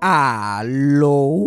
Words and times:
Aló. 0.00 1.44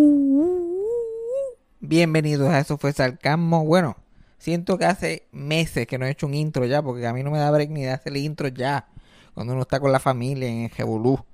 Bienvenidos 1.80 2.50
a 2.50 2.60
Eso 2.60 2.78
fue 2.78 2.92
Sarcasmo. 2.92 3.64
Bueno, 3.64 3.96
siento 4.38 4.78
que 4.78 4.84
hace 4.84 5.28
meses 5.32 5.88
que 5.88 5.98
no 5.98 6.06
he 6.06 6.12
hecho 6.12 6.28
un 6.28 6.34
intro 6.34 6.66
ya, 6.66 6.82
porque 6.82 7.08
a 7.08 7.14
mí 7.14 7.24
no 7.24 7.32
me 7.32 7.40
da 7.40 7.50
break 7.50 7.70
ni 7.70 7.84
de 7.84 7.92
hacer 7.92 8.12
el 8.12 8.18
intro 8.18 8.50
ya, 8.50 8.90
cuando 9.34 9.54
uno 9.54 9.62
está 9.62 9.80
con 9.80 9.94
la 9.94 10.00
familia 10.00 10.50
en 10.50 10.64
el. 10.64 11.26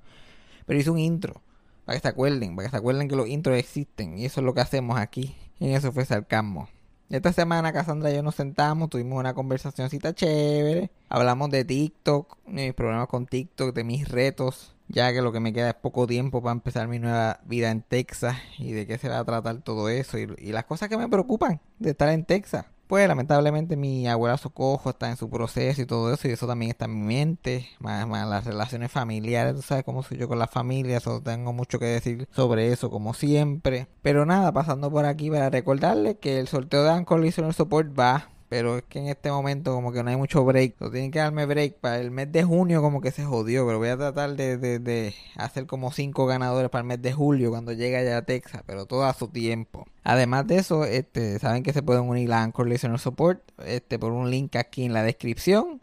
Pero 0.64 0.78
hice 0.78 0.90
un 0.90 1.00
intro, 1.00 1.42
para 1.84 1.98
que 1.98 2.02
se 2.02 2.08
acuerden, 2.08 2.54
para 2.54 2.68
que 2.68 2.70
se 2.70 2.76
acuerden 2.76 3.08
que 3.08 3.16
los 3.16 3.26
intros 3.26 3.58
existen, 3.58 4.16
y 4.16 4.24
eso 4.24 4.40
es 4.40 4.44
lo 4.44 4.54
que 4.54 4.60
hacemos 4.60 4.96
aquí, 4.96 5.34
en 5.58 5.70
Eso 5.72 5.90
fue 5.90 6.04
Sarcasmo. 6.04 6.68
Esta 7.10 7.32
semana 7.32 7.72
Cassandra 7.72 8.10
y 8.10 8.16
yo 8.16 8.22
nos 8.22 8.34
sentamos, 8.34 8.90
tuvimos 8.90 9.18
una 9.18 9.32
conversacióncita 9.32 10.12
chévere, 10.14 10.90
hablamos 11.08 11.48
de 11.48 11.64
TikTok, 11.64 12.36
mis 12.46 12.74
problemas 12.74 13.08
con 13.08 13.26
TikTok, 13.26 13.74
de 13.74 13.82
mis 13.82 14.06
retos, 14.10 14.76
ya 14.88 15.10
que 15.14 15.22
lo 15.22 15.32
que 15.32 15.40
me 15.40 15.54
queda 15.54 15.70
es 15.70 15.74
poco 15.74 16.06
tiempo 16.06 16.42
para 16.42 16.52
empezar 16.52 16.86
mi 16.86 16.98
nueva 16.98 17.40
vida 17.46 17.70
en 17.70 17.80
Texas 17.80 18.36
y 18.58 18.72
de 18.72 18.86
qué 18.86 18.98
se 18.98 19.08
va 19.08 19.20
a 19.20 19.24
tratar 19.24 19.62
todo 19.62 19.88
eso 19.88 20.18
y, 20.18 20.28
y 20.36 20.52
las 20.52 20.64
cosas 20.64 20.90
que 20.90 20.98
me 20.98 21.08
preocupan 21.08 21.62
de 21.78 21.90
estar 21.90 22.10
en 22.10 22.26
Texas. 22.26 22.66
Pues 22.88 23.06
lamentablemente 23.06 23.76
mi 23.76 24.08
abuela 24.08 24.38
Socojo 24.38 24.88
está 24.88 25.10
en 25.10 25.18
su 25.18 25.28
proceso 25.28 25.82
y 25.82 25.86
todo 25.86 26.10
eso, 26.12 26.26
y 26.26 26.30
eso 26.30 26.46
también 26.46 26.70
está 26.70 26.86
en 26.86 26.98
mi 26.98 27.06
mente, 27.06 27.68
más, 27.80 28.08
las 28.08 28.46
relaciones 28.46 28.90
familiares, 28.90 29.54
tú 29.54 29.60
sabes 29.60 29.84
cómo 29.84 30.02
soy 30.02 30.16
yo 30.16 30.26
con 30.26 30.38
la 30.38 30.46
familia, 30.46 30.98
solo 30.98 31.20
tengo 31.20 31.52
mucho 31.52 31.78
que 31.78 31.84
decir 31.84 32.26
sobre 32.34 32.72
eso, 32.72 32.88
como 32.90 33.12
siempre. 33.12 33.88
Pero 34.00 34.24
nada, 34.24 34.52
pasando 34.52 34.90
por 34.90 35.04
aquí 35.04 35.30
para 35.30 35.50
recordarles 35.50 36.16
que 36.16 36.40
el 36.40 36.48
sorteo 36.48 36.82
de 36.82 36.90
Anchor 36.90 37.20
Listener 37.20 37.52
Support 37.52 37.98
va 37.98 38.30
pero 38.48 38.78
es 38.78 38.84
que 38.84 38.98
en 38.98 39.08
este 39.08 39.30
momento 39.30 39.74
como 39.74 39.92
que 39.92 40.02
no 40.02 40.10
hay 40.10 40.16
mucho 40.16 40.44
break. 40.44 40.76
Tienen 40.90 41.10
que 41.10 41.18
darme 41.18 41.46
break. 41.46 41.74
Para 41.80 42.00
el 42.00 42.10
mes 42.10 42.32
de 42.32 42.44
junio 42.44 42.80
como 42.82 43.00
que 43.00 43.10
se 43.10 43.24
jodió, 43.24 43.66
pero 43.66 43.78
voy 43.78 43.88
a 43.88 43.96
tratar 43.96 44.34
de, 44.36 44.56
de, 44.56 44.78
de 44.78 45.14
hacer 45.36 45.66
como 45.66 45.92
cinco 45.92 46.26
ganadores 46.26 46.70
para 46.70 46.80
el 46.80 46.88
mes 46.88 47.02
de 47.02 47.12
julio 47.12 47.50
cuando 47.50 47.72
llegue 47.72 47.96
allá 47.96 48.18
a 48.18 48.22
Texas, 48.22 48.62
pero 48.66 48.86
todo 48.86 49.04
a 49.04 49.14
su 49.14 49.28
tiempo. 49.28 49.86
Además 50.04 50.46
de 50.46 50.56
eso, 50.56 50.84
este, 50.84 51.38
saben 51.38 51.62
que 51.62 51.72
se 51.72 51.82
pueden 51.82 52.08
unir 52.08 52.32
a 52.32 52.42
Anchor 52.42 52.66
Listener 52.68 52.98
Support 52.98 53.42
este, 53.66 53.98
por 53.98 54.12
un 54.12 54.30
link 54.30 54.56
aquí 54.56 54.84
en 54.84 54.94
la 54.94 55.02
descripción. 55.02 55.80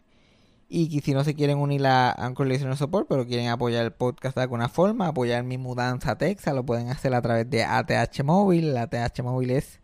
Y 0.68 1.00
si 1.02 1.14
no 1.14 1.22
se 1.22 1.36
quieren 1.36 1.58
unir 1.58 1.86
a 1.86 2.10
Anchor 2.10 2.48
Listener 2.48 2.76
Support, 2.76 3.06
pero 3.08 3.24
quieren 3.24 3.48
apoyar 3.48 3.84
el 3.84 3.92
podcast 3.92 4.34
de 4.34 4.42
alguna 4.42 4.68
forma, 4.68 5.06
apoyar 5.06 5.44
mi 5.44 5.58
mudanza 5.58 6.12
a 6.12 6.18
Texas, 6.18 6.54
lo 6.56 6.66
pueden 6.66 6.88
hacer 6.88 7.14
a 7.14 7.22
través 7.22 7.48
de 7.48 7.62
ATH 7.62 8.24
Móvil. 8.24 8.76
ATH 8.76 9.22
Móvil 9.22 9.50
es 9.52 9.78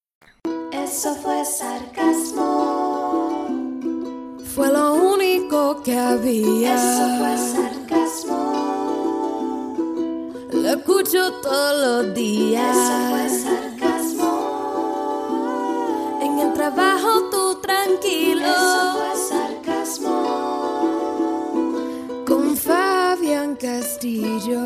Eso 0.91 1.15
fue 1.15 1.43
sarcasmo. 1.45 3.47
Fue 4.53 4.67
lo 4.71 4.93
único 4.95 5.81
que 5.83 5.97
había. 5.97 6.75
Eso 6.75 7.17
fue 7.17 7.37
sarcasmo. 7.55 8.37
Lo 10.51 10.69
escucho 10.69 11.31
todos 11.41 12.05
los 12.05 12.13
días. 12.13 12.75
Eso 12.77 13.09
fue 13.09 13.29
sarcasmo. 13.29 14.31
En 16.21 16.39
el 16.39 16.51
trabajo 16.53 17.29
tú 17.31 17.61
tranquilo. 17.61 18.45
Eso 18.45 18.97
fue 18.97 19.15
sarcasmo. 19.29 20.15
Con 22.27 22.55
Fabián 22.57 23.55
Castillo. 23.55 24.59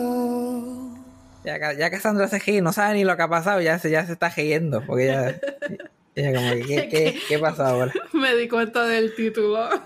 Ya, 1.45 1.59
que- 1.59 1.77
ya 1.77 1.89
que 1.91 1.99
Sandra 1.99 2.27
se 2.27 2.39
ríe, 2.39 2.59
no 2.63 2.73
sabe 2.73 2.95
ni 2.95 3.03
lo 3.03 3.15
que 3.15 3.21
ha 3.21 3.29
pasado, 3.29 3.61
ya 3.61 3.77
se, 3.77 3.91
ya 3.91 4.03
se 4.07 4.13
está 4.13 4.29
riendo. 4.29 4.81
Porque 4.85 5.05
ya, 5.05 5.35
como 6.15 6.65
¿qué, 6.65 6.87
qué, 6.91 7.19
qué 7.27 7.39
pasa 7.39 7.69
ahora? 7.69 7.93
Me 8.13 8.35
di 8.35 8.47
cuenta 8.47 8.85
del 8.85 9.13
título. 9.15 9.69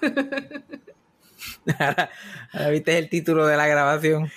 Ahora, 1.80 2.10
ahora 2.52 2.70
viste 2.70 2.98
el 2.98 3.08
título 3.10 3.48
de 3.48 3.56
la 3.56 3.66
grabación. 3.68 4.30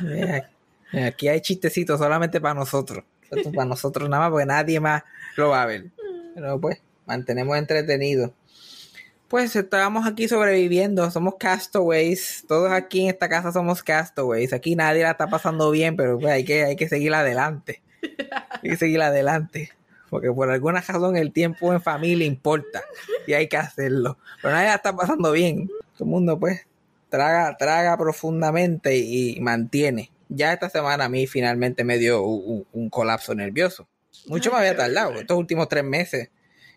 Mira, 0.00 0.50
aquí 1.06 1.28
hay 1.28 1.40
chistecitos 1.40 1.98
solamente 1.98 2.40
para 2.40 2.54
nosotros. 2.54 3.04
Esto 3.30 3.52
para 3.52 3.66
nosotros 3.66 4.08
nada 4.08 4.22
más 4.22 4.30
porque 4.30 4.46
nadie 4.46 4.80
más 4.80 5.02
lo 5.36 5.50
va 5.50 5.62
a 5.62 5.66
ver. 5.66 5.86
Pero 6.34 6.58
pues, 6.60 6.80
mantenemos 7.06 7.58
entretenidos. 7.58 8.30
Pues 9.28 9.54
estábamos 9.54 10.06
aquí 10.06 10.28
sobreviviendo, 10.28 11.10
somos 11.10 11.34
castaways. 11.38 12.44
Todos 12.48 12.72
aquí 12.72 13.02
en 13.02 13.08
esta 13.10 13.28
casa 13.28 13.52
somos 13.52 13.82
castaways. 13.82 14.52
Aquí 14.52 14.74
nadie 14.74 15.02
la 15.02 15.12
está 15.12 15.28
pasando 15.28 15.70
bien, 15.70 15.96
pero 15.96 16.18
pues 16.18 16.32
hay 16.32 16.44
que, 16.44 16.64
hay 16.64 16.76
que 16.76 16.88
seguir 16.88 17.12
adelante. 17.14 17.82
Hay 18.62 18.70
que 18.70 18.76
seguir 18.76 19.02
adelante. 19.02 19.72
Porque 20.10 20.30
por 20.32 20.50
alguna 20.50 20.80
razón 20.80 21.16
el 21.16 21.32
tiempo 21.32 21.72
en 21.72 21.80
familia 21.80 22.26
importa. 22.26 22.82
Y 23.26 23.32
hay 23.32 23.48
que 23.48 23.56
hacerlo. 23.56 24.18
Pero 24.42 24.52
nadie 24.54 24.66
la 24.68 24.74
está 24.74 24.94
pasando 24.94 25.32
bien. 25.32 25.68
Todo 25.94 26.04
el 26.04 26.06
mundo 26.10 26.38
pues 26.38 26.66
traga, 27.08 27.56
traga 27.56 27.96
profundamente 27.96 28.96
y 28.96 29.38
mantiene. 29.40 30.10
Ya 30.28 30.52
esta 30.52 30.68
semana 30.68 31.04
a 31.06 31.08
mí 31.08 31.26
finalmente 31.26 31.84
me 31.84 31.98
dio 31.98 32.22
un, 32.22 32.42
un- 32.58 32.66
un 32.72 32.90
colapso 32.90 33.34
nervioso. 33.34 33.88
Mucho 34.26 34.50
me 34.50 34.58
había 34.58 34.76
tardado, 34.76 35.14
estos 35.14 35.36
últimos 35.38 35.68
tres 35.68 35.84
meses. 35.84 36.28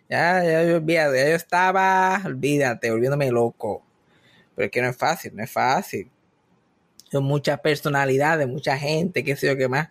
Ya, 0.10 0.44
ya 0.44 0.64
yo 0.64 0.78
olvídate, 0.78 1.18
ya 1.18 1.30
yo 1.30 1.36
estaba, 1.36 2.22
olvídate, 2.26 2.92
volviéndome 2.92 3.32
loco. 3.32 3.84
Pero 4.56 4.66
es 4.68 4.72
que 4.72 4.82
no 4.82 4.90
es 4.90 4.98
fácil, 4.98 5.36
no 5.36 5.44
es 5.44 5.52
fácil. 5.52 6.10
Son 7.12 7.24
muchas 7.24 7.60
personalidades, 7.60 8.48
mucha 8.48 8.78
gente, 8.78 9.24
qué 9.24 9.36
sé 9.36 9.48
yo 9.48 9.58
qué 9.58 9.68
más. 9.68 9.90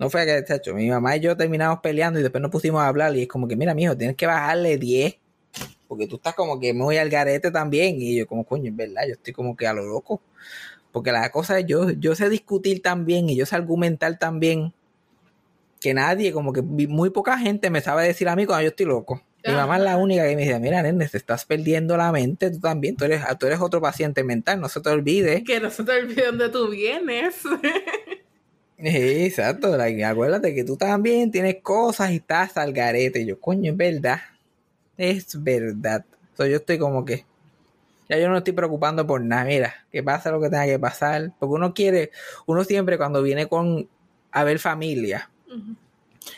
No 0.00 0.10
fue 0.10 0.26
que, 0.26 0.42
chacho, 0.44 0.74
mi 0.74 0.88
mamá 0.88 1.16
y 1.16 1.20
yo 1.20 1.36
terminamos 1.36 1.78
peleando 1.80 2.18
y 2.18 2.22
después 2.22 2.42
nos 2.42 2.50
pusimos 2.50 2.80
a 2.80 2.88
hablar 2.88 3.14
y 3.14 3.22
es 3.22 3.28
como 3.28 3.46
que, 3.46 3.54
mira, 3.54 3.74
mijo, 3.74 3.96
tienes 3.96 4.16
que 4.16 4.26
bajarle 4.26 4.78
10 4.78 5.16
porque 5.90 6.06
tú 6.06 6.16
estás 6.16 6.34
como 6.34 6.60
que 6.60 6.72
muy 6.72 6.98
al 6.98 7.10
garete 7.10 7.50
también. 7.50 8.00
Y 8.00 8.16
yo, 8.16 8.26
como 8.28 8.44
coño, 8.44 8.70
es 8.70 8.76
verdad, 8.76 9.02
yo 9.08 9.14
estoy 9.14 9.32
como 9.32 9.56
que 9.56 9.66
a 9.66 9.72
lo 9.72 9.84
loco. 9.84 10.22
Porque 10.92 11.10
la 11.10 11.30
cosa 11.30 11.58
es, 11.58 11.66
yo, 11.66 11.90
yo 11.90 12.14
sé 12.14 12.28
discutir 12.30 12.80
también 12.80 13.28
y 13.28 13.34
yo 13.34 13.44
sé 13.44 13.56
argumentar 13.56 14.16
también 14.16 14.72
que 15.80 15.92
nadie, 15.92 16.32
como 16.32 16.52
que 16.52 16.62
muy 16.62 17.10
poca 17.10 17.36
gente 17.38 17.70
me 17.70 17.80
sabe 17.80 18.04
decir 18.04 18.28
a 18.28 18.36
mí 18.36 18.46
cuando 18.46 18.62
yo 18.62 18.68
estoy 18.68 18.86
loco. 18.86 19.20
Mi 19.44 19.52
mamá 19.52 19.78
es 19.78 19.82
la 19.82 19.96
única 19.96 20.28
que 20.28 20.36
me 20.36 20.42
dice, 20.42 20.60
mira, 20.60 20.80
nene, 20.80 21.08
te 21.08 21.16
estás 21.16 21.44
perdiendo 21.44 21.96
la 21.96 22.12
mente, 22.12 22.50
tú 22.50 22.60
también, 22.60 22.94
tú 22.94 23.06
eres, 23.06 23.22
tú 23.38 23.46
eres 23.46 23.60
otro 23.60 23.80
paciente 23.80 24.22
mental, 24.22 24.60
no 24.60 24.68
se 24.68 24.80
te 24.80 24.90
olvide. 24.90 25.42
Que 25.42 25.58
no 25.58 25.70
se 25.70 25.82
te 25.82 25.92
olvide 25.92 26.26
dónde 26.26 26.50
tú 26.50 26.68
vienes. 26.68 27.36
Sí, 28.82 29.24
exacto, 29.26 29.76
like, 29.76 30.02
acuérdate 30.04 30.54
que 30.54 30.64
tú 30.64 30.76
también 30.76 31.30
tienes 31.30 31.56
cosas 31.62 32.12
y 32.12 32.16
estás 32.16 32.56
al 32.56 32.72
garete. 32.72 33.20
Y 33.20 33.26
yo, 33.26 33.38
coño, 33.40 33.72
es 33.72 33.76
verdad. 33.76 34.20
Es 34.96 35.42
verdad. 35.42 36.04
So, 36.36 36.46
yo 36.46 36.56
estoy 36.56 36.78
como 36.78 37.04
que. 37.04 37.26
Ya 38.08 38.18
yo 38.18 38.28
no 38.28 38.38
estoy 38.38 38.54
preocupando 38.54 39.06
por 39.06 39.20
nada. 39.20 39.44
Mira, 39.44 39.74
que 39.92 40.02
pasa 40.02 40.30
lo 40.30 40.40
que 40.40 40.48
tenga 40.48 40.66
que 40.66 40.78
pasar. 40.78 41.32
Porque 41.38 41.54
uno 41.54 41.74
quiere. 41.74 42.10
Uno 42.46 42.64
siempre 42.64 42.96
cuando 42.96 43.22
viene 43.22 43.46
con. 43.46 43.88
A 44.32 44.44
ver 44.44 44.58
familia. 44.58 45.30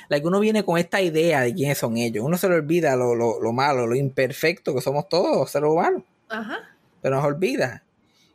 Like, 0.08 0.26
uno 0.26 0.40
viene 0.40 0.64
con 0.64 0.78
esta 0.78 1.00
idea 1.00 1.43
de 1.43 1.55
quiénes 1.55 1.78
son 1.78 1.96
ellos. 1.96 2.25
Uno 2.25 2.37
se 2.38 2.49
le 2.49 2.56
olvida 2.56 2.96
lo, 2.96 3.14
lo, 3.14 3.40
lo 3.40 3.52
malo, 3.52 3.87
lo 3.87 3.94
imperfecto 3.94 4.75
que 4.75 4.81
somos 4.81 5.08
todos, 5.08 5.50
seres 5.50 5.69
humanos 5.69 6.02
Ajá. 6.28 6.61
pero 7.02 7.16
nos 7.16 7.25
olvida. 7.25 7.82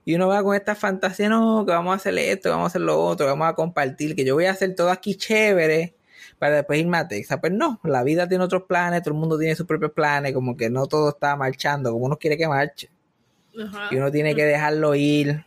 Y 0.07 0.15
uno 0.15 0.29
va 0.29 0.41
con 0.41 0.55
esta 0.55 0.73
fantasía, 0.73 1.27
no, 1.27 1.65
que 1.65 1.73
vamos 1.73 1.91
a 1.91 1.95
hacer 1.97 2.17
esto, 2.17 2.43
que 2.43 2.51
vamos 2.51 2.63
a 2.63 2.67
hacer 2.67 2.79
lo 2.79 2.97
otro, 2.97 3.25
que 3.25 3.31
vamos 3.31 3.49
a 3.49 3.55
compartir, 3.55 4.15
que 4.15 4.23
yo 4.23 4.35
voy 4.35 4.45
a 4.45 4.51
hacer 4.51 4.73
todo 4.73 4.89
aquí 4.89 5.15
chévere 5.15 5.95
para 6.39 6.55
después 6.55 6.79
irme 6.79 6.97
a 6.97 7.09
Texas. 7.09 7.39
Pues 7.41 7.51
no, 7.51 7.81
la 7.83 8.03
vida 8.03 8.25
tiene 8.25 8.41
otros 8.41 8.63
planes, 8.63 9.03
todo 9.03 9.15
el 9.15 9.19
mundo 9.19 9.37
tiene 9.37 9.53
sus 9.53 9.67
propios 9.67 9.91
planes, 9.91 10.31
como 10.31 10.55
que 10.55 10.69
no 10.69 10.87
todo 10.87 11.09
está 11.09 11.35
marchando 11.35 11.91
como 11.91 12.05
uno 12.05 12.15
quiere 12.15 12.37
que 12.37 12.47
marche. 12.47 12.89
Ajá. 13.61 13.89
Y 13.91 13.97
uno 13.97 14.09
tiene 14.09 14.33
que 14.33 14.45
dejarlo 14.45 14.95
ir. 14.95 15.43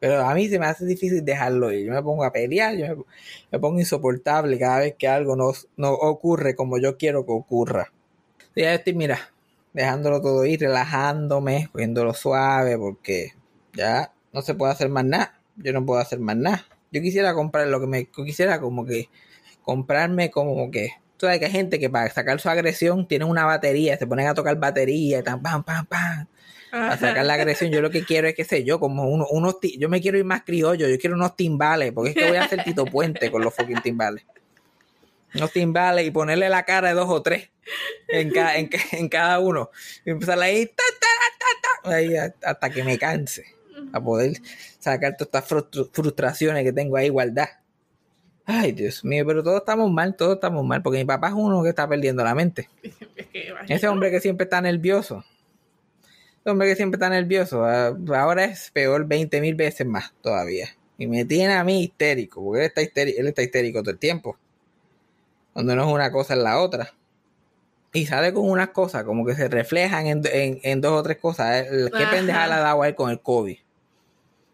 Pero 0.00 0.26
a 0.26 0.32
mí 0.32 0.48
se 0.48 0.58
me 0.58 0.64
hace 0.64 0.86
difícil 0.86 1.22
dejarlo 1.22 1.70
ir. 1.70 1.88
Yo 1.88 1.92
me 1.92 2.02
pongo 2.02 2.24
a 2.24 2.32
pelear, 2.32 2.74
yo 2.74 2.86
me, 2.86 3.04
me 3.52 3.58
pongo 3.58 3.78
insoportable 3.78 4.58
cada 4.58 4.78
vez 4.78 4.94
que 4.98 5.08
algo 5.08 5.36
no, 5.36 5.52
no 5.76 5.92
ocurre 5.92 6.56
como 6.56 6.78
yo 6.78 6.96
quiero 6.96 7.26
que 7.26 7.32
ocurra. 7.32 7.92
Y 8.54 8.62
ya 8.62 8.72
estoy, 8.72 8.94
mira, 8.94 9.30
dejándolo 9.74 10.22
todo 10.22 10.46
ir, 10.46 10.60
relajándome, 10.60 11.68
cogiéndolo 11.70 12.14
suave, 12.14 12.78
porque 12.78 13.36
ya 13.78 14.12
no 14.32 14.42
se 14.42 14.54
puede 14.54 14.72
hacer 14.72 14.88
más 14.88 15.04
nada. 15.04 15.40
Yo 15.56 15.72
no 15.72 15.86
puedo 15.86 16.00
hacer 16.00 16.18
más 16.18 16.36
nada. 16.36 16.66
Yo 16.90 17.00
quisiera 17.00 17.32
comprar 17.34 17.66
lo 17.68 17.80
que 17.80 17.86
me 17.86 18.06
quisiera 18.06 18.60
como 18.60 18.84
que 18.84 19.08
comprarme 19.62 20.30
como 20.30 20.70
que 20.70 20.90
tú 21.16 21.26
sabes 21.26 21.38
que 21.38 21.46
hay 21.46 21.50
gente 21.52 21.78
que 21.78 21.88
para 21.90 22.10
sacar 22.10 22.40
su 22.40 22.48
agresión 22.48 23.06
tiene 23.06 23.24
una 23.24 23.44
batería, 23.44 23.96
se 23.98 24.06
ponen 24.06 24.26
a 24.28 24.34
tocar 24.34 24.56
batería, 24.56 25.18
y 25.18 25.22
tan 25.22 25.42
pam 25.42 25.62
pam 25.64 25.84
pam 25.86 26.26
para 26.70 26.96
sacar 26.96 27.24
la 27.24 27.34
agresión. 27.34 27.70
Yo 27.70 27.80
lo 27.82 27.90
que 27.90 28.04
quiero 28.04 28.28
es 28.28 28.34
que 28.34 28.44
sé 28.44 28.64
yo, 28.64 28.78
como 28.80 29.08
uno, 29.08 29.26
unos 29.30 29.56
yo 29.78 29.88
me 29.88 30.00
quiero 30.00 30.16
ir 30.18 30.24
más 30.24 30.42
criollo, 30.44 30.88
yo 30.88 30.98
quiero 30.98 31.16
unos 31.16 31.34
timbales, 31.36 31.92
porque 31.92 32.10
es 32.10 32.16
que 32.16 32.26
voy 32.28 32.36
a 32.36 32.44
hacer 32.44 32.62
Tito 32.64 32.84
Puente 32.84 33.30
con 33.30 33.42
los 33.42 33.54
fucking 33.54 33.82
timbales. 33.82 34.24
Unos 35.34 35.52
timbales 35.52 36.06
y 36.06 36.10
ponerle 36.10 36.48
la 36.48 36.64
cara 36.64 36.88
de 36.88 36.94
dos 36.94 37.08
o 37.10 37.20
tres 37.22 37.50
en, 38.08 38.30
ca- 38.30 38.56
en, 38.56 38.68
ca- 38.68 38.78
en 38.92 39.08
cada 39.08 39.38
uno. 39.40 39.70
Y 40.06 40.10
empezar 40.10 40.40
ahí, 40.40 40.66
ta, 40.66 40.82
ta, 41.00 41.06
ta, 41.38 41.90
ta, 41.90 41.96
ahí 41.96 42.16
a- 42.16 42.34
hasta 42.44 42.70
que 42.70 42.82
me 42.84 42.96
canse. 42.98 43.44
A 43.92 44.00
poder 44.00 44.32
sacar 44.78 45.16
todas 45.16 45.28
estas 45.28 45.48
frustru- 45.48 45.90
frustraciones 45.92 46.64
que 46.64 46.72
tengo 46.72 46.96
ahí 46.96 47.08
guardadas. 47.08 47.50
Ay, 48.44 48.72
Dios 48.72 49.04
mío, 49.04 49.24
pero 49.26 49.42
todos 49.42 49.58
estamos 49.60 49.90
mal, 49.90 50.16
todos 50.16 50.34
estamos 50.36 50.64
mal, 50.64 50.82
porque 50.82 50.98
mi 50.98 51.04
papá 51.04 51.28
es 51.28 51.34
uno 51.34 51.62
que 51.62 51.68
está 51.68 51.86
perdiendo 51.88 52.24
la 52.24 52.34
mente. 52.34 52.68
Ese 53.68 53.88
hombre 53.88 54.10
que 54.10 54.20
siempre 54.20 54.44
está 54.44 54.60
nervioso. 54.60 55.22
Ese 56.40 56.50
hombre 56.50 56.68
que 56.68 56.76
siempre 56.76 56.96
está 56.96 57.10
nervioso. 57.10 57.64
ah, 57.64 57.94
Ahora 58.16 58.44
es 58.44 58.70
peor 58.70 59.06
20 59.06 59.40
mil 59.42 59.54
veces 59.54 59.86
más 59.86 60.14
todavía. 60.22 60.68
Y 60.96 61.06
me 61.06 61.24
tiene 61.26 61.54
a 61.54 61.62
mí 61.64 61.82
histérico, 61.84 62.42
porque 62.42 62.60
él 62.60 62.66
está 62.66 62.80
histérico, 62.82 63.20
él 63.20 63.26
está 63.28 63.42
histérico 63.42 63.82
todo 63.82 63.90
el 63.92 63.98
tiempo. 63.98 64.38
Cuando 65.52 65.76
no 65.76 65.86
es 65.86 65.92
una 65.92 66.10
cosa 66.10 66.34
es 66.34 66.40
la 66.40 66.58
otra. 66.60 66.94
Y 67.92 68.06
sale 68.06 68.32
con 68.32 68.48
unas 68.48 68.70
cosas, 68.70 69.04
como 69.04 69.24
que 69.26 69.34
se 69.34 69.48
reflejan 69.48 70.06
en, 70.06 70.22
en- 70.32 70.60
en 70.62 70.80
dos 70.80 70.92
o 70.92 71.02
tres 71.02 71.18
cosas. 71.18 71.66
El- 71.66 71.90
¿Qué 71.90 72.02
Ajá. 72.04 72.10
pendeja 72.12 72.46
le 72.46 72.54
ha 72.54 72.58
dado 72.60 72.82
a 72.82 72.88
él 72.88 72.94
con 72.94 73.10
el 73.10 73.20
COVID? 73.20 73.58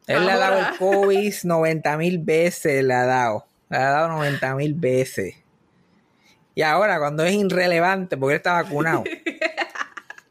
Él 0.07 0.27
le 0.27 0.33
ha 0.33 0.39
dado 0.39 0.59
el. 0.59 0.79
COVID 0.79 1.35
90 1.45 1.97
mil 1.97 2.19
veces, 2.19 2.85
le 2.85 2.95
ha 2.95 3.07
dado. 3.07 3.47
Le 3.71 3.77
ha 3.79 3.91
dado 3.91 4.09
90 4.09 4.55
mil 4.55 4.75
veces. 4.75 5.37
Y 6.55 6.63
ahora, 6.63 6.99
cuando 6.99 7.25
es 7.25 7.35
irrelevante, 7.35 8.17
porque 8.17 8.35
él 8.35 8.37
está 8.39 8.53
vacunado. 8.63 9.05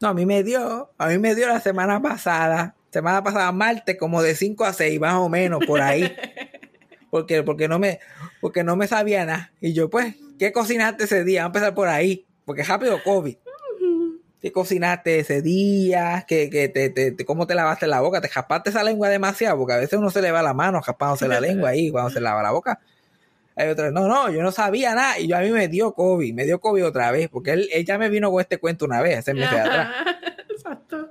No, 0.00 0.08
a 0.10 0.14
mí 0.14 0.26
me 0.26 0.42
dio, 0.42 0.90
a 0.98 1.06
mí 1.06 1.18
me 1.18 1.34
dio 1.34 1.48
la 1.48 1.60
semana 1.60 2.02
pasada, 2.02 2.74
semana 2.90 3.22
pasada 3.22 3.50
martes, 3.52 3.96
como 3.96 4.20
de 4.20 4.34
5 4.34 4.64
a 4.66 4.74
6, 4.74 5.00
más 5.00 5.14
o 5.14 5.30
menos, 5.30 5.64
por 5.64 5.80
ahí. 5.80 6.14
Porque, 7.10 7.44
porque 7.44 7.68
no 7.68 7.78
me, 7.78 8.00
porque 8.40 8.64
no 8.64 8.74
me 8.74 8.88
sabía 8.88 9.24
nada. 9.24 9.52
Y 9.60 9.72
yo, 9.72 9.88
pues, 9.88 10.16
¿qué 10.36 10.52
cocinaste 10.52 11.04
ese 11.04 11.22
día? 11.22 11.42
Vamos 11.44 11.54
a 11.54 11.58
empezar 11.58 11.74
por 11.74 11.86
ahí. 11.86 12.26
Porque 12.44 12.64
rápido 12.64 13.00
COVID. 13.04 13.36
¿Qué 14.44 14.52
cocinaste 14.52 15.20
ese 15.20 15.40
día? 15.40 16.26
¿Qué, 16.28 16.50
qué 16.50 16.68
te, 16.68 16.90
te- 16.90 17.12
te- 17.12 17.24
¿Cómo 17.24 17.46
te 17.46 17.54
lavaste 17.54 17.86
la 17.86 18.02
boca? 18.02 18.20
¿Te 18.20 18.28
jaspaste 18.28 18.68
esa 18.68 18.82
lengua 18.84 19.08
demasiado? 19.08 19.56
Porque 19.56 19.72
a 19.72 19.78
veces 19.78 19.98
uno 19.98 20.10
se 20.10 20.20
le 20.20 20.30
va 20.32 20.42
la 20.42 20.52
mano 20.52 20.82
jaspándose 20.82 21.26
la 21.28 21.40
lengua 21.40 21.70
ahí 21.70 21.90
cuando 21.90 22.10
se 22.10 22.20
lava 22.20 22.42
la 22.42 22.50
boca. 22.50 22.78
Hay 23.56 23.68
otros, 23.68 23.90
no, 23.94 24.06
no, 24.06 24.30
yo 24.30 24.42
no 24.42 24.52
sabía 24.52 24.94
nada. 24.94 25.18
Y 25.18 25.28
yo 25.28 25.38
a 25.38 25.40
mí 25.40 25.50
me 25.50 25.66
dio 25.68 25.94
COVID, 25.94 26.34
me 26.34 26.44
dio 26.44 26.60
COVID 26.60 26.84
otra 26.84 27.10
vez. 27.10 27.30
Porque 27.30 27.52
él, 27.52 27.70
él 27.72 27.86
ya 27.86 27.96
me 27.96 28.10
vino 28.10 28.30
con 28.30 28.42
este 28.42 28.58
cuento 28.58 28.84
una 28.84 29.00
vez, 29.00 29.16
hace 29.20 29.32
meses 29.32 29.58
atrás. 29.58 29.88
Exacto. 30.50 31.08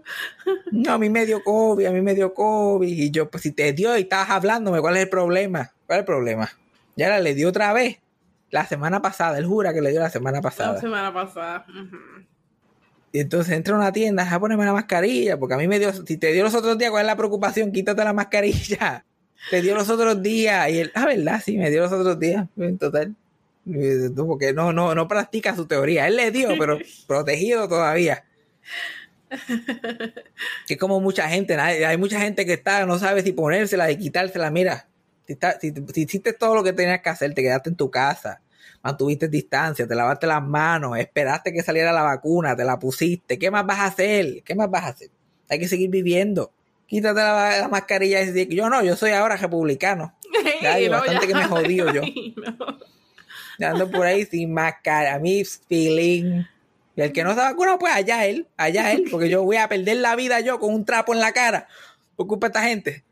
No, 0.71 0.91
a 0.94 0.97
mí 1.00 1.09
me 1.09 1.25
dio 1.25 1.44
COVID, 1.44 1.88
a 1.88 1.91
mí 1.91 2.01
me 2.01 2.13
dio 2.13 2.35
COVID. 2.35 2.88
Y 2.88 3.09
yo, 3.09 3.31
pues 3.31 3.41
si 3.41 3.51
te 3.51 3.74
dio 3.74 3.97
y 3.97 4.01
estabas 4.01 4.30
hablándome, 4.30 4.80
¿cuál 4.80 4.95
es 4.97 5.01
el 5.03 5.09
problema? 5.09 5.71
¿Cuál 5.88 5.97
es 5.97 6.01
el 6.01 6.06
problema? 6.06 6.51
Ya 6.95 7.09
la 7.09 7.19
le 7.19 7.33
dio 7.33 7.50
otra 7.50 7.74
vez. 7.74 7.97
La 8.51 8.68
semana 8.68 9.01
pasada, 9.01 9.39
él 9.39 9.47
jura 9.47 9.74
que 9.74 9.81
le 9.81 9.89
dio 9.89 10.00
la 10.01 10.12
semana 10.12 10.38
La 10.38 10.41
pasada. 10.44 10.80
semana 10.80 11.12
pasada. 11.12 11.65
ujú. 11.68 11.97
Y 13.13 13.19
entonces 13.21 13.54
entra 13.56 13.75
a 13.75 13.77
una 13.77 13.94
tienda, 13.94 14.27
a 14.30 14.39
ponerme 14.39 14.65
la 14.65 14.74
mascarilla, 14.74 15.38
porque 15.39 15.54
a 15.54 15.57
mí 15.57 15.68
me 15.68 15.80
dio, 15.80 15.94
si 15.94 16.18
te 16.18 16.33
dio 16.33 16.44
los 16.44 16.56
otros 16.56 16.77
días, 16.77 16.89
¿cuál 16.92 17.04
es 17.04 17.07
la 17.07 17.15
preocupación? 17.15 17.71
Quítate 17.71 18.04
la 18.04 18.12
mascarilla. 18.12 19.06
Te 19.51 19.62
dio 19.62 19.75
los 19.75 19.89
otros 19.89 20.21
días. 20.24 20.69
Y 20.69 20.80
él, 20.80 20.92
ah, 20.95 21.06
¿verdad? 21.06 21.42
Sí, 21.44 21.57
me 21.57 21.69
dio 21.69 21.81
los 21.81 21.92
otros 21.92 22.18
días. 22.19 22.48
En 22.57 22.77
total. 22.77 23.13
Porque 24.15 24.51
no, 24.54 24.71
no, 24.74 24.95
no 24.95 25.07
practica 25.07 25.56
su 25.56 25.65
teoría. 25.68 26.07
Él 26.07 26.15
le 26.15 26.31
dio, 26.31 26.50
pero 26.57 26.80
protegido 27.07 27.68
todavía. 27.68 28.24
Que 30.68 30.77
como 30.77 31.00
mucha 31.00 31.27
gente, 31.30 31.56
hay 31.56 31.98
mucha 31.98 32.19
gente 32.19 32.45
que 32.45 32.54
está, 32.54 32.86
no 32.86 32.98
sabe 33.00 33.21
si 33.24 33.31
ponérsela 33.33 33.92
y 33.92 33.98
quitársela. 33.98 34.50
Mira, 34.51 34.88
si, 35.27 35.33
está- 35.33 35.59
si- 35.59 35.74
si 35.94 36.01
hiciste 36.04 36.33
todo 36.33 36.56
lo 36.56 36.63
que 36.63 36.74
tenías 36.74 37.01
que 37.01 37.09
hacer, 37.09 37.33
te 37.33 37.42
quedaste 37.42 37.69
en 37.69 37.75
tu 37.75 37.89
casa, 37.92 38.42
mantuviste 38.83 39.30
distancia, 39.30 39.88
te 39.88 39.95
lavaste 39.95 40.27
las 40.27 40.44
manos, 40.44 40.97
esperaste 40.97 41.53
que 41.53 41.63
saliera 41.63 41.91
la 41.91 42.03
vacuna, 42.03 42.56
te 42.56 42.65
la 42.65 42.77
pusiste. 42.77 43.39
¿Qué 43.39 43.50
más 43.50 43.65
vas 43.65 43.80
a 43.80 43.85
hacer? 43.85 44.44
¿Qué 44.44 44.53
más 44.53 44.69
vas 44.69 44.83
a 44.83 44.88
hacer? 44.89 45.09
Hay 45.50 45.57
que 45.57 45.68
seguir 45.68 45.89
viviendo. 45.89 46.51
Quítate 46.85 47.19
la, 47.19 47.57
la 47.62 47.68
mascarilla 47.69 48.21
y 48.21 48.25
decir, 48.27 48.50
yo 48.50 48.69
no, 48.69 48.83
yo 48.83 48.95
soy 48.95 49.12
ahora 49.12 49.38
republicano. 49.38 50.13
Ya, 50.62 50.80
yo 50.80 50.91
bastante 50.91 51.27
que 51.27 51.35
me 51.35 51.45
jodido 51.45 51.91
yo. 51.94 52.01
No. 52.35 52.80
Ya 53.59 53.69
Ando 53.69 53.89
por 53.89 54.06
ahí 54.06 54.25
sin 54.25 54.53
mascarilla, 54.53 55.15
a 55.15 55.19
mí 55.19 55.44
feeling. 55.45 56.44
Y 56.95 57.01
el 57.01 57.12
que 57.12 57.24
no 57.24 57.31
se 57.31 57.38
vacuna, 57.38 57.77
pues 57.77 57.94
allá 57.94 58.25
él, 58.25 58.47
allá 58.57 58.91
él, 58.91 59.06
porque 59.09 59.30
yo 59.30 59.44
voy 59.44 59.57
a 59.57 59.68
perder 59.68 59.97
la 59.97 60.15
vida 60.15 60.39
yo 60.39 60.59
con 60.59 60.74
un 60.74 60.85
trapo 60.85 61.13
en 61.13 61.19
la 61.19 61.31
cara 61.31 61.68
por 62.15 62.27
culpa 62.27 62.47
de 62.47 62.50
esta 62.50 62.68
gente. 62.68 63.03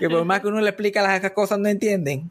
Que 0.00 0.10
por 0.10 0.24
más 0.24 0.40
que 0.40 0.48
uno 0.48 0.60
le 0.60 0.70
explica 0.70 1.02
las 1.02 1.30
cosas 1.30 1.58
no 1.58 1.68
entienden. 1.68 2.30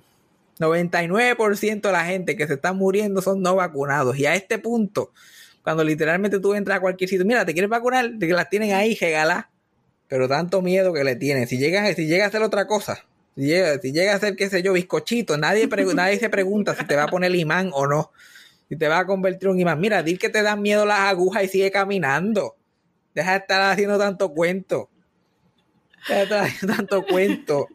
99% 0.60 1.82
de 1.82 1.92
la 1.92 2.06
gente 2.06 2.36
que 2.36 2.48
se 2.48 2.54
está 2.54 2.74
muriendo 2.74 3.22
son 3.22 3.42
no 3.42 3.56
vacunados. 3.56 4.18
Y 4.18 4.26
a 4.26 4.36
este 4.36 4.58
punto, 4.60 5.12
cuando 5.64 5.84
literalmente 5.84 6.40
tú 6.40 6.54
entras 6.54 6.78
a 6.78 6.82
cualquier 6.82 7.10
sitio, 7.10 7.26
mira, 7.26 7.46
¿te 7.46 7.54
quieres 7.54 7.70
vacunar? 7.70 8.12
Te 8.20 8.28
las 8.28 8.50
tienen 8.50 8.74
ahí, 8.74 8.96
regalá. 8.96 9.50
Pero 10.08 10.28
tanto 10.28 10.62
miedo 10.62 10.94
que 10.94 11.04
le 11.04 11.16
tienen. 11.16 11.48
Si 11.48 11.58
llega, 11.58 11.92
si 11.94 12.20
a 12.20 12.28
hacer 12.28 12.44
otra 12.44 12.68
cosa, 12.68 13.06
si 13.36 13.42
llega, 13.92 14.14
a 14.14 14.20
ser, 14.20 14.36
qué 14.36 14.50
sé 14.50 14.62
yo, 14.62 14.74
bizcochito, 14.74 15.38
nadie, 15.38 15.68
nadie 15.68 16.20
se 16.20 16.30
pregunta 16.30 16.76
si 16.76 16.86
te 16.86 16.96
va 16.96 17.04
a 17.04 17.08
poner 17.08 17.36
imán 17.36 17.72
o 17.74 17.88
no. 17.88 18.12
Si 18.70 18.78
te 18.78 18.88
va 18.88 19.00
a 19.00 19.06
convertir 19.06 19.48
en 19.48 19.56
un 19.56 19.60
imán. 19.60 19.80
Mira, 19.80 20.04
di 20.04 20.18
que 20.18 20.30
te 20.30 20.42
dan 20.42 20.62
miedo 20.62 20.86
las 20.86 21.00
agujas 21.02 21.44
y 21.44 21.48
sigue 21.50 21.72
caminando. 21.72 22.56
Deja 23.14 23.32
de 23.32 23.38
estar 23.38 23.72
haciendo 23.72 23.98
tanto 23.98 24.34
cuento. 24.34 24.90
Deja 26.08 26.16
de 26.16 26.24
estar 26.24 26.44
haciendo 26.46 26.76
tanto 26.76 27.06
cuento. 27.06 27.68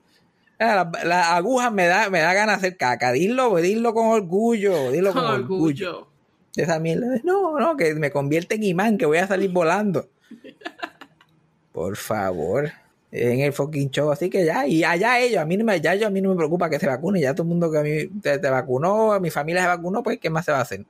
Las 0.60 1.04
la 1.04 1.36
agujas 1.36 1.72
me 1.72 1.86
da, 1.86 2.10
me 2.10 2.20
da 2.20 2.34
ganas 2.34 2.60
de 2.60 2.68
hacer 2.68 2.76
caca. 2.76 3.12
Dilo, 3.12 3.56
dilo 3.56 3.94
con 3.94 4.08
orgullo. 4.08 4.90
Dilo 4.92 5.12
con, 5.14 5.22
Con 5.22 5.32
orgullo. 5.32 5.88
orgullo. 5.88 6.08
Esa 6.54 6.78
mierda 6.78 7.06
no, 7.24 7.58
no, 7.58 7.76
que 7.76 7.94
me 7.94 8.10
convierte 8.10 8.56
en 8.56 8.64
imán, 8.64 8.98
que 8.98 9.06
voy 9.06 9.18
a 9.18 9.26
salir 9.26 9.50
volando. 9.50 10.08
Por 11.72 11.96
favor. 11.96 12.70
En 13.12 13.40
el 13.40 13.52
fucking 13.52 13.90
show. 13.90 14.10
Así 14.12 14.28
que 14.28 14.44
ya, 14.44 14.66
y 14.66 14.84
allá 14.84 15.18
ellos, 15.18 15.40
a 15.40 15.44
mí 15.46 15.56
no 15.56 15.64
me, 15.64 15.80
ya 15.80 15.94
yo, 15.94 16.06
a 16.06 16.10
mí 16.10 16.20
no 16.20 16.28
me 16.28 16.36
preocupa 16.36 16.68
que 16.68 16.78
se 16.78 16.86
vacune. 16.86 17.20
Ya 17.20 17.32
todo 17.34 17.44
el 17.44 17.48
mundo 17.48 17.70
que 17.72 17.78
a 17.78 17.82
mí 17.82 18.06
te, 18.20 18.38
te 18.38 18.50
vacunó, 18.50 19.18
mi 19.18 19.30
familia 19.30 19.62
se 19.62 19.68
vacunó, 19.68 20.02
pues 20.02 20.18
¿qué 20.18 20.28
más 20.30 20.44
se 20.44 20.52
va 20.52 20.58
a 20.58 20.62
hacer? 20.62 20.84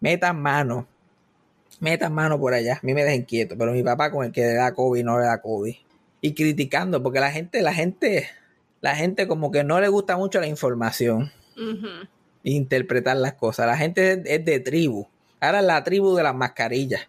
Metan 0.00 0.40
mano. 0.40 0.86
Metan 1.78 2.12
mano 2.12 2.38
por 2.38 2.52
allá. 2.52 2.74
A 2.74 2.80
mí 2.86 2.94
me 2.94 3.04
dejen 3.04 3.22
quieto. 3.22 3.54
Pero 3.56 3.72
mi 3.72 3.82
papá 3.82 4.10
con 4.10 4.24
el 4.24 4.32
que 4.32 4.40
le 4.42 4.54
da 4.54 4.74
COVID 4.74 5.04
no 5.04 5.18
le 5.20 5.26
da 5.26 5.40
COVID. 5.40 5.74
Y 6.22 6.34
criticando, 6.34 7.02
porque 7.02 7.20
la 7.20 7.30
gente, 7.30 7.62
la 7.62 7.72
gente, 7.72 8.28
la 8.80 8.94
gente 8.96 9.26
como 9.28 9.50
que 9.50 9.64
no 9.64 9.80
le 9.80 9.88
gusta 9.88 10.16
mucho 10.16 10.40
la 10.40 10.46
información 10.46 11.30
Ujú. 11.56 12.08
interpretar 12.42 13.16
las 13.16 13.34
cosas. 13.34 13.66
La 13.66 13.76
gente 13.76 14.12
es, 14.12 14.20
es 14.24 14.44
de 14.44 14.60
tribu. 14.60 15.06
Ahora 15.40 15.60
es 15.60 15.64
la 15.66 15.82
tribu 15.84 16.14
de 16.16 16.22
las 16.22 16.34
mascarillas. 16.34 17.08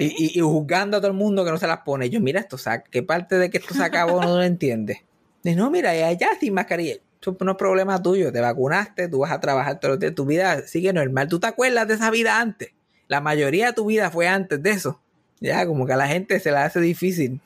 Y, 0.00 0.06
y- 0.18 0.38
y 0.38 0.40
juzgando 0.40 0.96
a 0.96 1.00
todo 1.00 1.10
el 1.10 1.16
mundo 1.16 1.44
que 1.44 1.50
no 1.50 1.58
se 1.58 1.66
las 1.66 1.80
pone. 1.80 2.10
Yo, 2.10 2.20
mira, 2.20 2.40
esto 2.40 2.58
saca, 2.58 2.84
¿qué 2.90 3.02
parte 3.02 3.36
de 3.36 3.50
que 3.50 3.58
esto 3.58 3.74
se 3.74 3.82
acabó 3.82 4.20
no 4.22 4.36
lo 4.36 4.42
entiende? 4.42 5.04
Dice, 5.42 5.56
no, 5.56 5.70
mira, 5.70 5.96
y 5.96 6.02
allá 6.02 6.28
sin 6.40 6.54
mascarilla. 6.54 6.96
Eso 7.20 7.36
no 7.40 7.52
es 7.52 7.56
problema 7.56 8.02
tuyo. 8.02 8.32
Te 8.32 8.40
vacunaste, 8.40 9.08
tú 9.08 9.20
vas 9.20 9.32
a 9.32 9.40
trabajar 9.40 9.80
todos 9.80 9.92
los 9.92 10.00
días. 10.00 10.14
Tu 10.14 10.24
vida 10.26 10.62
sigue 10.66 10.92
normal. 10.92 11.28
¿Tú 11.28 11.38
te 11.40 11.46
acuerdas 11.46 11.86
de 11.88 11.94
esa 11.94 12.10
vida 12.10 12.40
antes? 12.40 12.70
La 13.08 13.20
mayoría 13.20 13.68
de 13.68 13.72
tu 13.72 13.86
vida 13.86 14.10
fue 14.10 14.28
antes 14.28 14.62
de 14.62 14.70
eso. 14.70 15.00
Ya, 15.40 15.64
como 15.66 15.86
que 15.86 15.92
a 15.92 15.96
la 15.96 16.08
gente 16.08 16.40
se 16.40 16.50
la 16.50 16.64
hace 16.64 16.80
difícil. 16.80 17.40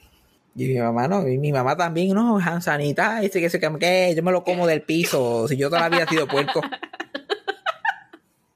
Y 0.55 0.69
mi 0.69 0.79
mamá 0.79 1.09
no, 1.09 1.27
y 1.27 1.39
mi 1.39 1.51
mamá 1.51 1.77
también, 1.77 2.15
no, 2.15 2.39
hand 2.39 2.61
sanitizer, 2.63 3.31
que 3.31 3.49
se 3.49 3.59
que, 3.59 3.71
que 3.79 4.15
yo 4.15 4.23
me 4.23 4.33
lo 4.33 4.45
como 4.45 4.67
del 4.67 4.83
piso, 4.83 5.49
si 5.49 5.57
yo 5.57 5.71
toda 5.71 5.83
la 5.83 5.89
vida 5.89 6.03
he 6.05 6.09
sido 6.09 6.27
puerco. 6.29 6.61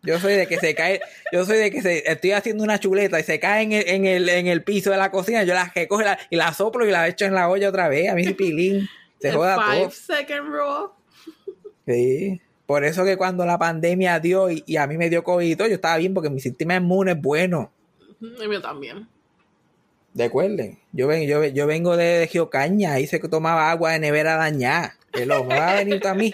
Yo 0.03 0.21
soy 0.21 0.35
de 0.35 0.47
que 0.47 0.59
se 0.59 0.75
cae, 0.75 1.00
yo 1.33 1.45
soy 1.45 1.59
de 1.59 1.71
que 1.71 1.83
se, 1.83 2.09
estoy 2.09 2.31
haciendo 2.31 2.62
una 2.62 2.79
chuleta 2.79 3.19
y 3.19 3.25
se 3.25 3.41
cae 3.41 3.62
en 3.65 3.73
el, 3.73 3.88
en 3.88 4.05
el, 4.05 4.29
en 4.29 4.47
el 4.47 4.62
piso 4.62 4.91
de 4.91 4.99
la 4.99 5.11
cocina, 5.11 5.43
yo 5.43 5.53
la 5.53 5.73
recojo 5.75 6.03
y 6.03 6.05
la, 6.05 6.19
y 6.31 6.37
la 6.37 6.53
soplo 6.53 6.87
y 6.87 6.93
la 6.93 7.09
echo 7.09 7.25
en 7.25 7.35
la 7.35 7.49
olla 7.49 7.69
otra 7.69 7.88
vez, 7.88 8.09
a 8.09 8.15
mí 8.15 8.25
pilín, 8.35 8.88
se 9.21 9.31
The 9.31 9.37
joda 9.37 9.57
five 9.57 9.81
todo. 9.81 9.91
second 9.91 10.47
rule. 10.47 10.91
Sí. 11.87 12.41
Por 12.67 12.85
eso 12.85 13.05
que 13.05 13.17
cuando 13.17 13.45
la 13.47 13.59
pandemia 13.59 14.21
dio 14.21 14.50
y, 14.50 14.62
y 14.67 14.76
a 14.76 14.87
mí 14.87 14.97
me 14.97 15.11
dio 15.11 15.25
COVID 15.25 15.49
y 15.49 15.57
todo, 15.57 15.67
yo 15.69 15.75
estaba 15.75 15.97
bien 15.97 16.15
porque 16.15 16.31
mi 16.31 16.41
sistema 16.41 16.76
inmune 16.76 17.12
es 17.12 17.21
bueno. 17.21 17.73
El 18.41 18.49
mío 18.49 18.61
también. 18.61 19.09
Recuerden, 20.16 20.78
yo, 20.92 21.06
ven, 21.06 21.28
yo, 21.28 21.44
yo 21.44 21.66
vengo 21.66 21.96
de, 21.96 22.20
de 22.20 22.26
Geocaña, 22.26 22.94
ahí 22.94 23.06
se 23.06 23.18
tomaba 23.18 23.70
agua 23.70 23.92
de 23.92 23.99
nevera 23.99 24.37
dañada. 24.37 24.94
Que 25.12 25.26
lo 25.26 25.44
me 25.44 25.58
va 25.58 25.73
a 25.73 25.75
venir 25.75 26.06
a 26.06 26.14
mí. 26.14 26.32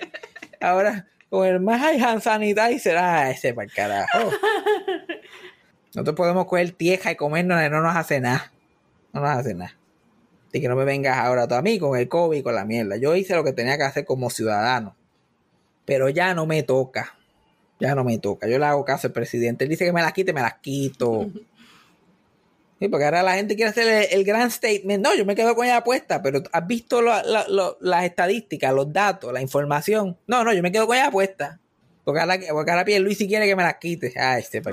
Ahora, 0.61 1.09
con 1.29 1.47
el 1.47 1.59
más 1.61 1.83
hand 1.83 2.23
sanitizer, 2.23 2.97
ah, 2.97 3.31
ese 3.31 3.55
para 3.55 3.65
el 3.65 3.73
carajo. 3.73 4.31
Nosotros 5.95 6.15
podemos 6.15 6.47
coger 6.47 6.71
tieja 6.73 7.11
y 7.11 7.17
comernos, 7.17 7.59
no 7.71 7.83
nos 7.83 7.97
hace 7.97 8.21
nada. 8.21 8.53
No 9.13 9.21
nos 9.21 9.31
hace 9.31 9.55
nada. 9.55 9.77
De 10.53 10.61
que 10.61 10.69
no 10.69 10.77
me 10.77 10.85
vengas 10.85 11.19
ahora 11.19 11.49
tú 11.49 11.55
a 11.55 11.63
mí 11.63 11.79
con 11.79 11.99
el 11.99 12.09
COVID 12.09 12.39
y 12.39 12.43
con 12.43 12.55
la 12.55 12.65
mierda. 12.65 12.97
Yo 12.97 13.17
hice 13.17 13.35
lo 13.35 13.43
que 13.43 13.53
tenía 13.53 13.77
que 13.79 13.85
hacer 13.85 14.05
como 14.05 14.31
ciudadano. 14.31 14.95
Pero 15.85 16.09
ya 16.09 16.35
no 16.35 16.47
me 16.47 16.63
toca. 16.63 17.17
Ya 17.81 17.95
no 17.97 18.05
me 18.05 18.19
toca. 18.19 18.47
Yo 18.47 18.59
le 18.59 18.67
hago 18.67 18.85
caso 18.85 19.09
al 19.09 19.13
presidente. 19.13 19.65
Él 19.65 19.71
dice 19.71 19.85
que 19.85 19.93
me 19.93 20.03
las 20.03 20.13
quite, 20.13 20.33
me 20.33 20.41
las 20.41 20.55
quito. 20.59 21.31
Sí, 22.83 22.89
porque 22.89 23.05
ahora 23.05 23.23
la 23.23 23.35
gente 23.35 23.55
quiere 23.57 23.71
hacer 23.71 23.87
el, 23.87 24.19
el 24.19 24.25
gran 24.25 24.51
statement. 24.51 25.05
No, 25.05 25.15
yo 25.15 25.25
me 25.25 25.35
quedo 25.37 25.55
con 25.55 25.65
ella 25.65 25.85
puesta, 25.85 26.21
pero 26.21 26.43
has 26.53 26.67
visto 26.67 27.01
lo- 27.01 27.23
la- 27.23 27.47
lo- 27.49 27.79
las 27.81 28.05
estadísticas, 28.05 28.73
los 28.75 28.93
datos, 28.93 29.33
la 29.33 29.41
información. 29.41 30.17
No, 30.27 30.43
no, 30.45 30.53
yo 30.53 30.63
me 30.63 30.73
quedo 30.73 30.87
con 30.87 30.97
ella 30.97 31.11
puesta. 31.11 31.61
Porque 32.05 32.21
ahora, 32.21 32.37
porque 32.51 32.71
ahora 32.73 32.85
Pierluisi 32.85 33.29
quiere 33.29 33.47
que 33.47 33.55
me 33.55 33.63
las 33.63 33.77
quite. 33.77 34.13
Ay, 34.19 34.41
este 34.43 34.61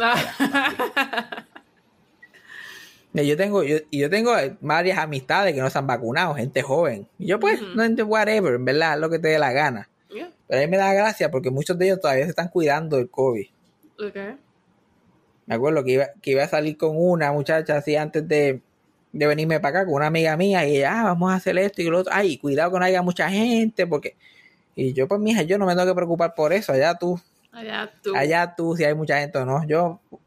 Yo 3.13 3.35
tengo, 3.37 3.63
yo, 3.63 3.77
yo 3.91 4.09
tengo 4.09 4.33
varias 4.61 4.97
amistades 4.99 5.53
que 5.53 5.61
no 5.61 5.69
se 5.69 5.77
han 5.77 5.87
vacunado, 5.87 6.35
gente 6.35 6.61
joven. 6.61 7.07
Y 7.17 7.27
yo, 7.27 7.39
pues, 7.39 7.61
Ujú. 7.61 7.71
no 7.75 7.83
entiendo 7.83 8.05
whatever, 8.11 8.53
en 8.53 8.65
verdad, 8.65 8.93
haz 8.93 8.99
lo 8.99 9.09
que 9.09 9.19
te 9.19 9.29
dé 9.29 9.39
la 9.39 9.51
gana. 9.51 9.89
Yeah. 10.09 10.31
Pero 10.47 10.61
a 10.61 10.65
mí 10.65 10.69
me 10.71 10.77
da 10.77 10.93
gracia 10.93 11.29
porque 11.31 11.49
muchos 11.49 11.77
de 11.77 11.85
ellos 11.85 11.99
todavía 11.99 12.23
se 12.25 12.29
están 12.31 12.49
cuidando 12.49 12.97
del 12.97 13.09
COVID. 13.09 13.47
Okay. 14.09 14.37
Me 15.49 15.55
acuerdo 15.55 15.83
que 15.83 15.91
iba, 15.91 16.07
que 16.21 16.31
iba 16.31 16.43
a 16.43 16.47
salir 16.47 16.77
con 16.77 16.91
una 16.95 17.31
muchacha 17.31 17.77
así 17.77 17.95
antes 17.95 18.27
de, 18.27 18.61
de 19.11 19.27
venirme 19.27 19.59
para 19.59 19.79
acá, 19.79 19.85
con 19.85 19.95
una 19.95 20.05
amiga 20.07 20.37
mía, 20.37 20.65
y 20.67 20.77
ella, 20.77 21.01
ah, 21.01 21.03
vamos 21.05 21.31
a 21.31 21.35
hacer 21.35 21.57
esto 21.57 21.81
y 21.81 21.85
lo 21.85 21.99
otro. 21.99 22.13
Ay, 22.15 22.37
cuidado 22.37 22.71
que 22.71 22.79
no 22.79 22.85
haya 22.85 23.01
mucha 23.01 23.29
gente, 23.29 23.87
porque. 23.87 24.15
Y 24.75 24.93
yo, 24.93 25.07
pues, 25.07 25.19
mija, 25.19 25.41
yo 25.41 25.57
no 25.57 25.65
me 25.65 25.73
tengo 25.75 25.87
que 25.87 25.95
preocupar 25.95 26.35
por 26.35 26.53
eso. 26.53 26.71
Allá 26.71 26.93
tú, 26.97 27.19
Allá 27.51 27.91
tú. 28.01 28.15
allá 28.15 28.53
tú, 28.55 28.75
si 28.77 28.85
hay 28.85 28.93
mucha 28.93 29.19
gente 29.19 29.39
o 29.39 29.45
no. 29.45 29.65
Yo, 29.67 29.99
yo 30.11 30.19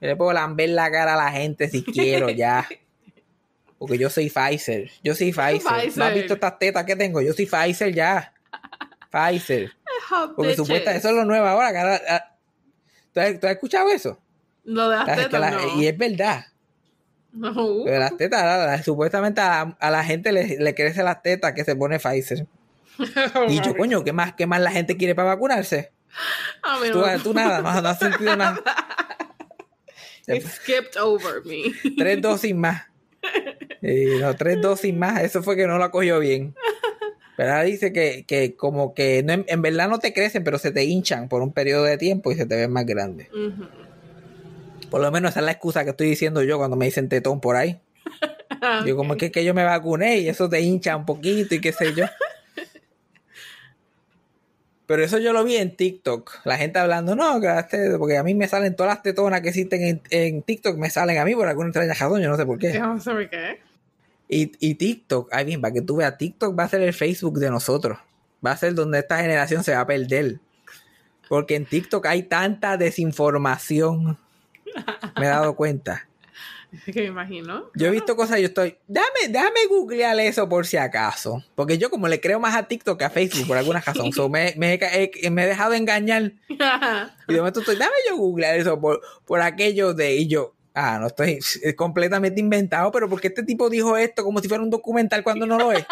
le 0.00 0.14
puedo 0.16 0.32
lamber 0.34 0.68
la 0.68 0.90
cara 0.90 1.14
a 1.14 1.16
la 1.16 1.32
gente 1.32 1.68
si 1.68 1.82
quiero, 1.82 2.28
ya. 2.30 2.68
Porque 3.78 3.98
yo 3.98 4.10
soy 4.10 4.30
Pfizer. 4.30 4.90
Yo 5.02 5.14
soy 5.14 5.32
Pfizer. 5.32 5.62
¿No 5.64 5.70
has 5.78 5.82
Pfizer. 5.86 6.14
visto 6.14 6.34
estas 6.34 6.58
tetas 6.58 6.84
que 6.84 6.94
tengo? 6.94 7.20
Yo 7.20 7.32
soy 7.32 7.46
Pfizer 7.46 7.92
ya. 7.92 8.32
Pfizer. 9.10 9.72
Porque 10.36 10.54
supuesta, 10.54 10.94
eso 10.94 11.08
es 11.08 11.14
lo 11.14 11.24
nuevo 11.24 11.46
ahora. 11.46 11.72
que 11.72 11.78
ahora- 11.78 12.00
ah, 12.08 12.28
¿Tú 13.12 13.20
has, 13.20 13.40
tú 13.40 13.46
has 13.46 13.54
escuchado 13.54 13.88
eso? 13.90 14.18
Lo 14.64 14.88
de 14.88 14.96
las 14.96 15.04
que 15.08 15.22
tetas, 15.24 15.40
la- 15.40 15.50
no. 15.50 15.80
Y 15.80 15.86
es 15.86 15.96
verdad. 15.98 16.44
No. 17.32 17.50
Lo 17.52 17.84
de 17.84 17.98
las 17.98 18.16
tetas, 18.16 18.42
la- 18.42 18.66
la- 18.66 18.82
supuestamente 18.82 19.40
a, 19.40 19.62
a 19.62 19.90
la 19.90 20.04
gente 20.04 20.32
le, 20.32 20.58
le 20.58 20.74
crecen 20.74 21.04
las 21.06 21.22
tetas 21.22 21.52
que 21.52 21.64
se 21.64 21.74
pone 21.76 21.98
Pfizer. 21.98 22.46
Y 23.48 23.60
yo, 23.62 23.74
coño, 23.76 24.04
¿qué 24.04 24.12
más, 24.12 24.34
¿qué 24.34 24.46
más 24.46 24.60
la 24.60 24.70
gente 24.70 24.96
quiere 24.96 25.14
para 25.14 25.28
vacunarse? 25.28 25.92
A 26.62 26.78
mí 26.78 26.88
Tú, 26.92 26.98
no. 27.00 27.22
tú 27.22 27.32
nada, 27.34 27.62
no, 27.62 27.80
no 27.80 27.88
has 27.88 27.98
sentido 27.98 28.36
nada. 28.36 28.60
It 30.28 30.46
skipped 30.46 30.96
over 31.00 31.42
me. 31.44 31.72
Tres 31.98 32.20
dosis 32.20 32.54
más. 32.54 32.82
Y 33.80 34.20
no, 34.20 34.34
tres 34.36 34.60
dosis 34.60 34.94
más. 34.94 35.22
Eso 35.22 35.42
fue 35.42 35.56
que 35.56 35.66
no 35.66 35.78
lo 35.78 35.90
cogió 35.90 36.18
bien. 36.20 36.54
Pero 37.36 37.50
ahora 37.50 37.64
dice 37.64 37.92
que, 37.92 38.24
que 38.26 38.54
como 38.54 38.94
que 38.94 39.22
no, 39.24 39.32
en, 39.32 39.44
en 39.48 39.62
verdad 39.62 39.88
no 39.88 39.98
te 39.98 40.12
crecen, 40.12 40.44
pero 40.44 40.58
se 40.58 40.70
te 40.70 40.84
hinchan 40.84 41.28
por 41.28 41.42
un 41.42 41.52
periodo 41.52 41.84
de 41.84 41.96
tiempo 41.98 42.30
y 42.30 42.36
se 42.36 42.46
te 42.46 42.54
ven 42.56 42.70
más 42.70 42.84
grandes. 42.86 43.28
Ujú. 43.30 43.66
Por 44.92 45.00
lo 45.00 45.10
menos 45.10 45.30
esa 45.30 45.40
es 45.40 45.46
la 45.46 45.52
excusa 45.52 45.84
que 45.84 45.90
estoy 45.90 46.06
diciendo 46.06 46.42
yo 46.42 46.58
cuando 46.58 46.76
me 46.76 46.84
dicen 46.84 47.08
tetón 47.08 47.40
por 47.40 47.56
ahí. 47.56 47.80
Yo 48.86 48.94
como 48.94 49.16
que, 49.16 49.32
que 49.32 49.42
yo 49.42 49.54
me 49.54 49.64
vacuné 49.64 50.18
y 50.18 50.28
eso 50.28 50.50
te 50.50 50.60
hincha 50.60 50.94
un 50.96 51.06
poquito 51.06 51.54
y 51.54 51.60
qué 51.60 51.72
sé 51.72 51.94
yo. 51.94 52.04
Pero 54.86 55.02
eso 55.02 55.18
yo 55.18 55.32
lo 55.32 55.42
vi 55.42 55.56
en 55.56 55.74
TikTok. 55.74 56.44
La 56.44 56.58
gente 56.58 56.78
hablando, 56.78 57.16
no, 57.16 57.40
tetas", 57.40 57.98
porque 57.98 58.18
a 58.18 58.22
mí 58.22 58.34
me 58.34 58.46
salen 58.46 58.76
todas 58.76 58.94
las 58.94 59.02
tetonas 59.02 59.40
que 59.40 59.48
existen 59.48 59.82
en, 59.82 60.02
en 60.10 60.42
TikTok, 60.42 60.76
me 60.76 60.90
salen 60.90 61.18
a 61.18 61.24
mí 61.24 61.34
por 61.34 61.48
alguna 61.48 61.70
extraña 61.70 61.94
razón, 61.94 62.20
yo 62.20 62.28
no 62.28 62.36
sé 62.36 62.44
por 62.44 62.58
qué. 62.58 62.74
Yo 62.74 62.86
no 62.86 63.00
sé 63.00 63.10
por 63.10 63.30
qué. 63.30 63.60
Y, 64.28 64.52
y 64.60 64.74
TikTok, 64.74 65.30
ay 65.32 65.46
bien, 65.46 65.62
para 65.62 65.72
que 65.72 65.80
tú 65.80 65.96
veas, 65.96 66.18
TikTok 66.18 66.56
va 66.56 66.64
a 66.64 66.68
ser 66.68 66.82
el 66.82 66.92
Facebook 66.92 67.38
de 67.38 67.50
nosotros. 67.50 67.98
Va 68.44 68.52
a 68.52 68.56
ser 68.58 68.74
donde 68.74 68.98
esta 68.98 69.18
generación 69.18 69.64
se 69.64 69.72
va 69.72 69.80
a 69.80 69.86
perder. 69.86 70.38
Porque 71.28 71.56
en 71.56 71.64
TikTok 71.64 72.04
hay 72.04 72.24
tanta 72.24 72.76
desinformación. 72.76 74.18
Me 75.18 75.26
he 75.26 75.28
dado 75.28 75.54
cuenta. 75.56 76.08
Que 76.86 77.00
me 77.02 77.06
imagino. 77.08 77.70
Yo 77.74 77.88
he 77.88 77.90
visto 77.90 78.16
cosas 78.16 78.38
y 78.38 78.42
yo 78.42 78.48
estoy. 78.48 78.78
Déjame, 78.88 79.28
déjame 79.28 79.66
googlear 79.68 80.18
eso 80.20 80.48
por 80.48 80.64
si 80.66 80.78
acaso. 80.78 81.44
Porque 81.54 81.76
yo, 81.76 81.90
como 81.90 82.08
le 82.08 82.18
creo 82.18 82.40
más 82.40 82.56
a 82.56 82.62
TikTok 82.66 82.98
que 82.98 83.04
a 83.04 83.10
Facebook 83.10 83.46
por 83.46 83.58
alguna 83.58 83.80
razón, 83.80 84.10
so 84.14 84.30
me, 84.30 84.54
me 84.56 84.72
he 84.72 84.78
ca- 84.78 84.88
he- 84.90 85.30
me 85.30 85.44
he 85.44 85.46
dejado 85.48 85.74
engañar. 85.74 86.32
Y 87.28 87.32
de 87.32 87.38
momento 87.40 87.60
estoy. 87.60 87.76
Dame 87.76 87.92
yo 88.08 88.16
googlear 88.16 88.56
eso 88.56 88.80
por, 88.80 89.02
por 89.26 89.42
aquello 89.42 89.92
de. 89.92 90.14
Y 90.16 90.28
yo. 90.28 90.54
Ah, 90.74 90.96
no 90.98 91.08
estoy. 91.08 91.32
Es 91.62 91.74
completamente 91.76 92.40
inventado, 92.40 92.90
pero 92.90 93.06
porque 93.06 93.28
este 93.28 93.42
tipo 93.42 93.68
dijo 93.68 93.98
esto 93.98 94.24
como 94.24 94.40
si 94.40 94.48
fuera 94.48 94.64
un 94.64 94.70
documental 94.70 95.22
cuando 95.22 95.44
no 95.44 95.58
lo 95.58 95.72
es. 95.72 95.84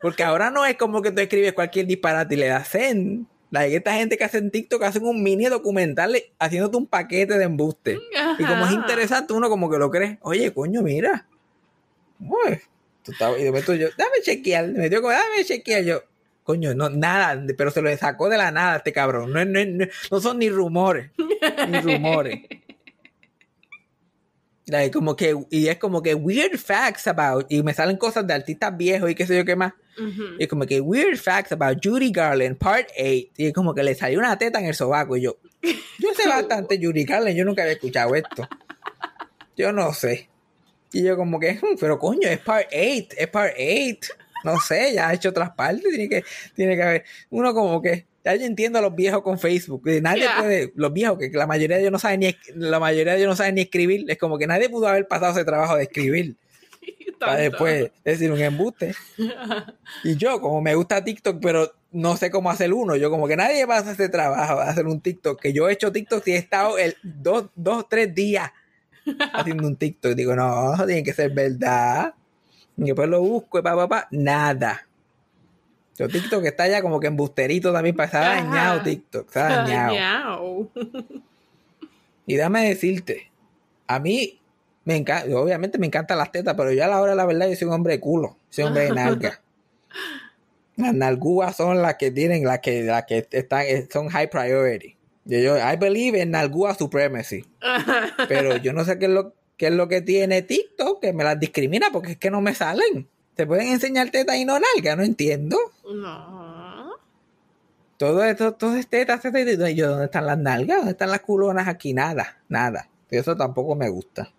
Porque 0.00 0.22
ahora 0.22 0.50
no 0.50 0.64
es 0.64 0.76
como 0.76 1.02
que 1.02 1.10
tú 1.10 1.20
escribes 1.20 1.54
cualquier 1.54 1.86
disparate 1.86 2.34
y 2.34 2.38
le 2.38 2.46
das 2.46 2.68
send. 2.68 3.26
La 3.54 3.66
esta 3.66 3.94
gente 3.94 4.18
que 4.18 4.24
hace 4.24 4.38
en 4.38 4.50
TikTok 4.50 4.82
hacen 4.82 5.04
un 5.04 5.22
mini 5.22 5.44
documental 5.46 6.20
haciéndote 6.40 6.76
un 6.76 6.88
paquete 6.88 7.38
de 7.38 7.44
embuste. 7.44 7.98
Y 8.36 8.42
como 8.44 8.64
es 8.66 8.72
interesante, 8.72 9.32
uno 9.32 9.48
como 9.48 9.70
que 9.70 9.78
lo 9.78 9.92
cree. 9.92 10.18
Oye, 10.22 10.52
coño, 10.52 10.82
mira. 10.82 11.24
Uy, 12.18 12.58
tú 13.04 13.12
estabas- 13.12 13.38
y 13.38 13.44
de 13.44 13.50
momento 13.50 13.72
yo, 13.74 13.86
dame 13.96 14.16
chequear. 14.24 14.66
Me 14.72 14.88
dio 14.88 15.00
como, 15.00 15.12
dame 15.12 15.44
chequear. 15.44 15.84
Yo, 15.84 16.02
coño, 16.42 16.74
no, 16.74 16.90
nada, 16.90 17.40
pero 17.56 17.70
se 17.70 17.80
lo 17.80 17.96
sacó 17.96 18.28
de 18.28 18.38
la 18.38 18.50
nada 18.50 18.78
este 18.78 18.92
cabrón. 18.92 19.32
No, 19.32 19.44
no, 19.44 19.64
no, 19.64 19.86
no 20.10 20.20
son 20.20 20.40
ni 20.40 20.50
rumores. 20.50 21.12
Ni 21.68 21.78
rumores. 21.80 22.40
Like, 24.66 24.92
como 24.92 25.14
que, 25.14 25.36
y 25.50 25.68
es 25.68 25.76
como 25.78 26.02
que 26.02 26.14
weird 26.14 26.56
facts 26.58 27.06
about, 27.06 27.46
y 27.50 27.62
me 27.62 27.74
salen 27.74 27.98
cosas 27.98 28.26
de 28.26 28.32
artistas 28.32 28.74
viejos 28.76 29.10
y 29.10 29.14
qué 29.14 29.26
sé 29.26 29.36
yo 29.36 29.44
qué 29.44 29.56
más. 29.56 29.74
Y 30.38 30.46
como 30.48 30.64
que 30.66 30.80
weird 30.80 31.16
facts 31.18 31.52
about 31.52 31.78
Judy 31.84 32.10
Garland, 32.10 32.56
part 32.56 32.88
8. 32.98 33.28
Y 33.36 33.52
como 33.52 33.74
que 33.74 33.82
le 33.82 33.94
salió 33.94 34.18
una 34.18 34.36
teta 34.38 34.58
en 34.58 34.64
el 34.66 34.74
sobaco. 34.74 35.16
Y 35.16 35.22
yo, 35.22 35.36
yo 35.62 36.14
sé 36.16 36.26
bastante 36.28 36.78
Judy 36.82 37.04
Garland, 37.04 37.36
yo 37.36 37.44
nunca 37.44 37.62
había 37.62 37.74
escuchado 37.74 38.14
esto. 38.14 38.48
Yo 39.56 39.70
no 39.72 39.92
sé. 39.92 40.28
Y 40.92 41.02
yo 41.02 41.16
como 41.16 41.38
que, 41.38 41.52
"Hmm, 41.54 41.76
pero 41.78 41.98
coño, 41.98 42.28
es 42.28 42.38
part 42.40 42.66
8, 42.72 43.08
es 43.18 43.28
part 43.28 43.54
8. 43.56 44.14
No 44.44 44.60
sé, 44.60 44.94
ya 44.94 45.08
ha 45.08 45.14
hecho 45.14 45.28
otras 45.30 45.50
partes, 45.50 45.84
tiene 45.90 46.08
que, 46.08 46.24
tiene 46.54 46.76
que 46.76 46.82
haber. 46.82 47.04
Uno 47.30 47.54
como 47.54 47.80
que, 47.80 48.06
ya 48.24 48.34
yo 48.34 48.46
entiendo 48.46 48.78
a 48.78 48.82
los 48.82 48.94
viejos 48.94 49.22
con 49.22 49.38
Facebook. 49.38 49.84
que 49.84 50.00
Nadie 50.00 50.22
Yeah. 50.22 50.38
puede, 50.40 50.72
los 50.76 50.92
viejos, 50.92 51.18
que 51.18 51.30
la 51.30 51.46
mayoría 51.46 51.76
de 51.76 51.82
ellos 51.82 51.92
no 51.92 51.98
saben 51.98 52.20
ni, 52.20 52.36
la 52.54 52.80
mayoría 52.80 53.12
de 53.12 53.18
ellos 53.18 53.28
no 53.30 53.36
saben 53.36 53.56
ni 53.56 53.60
escribir. 53.62 54.04
Es 54.08 54.18
como 54.18 54.38
que 54.38 54.46
nadie 54.46 54.68
pudo 54.68 54.88
haber 54.88 55.06
pasado 55.06 55.32
ese 55.32 55.44
trabajo 55.44 55.76
de 55.76 55.84
escribir 55.84 56.36
para 57.18 57.36
después 57.36 57.90
decir 58.04 58.32
un 58.32 58.40
embuste. 58.40 58.94
Y 60.02 60.16
yo, 60.16 60.40
como 60.40 60.60
me 60.60 60.74
gusta 60.74 61.04
TikTok, 61.04 61.38
pero 61.40 61.72
no 61.92 62.16
sé 62.16 62.30
cómo 62.30 62.50
hacer 62.50 62.72
uno, 62.72 62.96
yo 62.96 63.10
como 63.10 63.28
que 63.28 63.36
nadie 63.36 63.64
va 63.66 63.76
a 63.76 63.78
hacer 63.80 63.92
ese 63.92 64.08
trabajo, 64.08 64.56
de 64.56 64.62
hacer 64.62 64.86
un 64.86 65.00
TikTok, 65.00 65.40
que 65.40 65.52
yo 65.52 65.68
he 65.68 65.72
hecho 65.74 65.92
TikTok 65.92 66.26
y 66.26 66.32
he 66.32 66.36
estado 66.36 66.76
el 66.78 66.96
dos, 67.02 67.46
dos, 67.54 67.88
tres 67.88 68.14
días 68.14 68.50
haciendo 69.32 69.66
un 69.66 69.76
TikTok. 69.76 70.12
Digo, 70.14 70.34
no, 70.34 70.74
eso 70.74 70.86
tiene 70.86 71.02
que 71.04 71.12
ser 71.12 71.30
verdad. 71.30 72.14
Y 72.76 72.84
después 72.86 73.08
lo 73.08 73.20
busco 73.20 73.58
y 73.58 73.62
pa, 73.62 73.76
pa, 73.76 73.88
pa, 73.88 74.08
nada. 74.10 74.86
Yo 75.96 76.08
TikTok 76.08 76.44
está 76.44 76.66
ya 76.66 76.82
como 76.82 76.98
que 76.98 77.06
embusterito 77.06 77.72
también, 77.72 77.94
para 77.94 78.06
está 78.06 78.20
dañado 78.20 78.82
TikTok, 78.82 79.26
está 79.26 79.48
dañado. 79.64 80.70
Y 82.26 82.36
déjame 82.36 82.66
decirte, 82.66 83.30
a 83.86 83.98
mí 83.98 84.40
me 84.84 84.96
encanta, 84.96 85.36
obviamente 85.36 85.78
me 85.78 85.86
encantan 85.86 86.18
las 86.18 86.32
tetas, 86.32 86.54
pero 86.56 86.72
yo 86.72 86.82
a 86.82 86.88
la 86.88 87.00
hora 87.00 87.12
de 87.12 87.16
la 87.16 87.26
verdad 87.26 87.48
yo 87.48 87.56
soy 87.56 87.68
un 87.68 87.74
hombre 87.74 87.94
de 87.94 88.00
culo, 88.00 88.38
soy 88.48 88.64
un 88.64 88.68
hombre 88.68 88.84
de 88.84 88.92
nalga. 88.92 89.40
Las 90.76 90.92
nalgúas 90.92 91.54
son 91.54 91.82
las 91.82 91.94
que 91.94 92.10
tienen, 92.10 92.44
las 92.44 92.58
que, 92.58 92.82
las 92.82 93.04
que 93.04 93.28
están, 93.30 93.62
eh, 93.62 93.86
son 93.92 94.08
high 94.08 94.28
priority. 94.28 94.96
Yo, 95.24 95.38
yo, 95.38 95.56
I 95.56 95.76
believe 95.76 96.20
in 96.20 96.32
nalgúa 96.32 96.74
supremacy. 96.74 97.44
Pero 98.28 98.56
yo 98.56 98.72
no 98.72 98.84
sé 98.84 98.98
qué 98.98 99.04
es 99.04 99.12
lo, 99.12 99.34
qué 99.56 99.68
es 99.68 99.72
lo 99.72 99.86
que 99.86 100.00
tiene 100.00 100.42
TikTok 100.42 101.00
que 101.00 101.12
me 101.12 101.22
las 101.22 101.38
discrimina 101.38 101.90
porque 101.92 102.12
es 102.12 102.18
que 102.18 102.28
no 102.28 102.40
me 102.40 102.56
salen. 102.56 103.08
Te 103.34 103.46
pueden 103.46 103.68
enseñar 103.68 104.10
tetas 104.10 104.36
y 104.36 104.44
no 104.44 104.58
nalga, 104.58 104.96
no 104.96 105.02
entiendo. 105.02 105.56
No. 105.92 106.92
Todo 107.96 108.24
esto, 108.24 108.52
todo 108.54 108.76
es 108.76 108.88
tetas, 108.88 109.20
tetas, 109.22 109.70
y 109.70 109.74
yo, 109.74 109.88
¿dónde 109.90 110.06
están 110.06 110.26
las 110.26 110.38
nalgas? 110.38 110.78
¿Dónde 110.78 110.92
están 110.92 111.10
las 111.10 111.20
culonas 111.20 111.68
aquí? 111.68 111.94
Nada, 111.94 112.38
nada. 112.48 112.88
Eso 113.10 113.36
tampoco 113.36 113.74
me 113.76 113.88
gusta. 113.88 114.30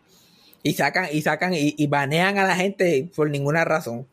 Y 0.63 0.73
sacan, 0.73 1.07
y 1.11 1.21
sacan, 1.21 1.53
y, 1.53 1.73
y 1.77 1.87
banean 1.87 2.37
a 2.37 2.43
la 2.45 2.55
gente 2.55 3.09
por 3.15 3.29
ninguna 3.29 3.63
razón. 3.65 4.07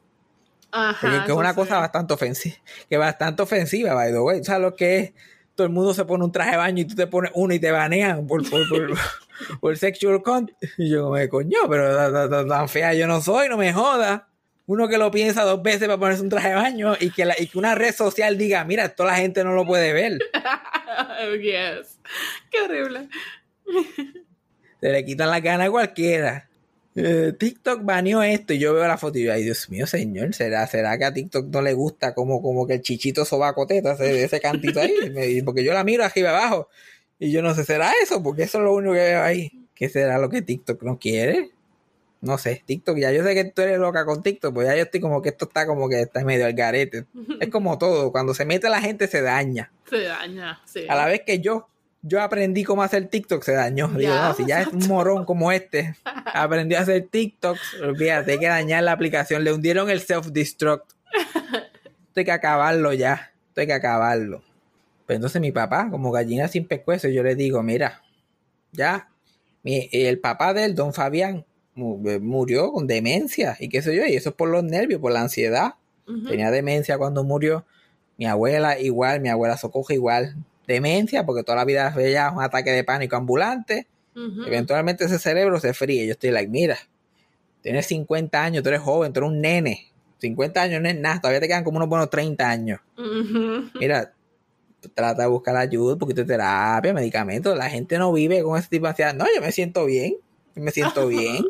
Ajá. 0.71 0.99
Porque 1.01 1.27
que 1.27 1.33
es 1.33 1.39
una 1.39 1.51
sí. 1.51 1.57
cosa 1.57 1.79
bastante 1.79 2.15
ofensiva, 2.15 2.57
que 2.89 2.97
bastante 2.97 3.43
ofensiva, 3.43 3.95
by 3.95 4.13
the 4.13 4.19
way. 4.21 4.45
¿Sabes 4.45 4.63
lo 4.63 4.75
que 4.77 4.99
es? 4.99 5.13
Todo 5.55 5.67
el 5.67 5.73
mundo 5.73 5.93
se 5.93 6.05
pone 6.05 6.25
un 6.25 6.33
traje 6.33 6.53
de 6.53 6.57
baño 6.57 6.83
y 6.83 6.85
tú 6.87 6.95
te 6.95 7.07
pones 7.07 7.31
uno 7.35 7.53
y 7.53 7.59
te 7.59 7.71
banean 7.71 8.27
por, 8.27 8.49
por, 8.49 8.67
por, 8.69 8.91
por 9.61 9.77
sexual 9.77 10.23
content. 10.23 10.57
Y 10.79 10.89
yo 10.91 11.11
me 11.11 11.29
coño, 11.29 11.59
pero 11.69 11.95
tan- 11.95 12.31
tan- 12.31 12.49
tan- 12.49 12.69
fea 12.69 12.95
yo 12.95 13.07
no 13.07 13.21
soy, 13.21 13.49
no 13.49 13.57
me 13.59 13.73
joda. 13.73 14.29
Uno 14.67 14.89
que 14.89 14.97
lo 14.99 15.11
piensa 15.11 15.43
dos 15.43 15.63
veces 15.63 15.89
para 15.89 15.99
ponerse 15.99 16.23
un 16.23 16.29
traje 16.29 16.51
de 16.51 16.55
baño 16.55 16.95
y 17.01 17.11
que, 17.11 17.25
la- 17.25 17.35
y 17.39 17.47
que 17.49 17.59
una 17.59 17.75
red 17.75 17.95
social 17.95 18.39
diga, 18.39 18.65
mira, 18.65 18.89
toda 18.91 19.11
la 19.11 19.17
gente 19.19 19.43
no 19.45 19.53
lo 19.55 19.67
puede 19.67 19.93
ver. 19.93 20.19
yes. 21.43 21.99
Qué 22.51 22.61
horrible. 22.61 23.09
Se 24.81 24.89
le 24.91 25.05
quitan 25.05 25.31
las 25.31 25.43
ganas 25.43 25.69
a 25.69 25.71
cualquiera. 25.71 26.49
eh, 26.95 27.33
TikTok 27.39 27.83
baneó 27.85 28.23
esto 28.23 28.53
y 28.53 28.59
yo 28.59 28.75
veo 28.75 28.87
la 28.87 28.99
foto 28.99 29.19
y 29.19 29.25
yo, 29.25 29.33
ay 29.33 29.45
Dios 29.45 29.71
mío, 29.71 29.87
señor, 29.87 30.35
¿será, 30.35 30.67
será 30.67 30.99
que 30.99 31.05
a 31.07 31.13
TikTok 31.13 31.47
no 31.47 31.63
le 31.63 31.73
gusta 31.73 32.15
como, 32.15 32.43
como 32.43 32.67
que 32.67 32.75
el 32.75 32.83
chichito 32.83 33.25
sobacoteta, 33.25 33.93
ese, 33.93 34.25
ese 34.25 34.41
cantito 34.41 34.81
ahí? 34.81 34.93
Me- 35.11 35.43
porque 35.43 35.65
yo 35.65 35.73
la 35.73 35.85
miro 35.85 36.05
arriba 36.05 36.31
abajo 36.31 36.69
y 37.19 37.31
yo 37.33 37.41
no 37.43 37.55
sé, 37.55 37.65
¿será 37.65 37.93
eso? 38.03 38.23
Porque 38.23 38.43
eso 38.43 38.59
es 38.59 38.65
lo 38.65 38.75
único 38.75 38.93
que 38.95 39.01
veo 39.01 39.23
ahí. 39.23 39.51
¿Qué 39.75 39.89
será 39.89 40.19
lo 40.19 40.29
que 40.29 40.43
TikTok 40.43 40.83
no 40.83 40.99
quiere? 40.99 41.51
No 42.23 42.39
sé, 42.39 42.63
TikTok, 42.65 42.97
ya 42.99 43.11
yo 43.13 43.23
sé 43.25 43.35
que 43.35 43.45
tú 43.45 43.63
eres 43.63 43.79
loca 43.79 44.05
con 44.07 44.23
TikTok, 44.23 44.55
pues 44.55 44.69
ya 44.69 44.77
yo 44.77 44.83
estoy 44.85 45.01
como 45.01 45.21
que 45.21 45.31
esto 45.31 45.45
está 45.47 45.67
como 45.67 45.89
que 45.89 46.01
está 46.03 46.25
medio 46.25 46.47
al 46.47 46.55
garete. 46.55 47.05
Es 47.41 47.49
como 47.51 47.77
todo, 47.79 48.13
cuando 48.13 48.33
se 48.33 48.45
mete 48.45 48.69
la 48.71 48.81
gente 48.81 49.09
se 49.09 49.21
daña. 49.23 49.73
Se 49.91 50.05
daña, 50.05 50.61
sí. 50.65 50.87
A 50.89 50.95
la 50.95 51.07
vez 51.07 51.23
que 51.27 51.41
yo, 51.41 51.69
yo 52.01 52.23
aprendí 52.23 52.63
cómo 52.63 52.85
hacer 52.85 53.09
TikTok, 53.09 53.43
se 53.43 53.53
dañó. 53.55 53.89
Digo, 53.89 54.13
Ya, 54.13 54.29
no, 54.29 54.35
si 54.35 54.47
ya 54.47 54.63
es 54.63 54.69
un 54.69 54.87
morón 54.87 55.25
como 55.25 55.51
este, 55.51 55.97
aprendió 56.05 56.79
a 56.79 56.83
hacer 56.83 57.09
TikTok, 57.11 57.59
olvídate, 57.83 58.33
hay 58.33 58.39
que 58.39 58.47
dañar 58.47 58.85
la 58.85 58.93
aplicación. 58.93 59.43
Le 59.43 59.53
hundieron 59.53 59.91
el 59.91 60.01
self-destruct. 60.01 60.85
Esto 61.43 62.21
hay 62.21 62.25
que 62.25 62.33
acabarlo 62.33 62.93
ya. 62.93 63.33
Esto 63.49 63.63
hay 63.63 63.67
que 63.67 63.73
acabarlo. 63.73 64.43
Pero 65.07 65.17
entonces 65.17 65.41
mi 65.41 65.51
papá, 65.51 65.89
como 65.91 66.13
gallina 66.13 66.47
sin 66.47 66.67
pescuezo, 66.69 67.09
yo 67.09 67.23
le 67.25 67.35
digo, 67.35 67.63
mira, 67.65 68.01
ya, 68.71 69.09
mi- 69.65 69.89
el 69.93 70.21
papá 70.21 70.55
de 70.55 70.65
él, 70.67 70.75
don 70.77 70.95
Fabián, 70.95 71.45
murió 71.75 72.73
con 72.73 72.87
demencia 72.87 73.57
y 73.59 73.69
qué 73.69 73.83
sé 73.83 73.95
yo, 73.97 74.05
y 74.07 74.15
eso 74.15 74.31
es 74.31 74.35
por 74.35 74.49
los 74.49 74.63
nervios, 74.65 75.01
por 75.01 75.13
la 75.13 75.23
ansiedad. 75.23 75.75
Tenía 76.29 76.51
demencia 76.51 76.99
cuando 76.99 77.25
murió. 77.25 77.65
Mi 78.19 78.27
abuela 78.27 78.79
igual, 78.79 79.21
mi 79.21 79.29
abuela 79.29 79.57
Socoja 79.57 79.95
igual. 79.95 80.37
Demencia, 80.67 81.25
porque 81.25 81.43
toda 81.43 81.57
la 81.57 81.65
vida 81.65 81.91
veía 81.91 82.31
un 82.31 82.43
ataque 82.43 82.71
de 82.71 82.85
pánico 82.85 83.17
ambulante. 83.17 83.87
Eventualmente 84.15 85.05
ese 85.07 85.19
cerebro 85.19 85.59
se 85.59 85.73
fríe. 85.73 86.07
Yo 86.07 86.13
estoy 86.13 86.31
like, 86.31 86.51
mira, 86.51 86.77
tienes 87.63 87.87
50 87.87 88.43
años, 88.43 88.63
tú 88.63 88.69
eres 88.69 88.81
joven, 88.83 89.13
tú 89.13 89.21
eres 89.21 89.31
un 89.31 89.41
nene. 89.41 89.89
50 90.19 90.63
años 90.63 90.83
no 90.83 90.89
es 90.89 90.99
nada, 90.99 91.21
todavía 91.21 91.41
te 91.41 91.49
quedan 91.49 91.65
como 91.65 91.79
unos 91.79 91.89
buenos 91.89 92.11
30 92.11 92.49
años. 92.49 92.81
Mira, 93.81 94.13
trata 94.95 95.23
de 95.23 95.29
buscar 95.29 95.57
ayuda, 95.57 95.95
un 95.95 95.99
poquito 95.99 96.21
de 96.21 96.27
terapia, 96.27 96.93
medicamentos. 96.93 97.57
La 97.57 97.71
gente 97.71 97.97
no 97.99 98.13
vive 98.13 98.43
con 98.43 98.59
ese 98.59 98.69
tipo 98.69 98.85
de 98.85 98.91
ansiedad. 98.91 99.15
No, 99.15 99.25
yo 99.35 99.41
me 99.41 99.51
siento 99.51 99.85
bien, 99.87 100.17
yo 100.55 100.63
me 100.63 100.71
siento 100.71 101.07
bien. 101.09 101.45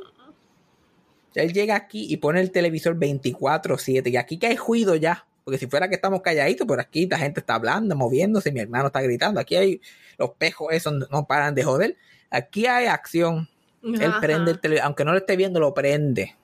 Él 1.34 1.52
llega 1.52 1.74
aquí 1.76 2.06
y 2.12 2.16
pone 2.18 2.40
el 2.40 2.50
televisor 2.50 2.96
24-7 2.98 4.10
y 4.10 4.16
aquí 4.16 4.38
que 4.38 4.48
hay 4.48 4.56
ruido 4.56 4.94
ya. 4.96 5.26
Porque 5.44 5.58
si 5.58 5.66
fuera 5.66 5.88
que 5.88 5.96
estamos 5.96 6.22
calladitos, 6.22 6.66
por 6.66 6.78
aquí 6.80 7.06
la 7.06 7.18
gente 7.18 7.40
está 7.40 7.54
hablando, 7.56 7.96
moviéndose, 7.96 8.52
mi 8.52 8.60
hermano 8.60 8.86
está 8.86 9.00
gritando. 9.00 9.40
Aquí 9.40 9.56
hay 9.56 9.80
los 10.18 10.30
pejos, 10.30 10.68
esos 10.72 10.92
no- 11.10 11.26
paran 11.26 11.54
de 11.54 11.64
joder. 11.64 11.96
Aquí 12.30 12.66
hay 12.66 12.86
acción. 12.86 13.48
Él 13.82 14.12
prende 14.20 14.52
el 14.52 14.60
televisor, 14.60 14.86
aunque 14.86 15.04
no 15.04 15.10
lo 15.12 15.18
esté 15.18 15.34
viendo, 15.36 15.58
lo 15.58 15.74
prende. 15.74 16.36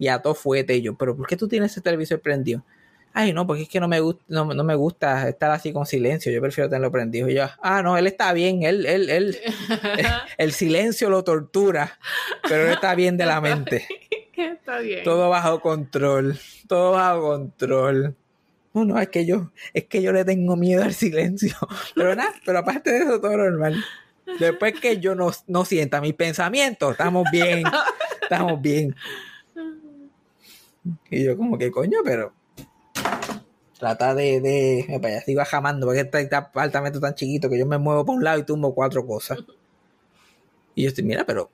Y 0.00 0.08
a 0.08 0.18
todo 0.20 0.34
fuete 0.34 0.80
yo, 0.82 0.96
pero 0.96 1.16
¿por 1.16 1.26
qué 1.26 1.36
tú 1.36 1.46
tienes 1.46 1.70
ese 1.72 1.80
televisor 1.80 2.20
prendido? 2.20 2.64
Ay, 3.20 3.32
no, 3.32 3.48
porque 3.48 3.62
es 3.62 3.68
que 3.68 3.80
no 3.80 3.88
me 3.88 3.98
gusta, 3.98 4.22
no, 4.28 4.44
no 4.44 4.62
me 4.62 4.76
gusta 4.76 5.28
estar 5.28 5.50
así 5.50 5.72
con 5.72 5.84
silencio, 5.86 6.30
yo 6.30 6.40
prefiero 6.40 6.70
tenerlo 6.70 6.92
prendido. 6.92 7.28
Y 7.28 7.34
yo, 7.34 7.46
ah, 7.60 7.82
no, 7.82 7.98
él 7.98 8.06
está 8.06 8.32
bien, 8.32 8.62
él, 8.62 8.86
él, 8.86 9.10
él, 9.10 9.36
el 10.38 10.52
silencio 10.52 11.10
lo 11.10 11.24
tortura, 11.24 11.98
pero 12.48 12.66
él 12.66 12.74
está 12.74 12.94
bien 12.94 13.16
de 13.16 13.26
la 13.26 13.40
mente. 13.40 13.88
Está 14.36 14.78
bien. 14.78 15.02
Todo 15.02 15.30
bajo 15.30 15.60
control, 15.60 16.38
todo 16.68 16.92
bajo 16.92 17.22
control. 17.22 18.14
No, 18.72 18.84
no, 18.84 19.00
es 19.00 19.08
que 19.08 19.26
yo, 19.26 19.50
es 19.74 19.86
que 19.86 20.00
yo 20.00 20.12
le 20.12 20.24
tengo 20.24 20.54
miedo 20.54 20.84
al 20.84 20.94
silencio. 20.94 21.56
Pero 21.96 22.14
nada, 22.14 22.32
pero 22.46 22.60
aparte 22.60 22.92
de 22.92 22.98
eso, 23.00 23.20
todo 23.20 23.36
normal. 23.36 23.84
Después 24.38 24.78
que 24.78 25.00
yo 25.00 25.16
no, 25.16 25.32
no 25.48 25.64
sienta 25.64 26.00
mis 26.00 26.14
pensamientos, 26.14 26.92
estamos 26.92 27.26
bien, 27.32 27.64
estamos 28.22 28.62
bien. 28.62 28.94
Y 31.10 31.24
yo 31.24 31.36
como 31.36 31.58
que 31.58 31.72
coño, 31.72 31.98
pero 32.04 32.37
trata 33.78 34.14
de, 34.14 34.40
de, 34.40 34.98
me 35.00 35.20
sigo 35.20 35.42
jamando, 35.44 35.86
porque 35.86 36.00
este 36.00 36.34
apartamento 36.34 37.00
tan 37.00 37.14
chiquito 37.14 37.48
que 37.48 37.58
yo 37.58 37.66
me 37.66 37.78
muevo 37.78 38.04
por 38.04 38.16
un 38.16 38.24
lado 38.24 38.38
y 38.38 38.42
tumbo 38.42 38.74
cuatro 38.74 39.06
cosas. 39.06 39.38
Y 40.74 40.82
yo 40.82 40.88
estoy, 40.88 41.04
mira, 41.04 41.24
pero 41.24 41.50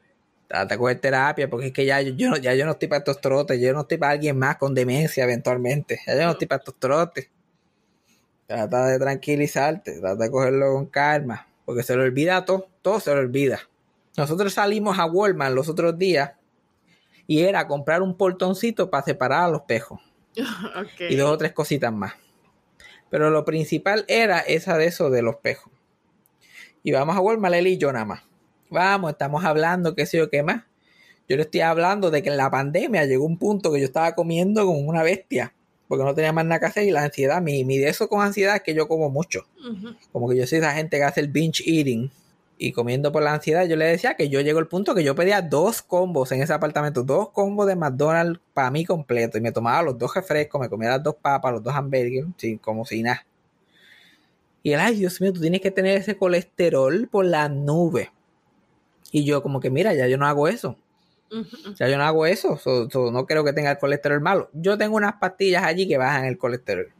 trata 0.48 0.74
de 0.74 0.78
coger 0.78 1.00
terapia, 1.00 1.48
porque 1.48 1.66
es 1.66 1.72
que 1.72 1.84
ya 1.84 2.00
yo, 2.00 2.14
yo 2.14 2.36
ya 2.36 2.54
yo 2.54 2.64
no 2.64 2.72
estoy 2.72 2.88
para 2.88 2.98
estos 3.00 3.20
trotes, 3.20 3.60
yo 3.60 3.72
no 3.72 3.82
estoy 3.82 3.98
para 3.98 4.12
alguien 4.12 4.38
más 4.38 4.56
con 4.56 4.74
demencia 4.74 5.24
eventualmente, 5.24 6.00
ya 6.06 6.14
yo 6.14 6.24
no 6.24 6.32
estoy 6.32 6.46
para 6.46 6.58
estos 6.58 6.78
trotes. 6.78 7.28
Trata 8.46 8.86
de 8.86 8.98
tranquilizarte, 8.98 10.00
trata 10.00 10.24
de 10.24 10.30
cogerlo 10.30 10.74
con 10.74 10.86
calma, 10.86 11.46
porque 11.64 11.82
se 11.82 11.96
le 11.96 12.02
olvida 12.02 12.44
todo, 12.44 12.68
todo 12.82 13.00
se 13.00 13.14
le 13.14 13.20
olvida. 13.20 13.60
Nosotros 14.16 14.52
salimos 14.54 14.98
a 14.98 15.06
Walmart 15.06 15.54
los 15.54 15.68
otros 15.68 15.98
días 15.98 16.32
y 17.26 17.42
era 17.42 17.66
comprar 17.66 18.02
un 18.02 18.16
portoncito 18.16 18.90
para 18.90 19.04
separar 19.04 19.44
a 19.44 19.48
los 19.48 19.62
pejos 19.62 20.00
Y 21.08 21.16
dos 21.16 21.30
o 21.30 21.38
tres 21.38 21.52
cositas 21.52 21.92
más. 21.92 22.14
Pero 23.10 23.30
lo 23.30 23.44
principal 23.44 24.04
era 24.08 24.40
esa 24.40 24.76
de 24.76 24.86
eso 24.86 25.10
de 25.10 25.22
los 25.22 25.36
pejos. 25.36 25.72
Y 26.82 26.92
vamos 26.92 27.16
a 27.16 27.20
Walmart, 27.20 27.54
él 27.54 27.66
y 27.68 27.78
yo 27.78 27.92
nada 27.92 28.04
más. 28.04 28.22
Vamos, 28.70 29.12
estamos 29.12 29.44
hablando, 29.44 29.94
qué 29.94 30.06
sé 30.06 30.18
yo, 30.18 30.30
qué 30.30 30.42
más. 30.42 30.64
Yo 31.28 31.36
le 31.36 31.42
estoy 31.42 31.60
hablando 31.60 32.10
de 32.10 32.22
que 32.22 32.28
en 32.28 32.36
la 32.36 32.50
pandemia 32.50 33.06
llegó 33.06 33.24
un 33.24 33.38
punto 33.38 33.72
que 33.72 33.80
yo 33.80 33.86
estaba 33.86 34.14
comiendo 34.14 34.66
como 34.66 34.80
una 34.80 35.02
bestia, 35.02 35.54
porque 35.88 36.04
no 36.04 36.14
tenía 36.14 36.32
más 36.32 36.44
nada 36.44 36.60
que 36.60 36.66
hacer 36.66 36.84
y 36.84 36.90
la 36.90 37.04
ansiedad, 37.04 37.40
mi, 37.40 37.64
mi 37.64 37.78
de 37.78 37.88
eso 37.88 38.08
con 38.08 38.20
ansiedad 38.20 38.56
es 38.56 38.62
que 38.62 38.74
yo 38.74 38.88
como 38.88 39.08
mucho. 39.08 39.46
Como 40.12 40.28
que 40.28 40.36
yo 40.36 40.46
soy 40.46 40.58
esa 40.58 40.72
gente 40.72 40.98
que 40.98 41.04
hace 41.04 41.20
el 41.20 41.28
binge 41.28 41.62
eating 41.66 42.10
y 42.66 42.72
comiendo 42.72 43.12
por 43.12 43.22
la 43.22 43.34
ansiedad. 43.34 43.66
Yo 43.66 43.76
le 43.76 43.84
decía 43.86 44.14
que 44.14 44.28
yo 44.28 44.40
llego 44.40 44.58
al 44.58 44.68
punto 44.68 44.94
que 44.94 45.04
yo 45.04 45.14
pedía 45.14 45.42
dos 45.42 45.82
combos 45.82 46.32
en 46.32 46.42
ese 46.42 46.52
apartamento, 46.52 47.02
dos 47.02 47.30
combos 47.30 47.66
de 47.66 47.76
McDonald's 47.76 48.40
para 48.54 48.70
mí 48.70 48.84
completo. 48.84 49.36
Y 49.38 49.40
me 49.40 49.52
tomaba 49.52 49.82
los 49.82 49.98
dos 49.98 50.14
refrescos, 50.14 50.60
me 50.60 50.68
comía 50.68 50.90
las 50.90 51.02
dos 51.02 51.16
papas, 51.16 51.52
los 51.52 51.62
dos 51.62 51.74
hamburgues, 51.74 52.24
sin, 52.36 52.58
como 52.58 52.84
si 52.84 53.02
nada. 53.02 53.26
Y 54.62 54.72
él, 54.72 54.80
ay 54.80 54.96
Dios 54.96 55.20
mío, 55.20 55.32
tú 55.32 55.40
tienes 55.40 55.60
que 55.60 55.70
tener 55.70 55.98
ese 55.98 56.16
colesterol 56.16 57.06
por 57.10 57.26
la 57.26 57.48
nube. 57.48 58.12
Y 59.12 59.24
yo 59.24 59.42
como 59.42 59.60
que, 59.60 59.70
mira, 59.70 59.92
ya 59.94 60.08
yo 60.08 60.16
no 60.16 60.26
hago 60.26 60.48
eso. 60.48 60.76
Ya 61.76 61.88
yo 61.88 61.98
no 61.98 62.04
hago 62.04 62.26
eso. 62.26 62.56
so- 62.56 62.88
so 62.90 63.10
no 63.10 63.26
creo 63.26 63.44
que 63.44 63.52
tenga 63.52 63.72
el 63.72 63.78
colesterol 63.78 64.20
malo. 64.20 64.48
Yo 64.54 64.78
tengo 64.78 64.96
unas 64.96 65.14
pastillas 65.14 65.64
allí 65.64 65.86
que 65.86 65.98
bajan 65.98 66.24
el 66.24 66.38
colesterol. 66.38 66.92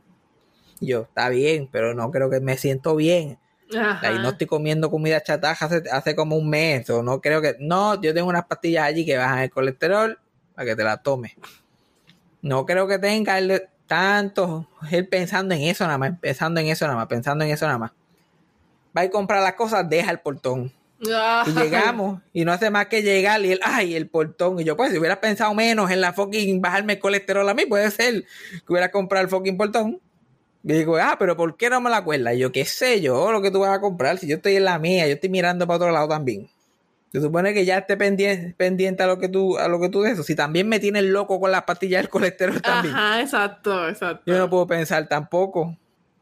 Y 0.80 0.88
yo, 0.88 1.02
está 1.02 1.28
bien, 1.30 1.68
pero 1.72 1.94
no 1.94 2.10
creo 2.10 2.28
que 2.28 2.40
me 2.40 2.56
siento 2.58 2.96
bien. 2.96 3.38
Ajá. 3.72 4.08
Ahí 4.08 4.18
no 4.18 4.30
estoy 4.30 4.46
comiendo 4.46 4.90
comida 4.90 5.22
chatarra 5.22 5.66
hace, 5.66 5.82
hace 5.90 6.14
como 6.14 6.36
un 6.36 6.48
mes. 6.50 6.88
O 6.90 7.02
no 7.02 7.20
creo 7.20 7.40
que. 7.40 7.56
No, 7.60 8.00
yo 8.00 8.12
tengo 8.12 8.28
unas 8.28 8.46
pastillas 8.46 8.84
allí 8.84 9.04
que 9.06 9.16
bajan 9.16 9.40
el 9.40 9.50
colesterol 9.50 10.18
para 10.54 10.66
que 10.66 10.76
te 10.76 10.84
la 10.84 10.98
tomes. 10.98 11.32
No 12.42 12.66
creo 12.66 12.86
que 12.86 12.98
tenga 12.98 13.38
el, 13.38 13.68
tanto. 13.86 14.68
Él 14.90 15.08
pensando 15.08 15.54
en 15.54 15.62
eso 15.62 15.84
nada 15.84 15.98
más, 15.98 16.12
pensando 16.20 16.60
en 16.60 16.68
eso 16.68 16.86
nada 16.86 16.96
más, 16.96 17.06
pensando 17.06 17.44
en 17.44 17.50
eso 17.50 17.66
nada 17.66 17.78
más. 17.78 17.92
Va 18.96 19.02
a 19.02 19.10
comprar 19.10 19.42
las 19.42 19.54
cosas, 19.54 19.88
deja 19.88 20.10
el 20.10 20.20
portón. 20.20 20.72
Y 21.00 21.52
llegamos, 21.52 22.22
y 22.32 22.44
no 22.44 22.52
hace 22.52 22.70
más 22.70 22.86
que 22.86 23.02
llegar, 23.02 23.44
y 23.44 23.52
él, 23.52 23.60
ay, 23.62 23.94
el 23.94 24.08
portón. 24.08 24.60
Y 24.60 24.64
yo, 24.64 24.76
pues, 24.76 24.92
si 24.92 24.98
hubiera 24.98 25.20
pensado 25.20 25.52
menos 25.52 25.90
en 25.90 26.00
la 26.00 26.12
fucking 26.12 26.62
bajarme 26.62 26.94
el 26.94 26.98
colesterol 26.98 27.46
a 27.46 27.54
mí, 27.54 27.66
puede 27.66 27.90
ser 27.90 28.24
que 28.66 28.72
hubiera 28.72 28.90
comprado 28.90 29.24
el 29.24 29.30
fucking 29.30 29.56
portón. 29.56 30.00
Y 30.66 30.72
digo, 30.72 30.96
ah, 30.96 31.16
pero 31.18 31.36
¿por 31.36 31.56
qué 31.56 31.68
no 31.68 31.80
me 31.80 31.90
la 31.90 31.98
acuerdas? 31.98 32.34
Y 32.34 32.38
yo, 32.38 32.50
qué 32.50 32.64
sé 32.64 33.00
yo, 33.02 33.30
lo 33.30 33.42
que 33.42 33.50
tú 33.50 33.60
vas 33.60 33.76
a 33.76 33.80
comprar, 33.80 34.16
si 34.18 34.26
yo 34.26 34.36
estoy 34.36 34.56
en 34.56 34.64
la 34.64 34.78
mía, 34.78 35.06
yo 35.06 35.12
estoy 35.14 35.28
mirando 35.28 35.66
para 35.66 35.76
otro 35.76 35.90
lado 35.90 36.08
también. 36.08 36.48
Se 37.12 37.20
supone 37.20 37.54
que 37.54 37.64
ya 37.64 37.78
esté 37.78 37.96
pendiente, 37.96 38.54
pendiente 38.56 39.02
a 39.02 39.06
lo 39.06 39.18
que 39.18 39.28
tú, 39.28 39.56
a 39.58 39.68
lo 39.68 39.78
que 39.78 39.88
tú 39.88 40.00
de 40.02 40.12
eso. 40.12 40.22
Si 40.24 40.34
también 40.34 40.68
me 40.68 40.80
tienes 40.80 41.04
loco 41.04 41.38
con 41.38 41.52
las 41.52 41.62
pastillas 41.62 42.02
del 42.02 42.08
colesterol 42.10 42.60
también. 42.60 42.94
Ajá, 42.94 43.20
exacto, 43.20 43.88
exacto. 43.88 44.22
Yo 44.26 44.36
no 44.38 44.50
puedo 44.50 44.66
pensar 44.66 45.06
tampoco. 45.06 45.76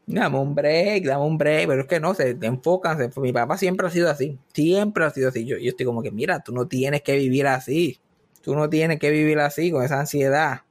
Dame 0.05 0.37
un 0.37 0.53
break, 0.53 1.05
dame 1.05 1.23
un 1.23 1.37
break, 1.37 1.67
pero 1.67 1.81
es 1.81 1.87
que 1.87 1.99
no, 2.01 2.13
se 2.13 2.35
te 2.35 2.45
enfocan. 2.45 2.97
se- 3.11 3.19
mi 3.21 3.31
papá 3.31 3.57
siempre 3.57 3.87
ha 3.87 3.89
sido 3.89 4.09
así, 4.09 4.37
siempre 4.53 5.05
ha 5.05 5.09
sido 5.09 5.29
así. 5.29 5.45
Yo, 5.45 5.57
yo 5.57 5.69
estoy 5.69 5.85
como 5.85 6.03
que, 6.03 6.11
mira, 6.11 6.41
tú 6.41 6.51
no 6.53 6.67
tienes 6.67 7.01
que 7.01 7.15
vivir 7.15 7.47
así. 7.47 7.99
Tú 8.41 8.53
no 8.55 8.69
tienes 8.69 8.99
que 8.99 9.09
vivir 9.09 9.39
así, 9.39 9.71
con 9.71 9.83
esa 9.83 10.01
ansiedad. 10.01 10.61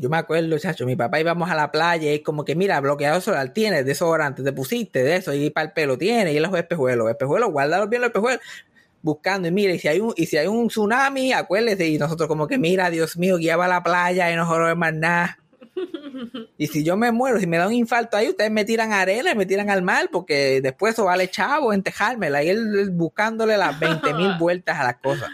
Yo 0.00 0.08
me 0.08 0.16
acuerdo, 0.16 0.56
chacho, 0.60 0.86
mi 0.86 0.94
papá 0.94 1.18
íbamos 1.18 1.50
a 1.50 1.56
la 1.56 1.72
playa 1.72 2.12
y 2.12 2.14
es 2.14 2.20
como 2.20 2.44
que, 2.44 2.54
mira, 2.54 2.80
bloqueador 2.80 3.20
solar 3.20 3.52
tienes, 3.52 3.84
desodorante, 3.84 4.44
te 4.44 4.52
pusiste 4.52 5.02
de 5.02 5.16
eso, 5.16 5.34
y 5.34 5.50
para 5.50 5.66
el 5.66 5.72
pelo 5.72 5.98
tienes, 5.98 6.36
y 6.36 6.38
los 6.38 6.54
espejuelos, 6.54 7.10
espejuelos, 7.10 7.50
guárdalos 7.50 7.88
bien 7.88 8.02
los 8.02 8.10
espejuelos, 8.10 8.40
buscando, 9.02 9.48
y 9.48 9.50
mira, 9.50 9.72
y 9.72 9.80
si 9.80 9.88
hay 9.88 9.98
un, 9.98 10.14
y 10.16 10.26
si 10.26 10.36
hay 10.36 10.46
un 10.46 10.68
tsunami, 10.68 11.32
acuérdese, 11.32 11.88
y 11.88 11.98
nosotros 11.98 12.28
como 12.28 12.46
que, 12.46 12.58
mira, 12.58 12.90
Dios 12.90 13.16
mío, 13.16 13.38
guiaba 13.38 13.64
a 13.64 13.68
la 13.68 13.82
playa 13.82 14.30
y 14.30 14.36
no 14.36 14.46
joder 14.46 14.76
más 14.76 14.94
nada. 14.94 15.38
Y 16.58 16.66
si 16.66 16.82
yo 16.82 16.96
me 16.96 17.12
muero, 17.12 17.38
si 17.38 17.46
me 17.46 17.56
da 17.56 17.68
un 17.68 17.72
infarto 17.72 18.16
ahí, 18.16 18.28
ustedes 18.28 18.50
me 18.50 18.64
tiran 18.64 18.92
arena 18.92 19.30
y 19.30 19.36
me 19.36 19.46
tiran 19.46 19.70
al 19.70 19.82
mar, 19.82 20.08
porque 20.10 20.60
después 20.60 20.94
eso 20.94 21.04
vale 21.04 21.28
chavo 21.28 21.72
entejármela. 21.72 22.42
Y 22.42 22.48
él 22.48 22.76
él 22.76 22.90
buscándole 22.90 23.56
las 23.56 23.78
20 23.78 24.14
mil 24.14 24.32
vueltas 24.38 24.76
a 24.78 24.84
las 24.84 24.96
cosas. 24.96 25.30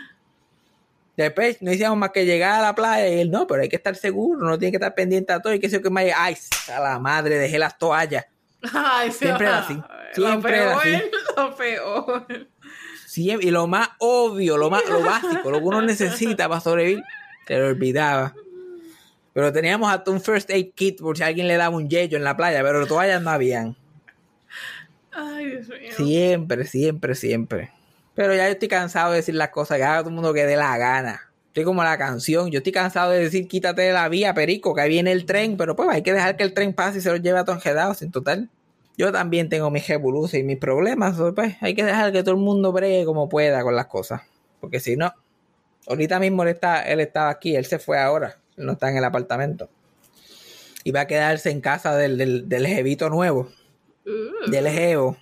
Después 1.17 1.63
no 1.63 1.73
hicimos 1.73 1.97
más 1.97 2.11
que 2.11 2.25
llegar 2.27 2.59
a 2.59 2.63
la 2.63 2.75
playa 2.75 3.09
y 3.09 3.21
él, 3.21 3.31
no, 3.31 3.47
pero 3.47 3.63
hay 3.63 3.69
que 3.69 3.77
estar 3.77 3.95
seguro, 3.95 4.49
no 4.49 4.59
tiene 4.59 4.73
que 4.73 4.77
estar 4.79 4.95
pendiente 4.95 5.33
a 5.33 5.41
todo. 5.41 5.55
Y 5.55 5.61
que 5.61 5.69
sé 5.71 5.81
que 5.81 5.91
me 5.91 6.13
ay, 6.13 6.37
a 6.75 6.81
la 6.81 6.99
madre, 6.99 7.39
dejé 7.39 7.59
las 7.59 7.79
toallas. 7.79 8.27
Ay, 8.73 9.13
Siempre 9.13 9.47
era 9.47 9.59
así, 9.59 9.75
Lo 10.17 10.27
siempre 10.27 10.57
era 10.57 10.79
peor, 10.79 10.97
así. 10.97 11.11
Lo 11.37 11.57
peor. 11.57 12.27
Siempre- 13.07 13.47
y 13.47 13.51
lo 13.53 13.67
más 13.69 13.91
obvio, 13.99 14.57
lo 14.57 14.71
más, 14.71 14.89
lo 14.89 15.03
básico, 15.03 15.51
lo 15.51 15.59
que 15.59 15.65
uno 15.65 15.83
necesita 15.83 16.49
para 16.49 16.61
sobrevivir, 16.61 17.05
se 17.47 17.59
lo 17.59 17.69
olvidaba. 17.69 18.35
Pero 19.33 19.53
teníamos 19.53 19.93
hasta 19.93 20.11
un 20.11 20.21
first 20.21 20.51
aid 20.51 20.73
kit 20.75 21.01
por 21.01 21.17
si 21.17 21.23
alguien 21.23 21.47
le 21.47 21.57
daba 21.57 21.77
un 21.77 21.89
yello 21.89 22.17
en 22.17 22.25
la 22.25 22.37
playa, 22.37 22.63
pero 22.63 22.87
toallas 22.87 23.23
no 23.23 23.31
habían. 23.31 23.77
Ay, 25.13 25.47
Dios 25.47 25.69
mío. 25.69 25.93
Siempre, 25.97 26.67
siempre, 26.67 27.15
siempre. 27.15 27.71
Pero 28.15 28.35
ya 28.35 28.47
yo 28.47 28.53
estoy 28.53 28.69
cansado 28.69 29.11
de 29.11 29.17
decir 29.17 29.35
las 29.35 29.49
cosas 29.49 29.79
que 29.79 29.85
haga 29.85 30.01
todo 30.01 30.11
el 30.11 30.15
mundo 30.15 30.33
que 30.33 30.47
dé 30.47 30.57
la 30.57 30.77
gana. 30.79 31.33
Estoy 31.49 31.65
como 31.65 31.83
la 31.83 31.99
canción. 31.99 32.51
Yo 32.51 32.59
estoy 32.59 32.73
cansado 32.73 33.11
de 33.11 33.21
decir 33.21 33.49
quítate 33.49 33.83
de 33.83 33.93
la 33.93 34.09
vía, 34.09 34.35
perico, 34.35 34.75
que 34.75 34.83
ahí 34.83 34.89
viene 34.89 35.13
el 35.13 35.25
tren. 35.25 35.57
Pero 35.57 35.77
pues 35.77 35.89
hay 35.89 36.03
que 36.03 36.13
dejar 36.13 36.37
que 36.37 36.45
el 36.45 36.55
tren 36.55 36.75
pase 36.75 36.99
y 36.99 37.01
se 37.01 37.11
los 37.11 37.21
lleve 37.21 37.39
a 37.39 37.45
todos 37.45 37.59
enredados. 37.59 38.03
En 38.03 38.11
total, 38.11 38.51
yo 38.97 39.13
también 39.13 39.49
tengo 39.49 39.71
mis 39.71 39.87
revoluciones 39.87 40.45
y 40.45 40.47
mis 40.47 40.59
problemas. 40.59 41.17
Pues 41.35 41.57
hay 41.61 41.75
que 41.75 41.85
dejar 41.85 42.13
que 42.13 42.23
todo 42.23 42.35
el 42.35 42.41
mundo 42.41 42.73
bregue 42.73 43.05
como 43.05 43.29
pueda 43.29 43.63
con 43.63 43.75
las 43.77 43.87
cosas. 43.87 44.23
Porque 44.61 44.81
si 44.81 44.97
no, 44.97 45.13
ahorita 45.87 46.19
mismo 46.19 46.43
él, 46.43 46.51
está, 46.51 46.83
él 46.83 47.01
estaba 47.01 47.31
aquí, 47.31 47.57
él 47.57 47.65
se 47.65 47.79
fue 47.79 48.01
ahora. 48.01 48.39
Él 48.57 48.67
no 48.67 48.73
está 48.73 48.91
en 48.91 48.97
el 48.97 49.05
apartamento. 49.05 49.69
Y 50.85 50.93
va 50.93 51.03
a 51.03 51.07
quedarse 51.07 51.51
en 51.51 51.61
casa 51.61 51.97
del, 51.97 52.19
del, 52.19 52.49
del 52.49 52.67
jevito 52.67 53.09
nuevo 53.11 53.49
Uh, 54.07 54.51
del 54.51 54.69
jevo. 54.69 55.17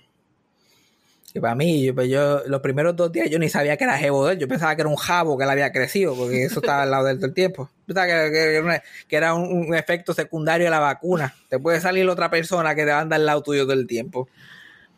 Que 1.33 1.41
para 1.41 1.55
mí, 1.55 1.83
yo, 1.83 1.95
pues 1.95 2.09
yo, 2.09 2.41
los 2.45 2.61
primeros 2.61 2.95
dos 2.95 3.11
días 3.11 3.27
yo 3.29 3.39
ni 3.39 3.49
sabía 3.49 3.75
que 3.75 3.85
era 3.85 3.97
jevo 3.97 4.27
de 4.27 4.33
él. 4.33 4.39
Yo 4.39 4.47
pensaba 4.47 4.75
que 4.75 4.83
era 4.83 4.89
un 4.89 4.95
jabo 4.95 5.35
que 5.35 5.45
le 5.45 5.51
había 5.51 5.71
crecido, 5.71 6.15
porque 6.15 6.43
eso 6.43 6.59
estaba 6.59 6.83
al 6.83 6.91
lado 6.91 7.05
de 7.05 7.13
él 7.13 7.17
todo 7.17 7.25
el 7.27 7.33
tiempo. 7.33 7.69
Yo 7.87 7.95
pensaba 7.95 8.05
que, 8.05 8.13
que- 8.13 8.31
que 8.31 8.55
era 8.55 8.63
una- 8.63 8.83
que 9.07 9.15
era 9.15 9.33
un, 9.33 9.67
un 9.69 9.75
efecto 9.75 10.13
secundario 10.13 10.65
de 10.65 10.69
la 10.71 10.79
vacuna. 10.79 11.33
Te 11.49 11.57
puede 11.57 11.81
salir 11.81 12.07
otra 12.07 12.29
persona 12.29 12.75
que 12.75 12.83
te 12.85 12.91
va 12.91 12.99
a 12.99 13.01
andar 13.01 13.19
al 13.19 13.25
lado 13.25 13.41
tuyo 13.41 13.63
todo 13.63 13.73
el 13.73 13.87
tiempo. 13.87 14.29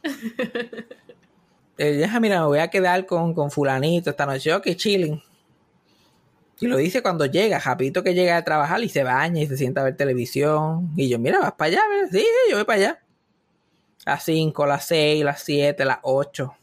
Eh, 1.78 1.98
ya, 2.00 2.20
mira, 2.22 2.40
me 2.40 2.46
voy 2.48 2.60
a 2.60 2.70
quedar 2.70 3.06
con, 3.06 3.34
con 3.34 3.52
fulanito 3.52 4.10
esta 4.10 4.26
noche. 4.26 4.54
Ok, 4.54 4.66
chilling. 4.76 5.22
Y 6.62 6.68
lo 6.68 6.78
dice 6.78 7.02
cuando 7.02 7.26
llega, 7.26 7.60
rapidito 7.60 8.02
que 8.02 8.14
llega 8.14 8.38
a 8.38 8.46
trabajar 8.46 8.82
y 8.82 8.88
se 8.88 9.04
baña 9.04 9.42
y 9.42 9.48
se 9.48 9.58
sienta 9.58 9.82
a 9.82 9.84
ver 9.84 9.98
televisión. 9.98 10.90
Y 10.96 11.10
yo, 11.10 11.20
mira, 11.20 11.40
vas 11.40 11.52
para 11.52 11.72
allá, 11.72 11.82
sí, 12.10 12.26
yo 12.50 12.56
voy 12.56 12.64
para 12.66 12.80
allá. 12.80 13.00
Las 14.06 14.24
5, 14.24 14.66
las 14.66 14.86
6, 14.86 15.26
las 15.26 15.42
7, 15.42 15.84
las 15.84 16.00
8. 16.04 16.56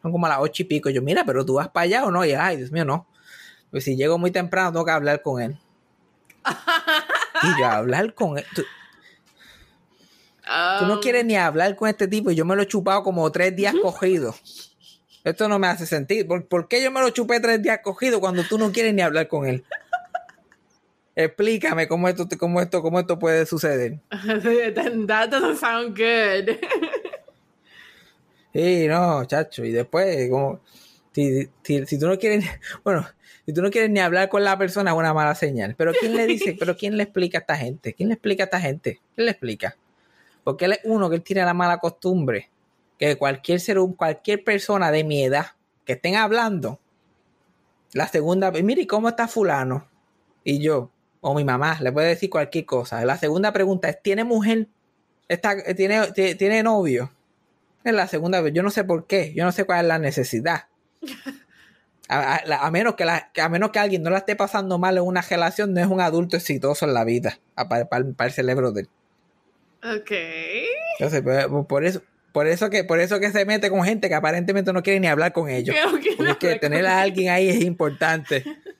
Son 0.00 0.12
como 0.12 0.26
a 0.26 0.30
las 0.30 0.38
8 0.40 0.62
y 0.62 0.64
pico. 0.64 0.90
Yo, 0.90 1.02
mira, 1.02 1.24
pero 1.24 1.44
tú 1.44 1.54
vas 1.54 1.68
para 1.68 1.84
allá 1.84 2.04
o 2.04 2.10
no? 2.10 2.24
Y 2.24 2.32
ay, 2.32 2.56
Dios 2.56 2.72
mío, 2.72 2.84
no. 2.84 3.06
Pues 3.70 3.84
si 3.84 3.96
llego 3.96 4.18
muy 4.18 4.30
temprano, 4.30 4.72
tengo 4.72 4.84
que 4.84 4.90
hablar 4.90 5.22
con 5.22 5.40
él. 5.40 5.58
y 7.42 7.60
yo, 7.60 7.66
hablar 7.66 8.14
con 8.14 8.38
él. 8.38 8.44
Tú, 8.54 8.62
tú 10.42 10.86
no 10.86 10.94
um, 10.94 11.00
quieres 11.00 11.24
ni 11.24 11.36
hablar 11.36 11.76
con 11.76 11.88
este 11.88 12.08
tipo 12.08 12.30
y 12.30 12.34
yo 12.34 12.44
me 12.44 12.56
lo 12.56 12.62
he 12.62 12.66
chupado 12.66 13.02
como 13.02 13.30
tres 13.30 13.54
días 13.54 13.74
cogidos. 13.80 14.72
Esto 15.24 15.48
no 15.48 15.58
me 15.58 15.68
hace 15.68 15.86
sentido. 15.86 16.26
¿Por, 16.26 16.46
por 16.46 16.68
qué 16.68 16.82
yo 16.82 16.90
me 16.90 17.00
lo 17.00 17.10
chupé 17.10 17.38
tres 17.38 17.62
días 17.62 17.80
cogidos 17.82 18.18
cuando 18.20 18.42
tú 18.44 18.58
no 18.58 18.72
quieres 18.72 18.92
ni 18.92 19.02
hablar 19.02 19.28
con 19.28 19.46
él? 19.46 19.64
Explícame 21.14 21.88
cómo 21.88 22.08
esto, 22.08 22.26
cómo 22.38 22.60
esto, 22.60 22.82
cómo 22.82 22.98
esto 22.98 23.18
puede 23.18 23.44
suceder. 23.46 24.00
That 24.10 25.28
doesn't 25.28 25.58
sound 25.58 25.96
good. 25.96 26.56
Sí, 28.52 28.86
no, 28.86 29.24
chacho. 29.24 29.64
Y 29.64 29.72
después, 29.72 30.28
como, 30.30 30.60
si, 31.12 31.48
si, 31.62 31.86
si 31.86 31.98
tú 31.98 32.06
no 32.06 32.18
quieres, 32.18 32.44
bueno, 32.84 33.06
si 33.46 33.52
tú 33.52 33.62
no 33.62 33.70
quieres 33.70 33.90
ni 33.90 34.00
hablar 34.00 34.28
con 34.28 34.44
la 34.44 34.56
persona, 34.56 34.92
es 34.92 34.96
una 34.96 35.14
mala 35.14 35.34
señal. 35.34 35.74
Pero 35.76 35.92
¿quién 35.98 36.16
le 36.16 36.26
dice? 36.26 36.56
¿Pero 36.58 36.76
quién 36.76 36.96
le 36.96 37.04
explica 37.04 37.38
a 37.38 37.40
esta 37.40 37.56
gente? 37.56 37.94
¿Quién 37.94 38.08
le 38.08 38.14
explica 38.14 38.44
a 38.44 38.46
esta 38.46 38.60
gente? 38.60 39.00
¿Quién 39.14 39.26
le 39.26 39.32
explica? 39.32 39.76
Porque 40.44 40.66
él 40.66 40.72
es 40.72 40.80
uno 40.84 41.08
que 41.08 41.16
él 41.16 41.22
tiene 41.22 41.44
la 41.44 41.54
mala 41.54 41.78
costumbre 41.78 42.50
que 42.98 43.16
cualquier 43.16 43.58
ser, 43.58 43.78
cualquier 43.96 44.44
persona 44.44 44.92
de 44.92 45.02
mi 45.02 45.24
edad 45.24 45.46
que 45.84 45.94
estén 45.94 46.14
hablando, 46.14 46.78
la 47.92 48.06
segunda 48.06 48.52
vez, 48.52 48.62
mire, 48.62 48.82
¿y 48.82 48.86
¿cómo 48.86 49.08
está 49.08 49.26
fulano? 49.26 49.88
Y 50.44 50.62
yo, 50.62 50.91
o 51.22 51.34
mi 51.34 51.44
mamá, 51.44 51.78
le 51.80 51.90
puede 51.92 52.08
decir 52.08 52.28
cualquier 52.28 52.66
cosa. 52.66 53.02
La 53.06 53.16
segunda 53.16 53.52
pregunta 53.52 53.88
es, 53.88 54.02
¿tiene 54.02 54.24
mujer? 54.24 54.66
¿Está, 55.28 55.56
tiene, 55.74 56.12
tiene, 56.12 56.34
¿Tiene 56.34 56.62
novio? 56.62 57.10
Es 57.84 57.94
la 57.94 58.06
segunda 58.08 58.40
vez. 58.42 58.52
Yo 58.52 58.62
no 58.62 58.70
sé 58.70 58.84
por 58.84 59.06
qué. 59.06 59.32
Yo 59.34 59.44
no 59.44 59.52
sé 59.52 59.64
cuál 59.64 59.80
es 59.80 59.86
la 59.86 59.98
necesidad. 59.98 60.66
A, 62.08 62.34
a- 62.36 62.44
la- 62.44 62.58
a 62.58 62.70
menos 62.70 62.94
que 62.96 63.04
la- 63.06 63.30
a 63.40 63.48
menos 63.48 63.70
que 63.70 63.78
alguien 63.78 64.02
no 64.02 64.10
la 64.10 64.18
esté 64.18 64.36
pasando 64.36 64.76
mal 64.78 64.98
en 64.98 65.04
una 65.04 65.22
relación, 65.22 65.72
no 65.72 65.80
es 65.80 65.86
un 65.86 66.00
adulto 66.00 66.36
exitoso 66.36 66.84
en 66.84 66.92
la 66.92 67.04
vida. 67.04 67.38
Para, 67.54 67.86
el 68.26 68.32
cerebro 68.32 68.70
de 68.72 68.82
él. 68.82 68.88
Ok. 69.82 70.10
Entonces, 70.98 71.22
pues, 71.22 71.46
por 71.66 71.84
eso, 71.84 72.02
por 72.32 72.48
eso 72.48 72.68
que, 72.68 72.84
por 72.84 73.00
eso 73.00 73.18
que 73.18 73.30
se 73.30 73.46
mete 73.46 73.70
con 73.70 73.82
gente 73.84 74.08
que 74.08 74.14
aparentemente 74.14 74.72
no 74.74 74.82
quiere 74.82 75.00
ni 75.00 75.06
hablar 75.06 75.32
con 75.32 75.48
ellos. 75.48 75.74
Porque 75.90 76.10
es 76.10 76.36
que 76.36 76.54
no- 76.54 76.60
tener 76.60 76.86
a 76.86 77.00
alguien 77.00 77.30
ahí 77.30 77.48
es 77.48 77.62
importante. 77.62 78.44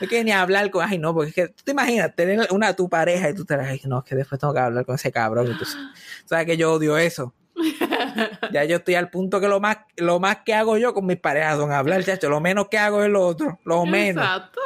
No 0.00 0.06
quiere 0.06 0.24
ni 0.24 0.32
hablar 0.32 0.70
con, 0.70 0.84
ay 0.88 0.98
no, 0.98 1.12
porque 1.14 1.28
es 1.28 1.34
que 1.34 1.48
tú 1.48 1.62
te 1.64 1.72
imaginas 1.72 2.14
tener 2.16 2.48
una 2.52 2.74
tu 2.74 2.88
pareja 2.88 3.28
y 3.28 3.34
tú 3.34 3.44
te 3.44 3.54
ay, 3.54 3.80
no, 3.86 3.98
es 3.98 4.04
que 4.04 4.16
después 4.16 4.40
tengo 4.40 4.54
que 4.54 4.60
hablar 4.60 4.84
con 4.86 4.94
ese 4.94 5.12
cabrón. 5.12 5.46
Entonces, 5.50 5.76
sabes 6.24 6.46
que 6.46 6.56
yo 6.56 6.72
odio 6.72 6.96
eso. 6.98 7.34
Ya 8.52 8.64
yo 8.64 8.76
estoy 8.76 8.94
al 8.96 9.10
punto 9.10 9.40
que 9.40 9.46
lo 9.48 9.60
más, 9.60 9.78
lo 9.96 10.18
más 10.18 10.38
que 10.44 10.54
hago 10.54 10.76
yo 10.78 10.92
con 10.94 11.06
mis 11.06 11.18
parejas 11.18 11.56
son 11.56 11.70
hablar, 11.72 12.02
chacho. 12.04 12.28
Lo 12.28 12.40
menos 12.40 12.68
que 12.68 12.78
hago 12.78 13.02
es 13.04 13.10
lo 13.10 13.24
otro, 13.26 13.58
lo 13.64 13.84
menos. 13.86 14.24
Exacto. 14.24 14.60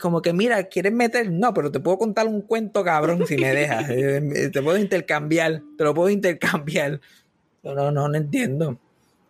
Como 0.00 0.22
que, 0.22 0.32
mira, 0.32 0.64
¿quieres 0.64 0.92
meter? 0.92 1.30
No, 1.30 1.52
pero 1.54 1.70
te 1.70 1.80
puedo 1.80 1.98
contar 1.98 2.26
un 2.26 2.42
cuento, 2.42 2.82
cabrón, 2.84 3.26
si 3.26 3.36
me 3.36 3.48
dejas. 3.54 3.86
Eh, 3.90 4.50
te 4.52 4.62
puedo 4.62 4.78
intercambiar, 4.78 5.62
te 5.76 5.84
lo 5.84 5.94
puedo 5.94 6.10
intercambiar. 6.10 7.00
No, 7.62 7.74
no, 7.74 7.90
no, 7.90 8.08
no 8.08 8.16
entiendo. 8.16 8.78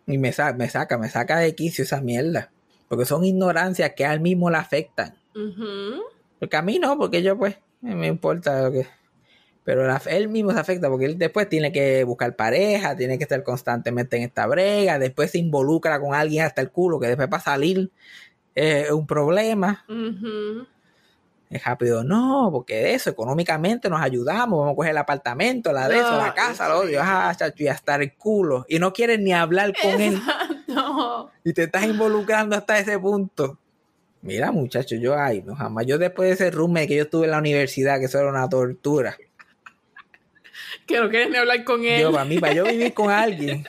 Y 0.07 0.17
me, 0.17 0.31
sa- 0.33 0.53
me 0.53 0.69
saca, 0.69 0.97
me 0.97 1.09
saca 1.09 1.37
de 1.39 1.53
quicio 1.55 1.83
esa 1.83 2.01
mierda. 2.01 2.51
Porque 2.91 3.05
son 3.05 3.23
ignorancias 3.23 3.93
que 3.95 4.05
a 4.05 4.13
él 4.13 4.19
mismo 4.19 4.49
le 4.49 4.57
afectan. 4.57 5.15
Ujú. 5.33 6.01
Porque 6.41 6.57
a 6.57 6.61
mí 6.61 6.77
no, 6.77 6.97
porque 6.97 7.23
yo 7.23 7.37
pues, 7.37 7.55
me 7.79 8.07
importa 8.07 8.63
lo 8.63 8.71
que... 8.73 8.85
Pero 9.63 9.87
la- 9.87 10.01
él 10.07 10.27
mismo 10.27 10.51
se 10.51 10.59
afecta 10.59 10.89
porque 10.89 11.05
él 11.05 11.17
después 11.17 11.47
tiene 11.47 11.71
que 11.71 12.03
buscar 12.03 12.35
pareja, 12.35 12.97
tiene 12.97 13.17
que 13.17 13.23
estar 13.23 13.41
constantemente 13.43 14.17
en 14.17 14.23
esta 14.23 14.45
brega, 14.45 14.99
después 14.99 15.31
se 15.31 15.37
involucra 15.37 16.01
con 16.01 16.13
alguien 16.13 16.43
hasta 16.43 16.59
el 16.59 16.69
culo, 16.69 16.99
que 16.99 17.07
después 17.07 17.29
para 17.29 17.41
salir 17.41 17.89
eh, 18.55 18.83
es 18.87 18.91
un 18.91 19.07
problema. 19.07 19.85
Es 21.49 21.63
rápido, 21.63 22.03
no, 22.03 22.49
porque 22.51 22.75
de 22.75 22.93
eso, 22.93 23.09
económicamente 23.09 23.89
nos 23.89 24.01
ayudamos, 24.01 24.59
vamos 24.59 24.73
a 24.73 24.75
coger 24.75 24.91
el 24.91 24.97
apartamento, 24.97 25.71
la 25.71 25.87
de 25.87 25.97
eso, 25.97 26.17
la 26.17 26.33
casa, 26.33 26.67
lo 26.67 26.79
odio, 26.79 26.99
ah, 27.01 27.33
chacho, 27.37 27.63
y 27.63 27.67
hasta 27.69 27.95
el 27.95 28.15
culo. 28.15 28.65
Y 28.67 28.79
no 28.79 28.91
quieres 28.91 29.19
ni 29.19 29.31
hablar 29.31 29.73
con 29.81 30.01
él 30.01 30.21
No. 30.75 31.31
y 31.43 31.53
te 31.53 31.63
estás 31.63 31.85
involucrando 31.85 32.55
hasta 32.55 32.79
ese 32.79 32.97
punto. 32.99 33.57
Mira, 34.21 34.51
muchacho, 34.51 34.95
yo, 34.95 35.17
ay, 35.17 35.41
no, 35.43 35.55
jamás. 35.55 35.85
Yo 35.85 35.97
después 35.97 36.29
de 36.29 36.33
ese 36.33 36.51
roommate 36.51 36.87
que 36.87 36.95
yo 36.95 37.03
estuve 37.03 37.25
en 37.25 37.31
la 37.31 37.39
universidad, 37.39 37.99
que 37.99 38.05
eso 38.05 38.19
era 38.19 38.29
una 38.29 38.47
tortura. 38.47 39.17
Que 40.85 40.99
no 40.99 41.09
quieres 41.09 41.29
ni 41.29 41.37
hablar 41.37 41.63
con 41.63 41.83
él. 41.83 42.01
Yo, 42.01 42.11
para 42.11 42.25
mí, 42.25 42.39
para 42.39 42.53
yo 42.53 42.65
vivir 42.65 42.93
con 42.93 43.09
alguien. 43.09 43.65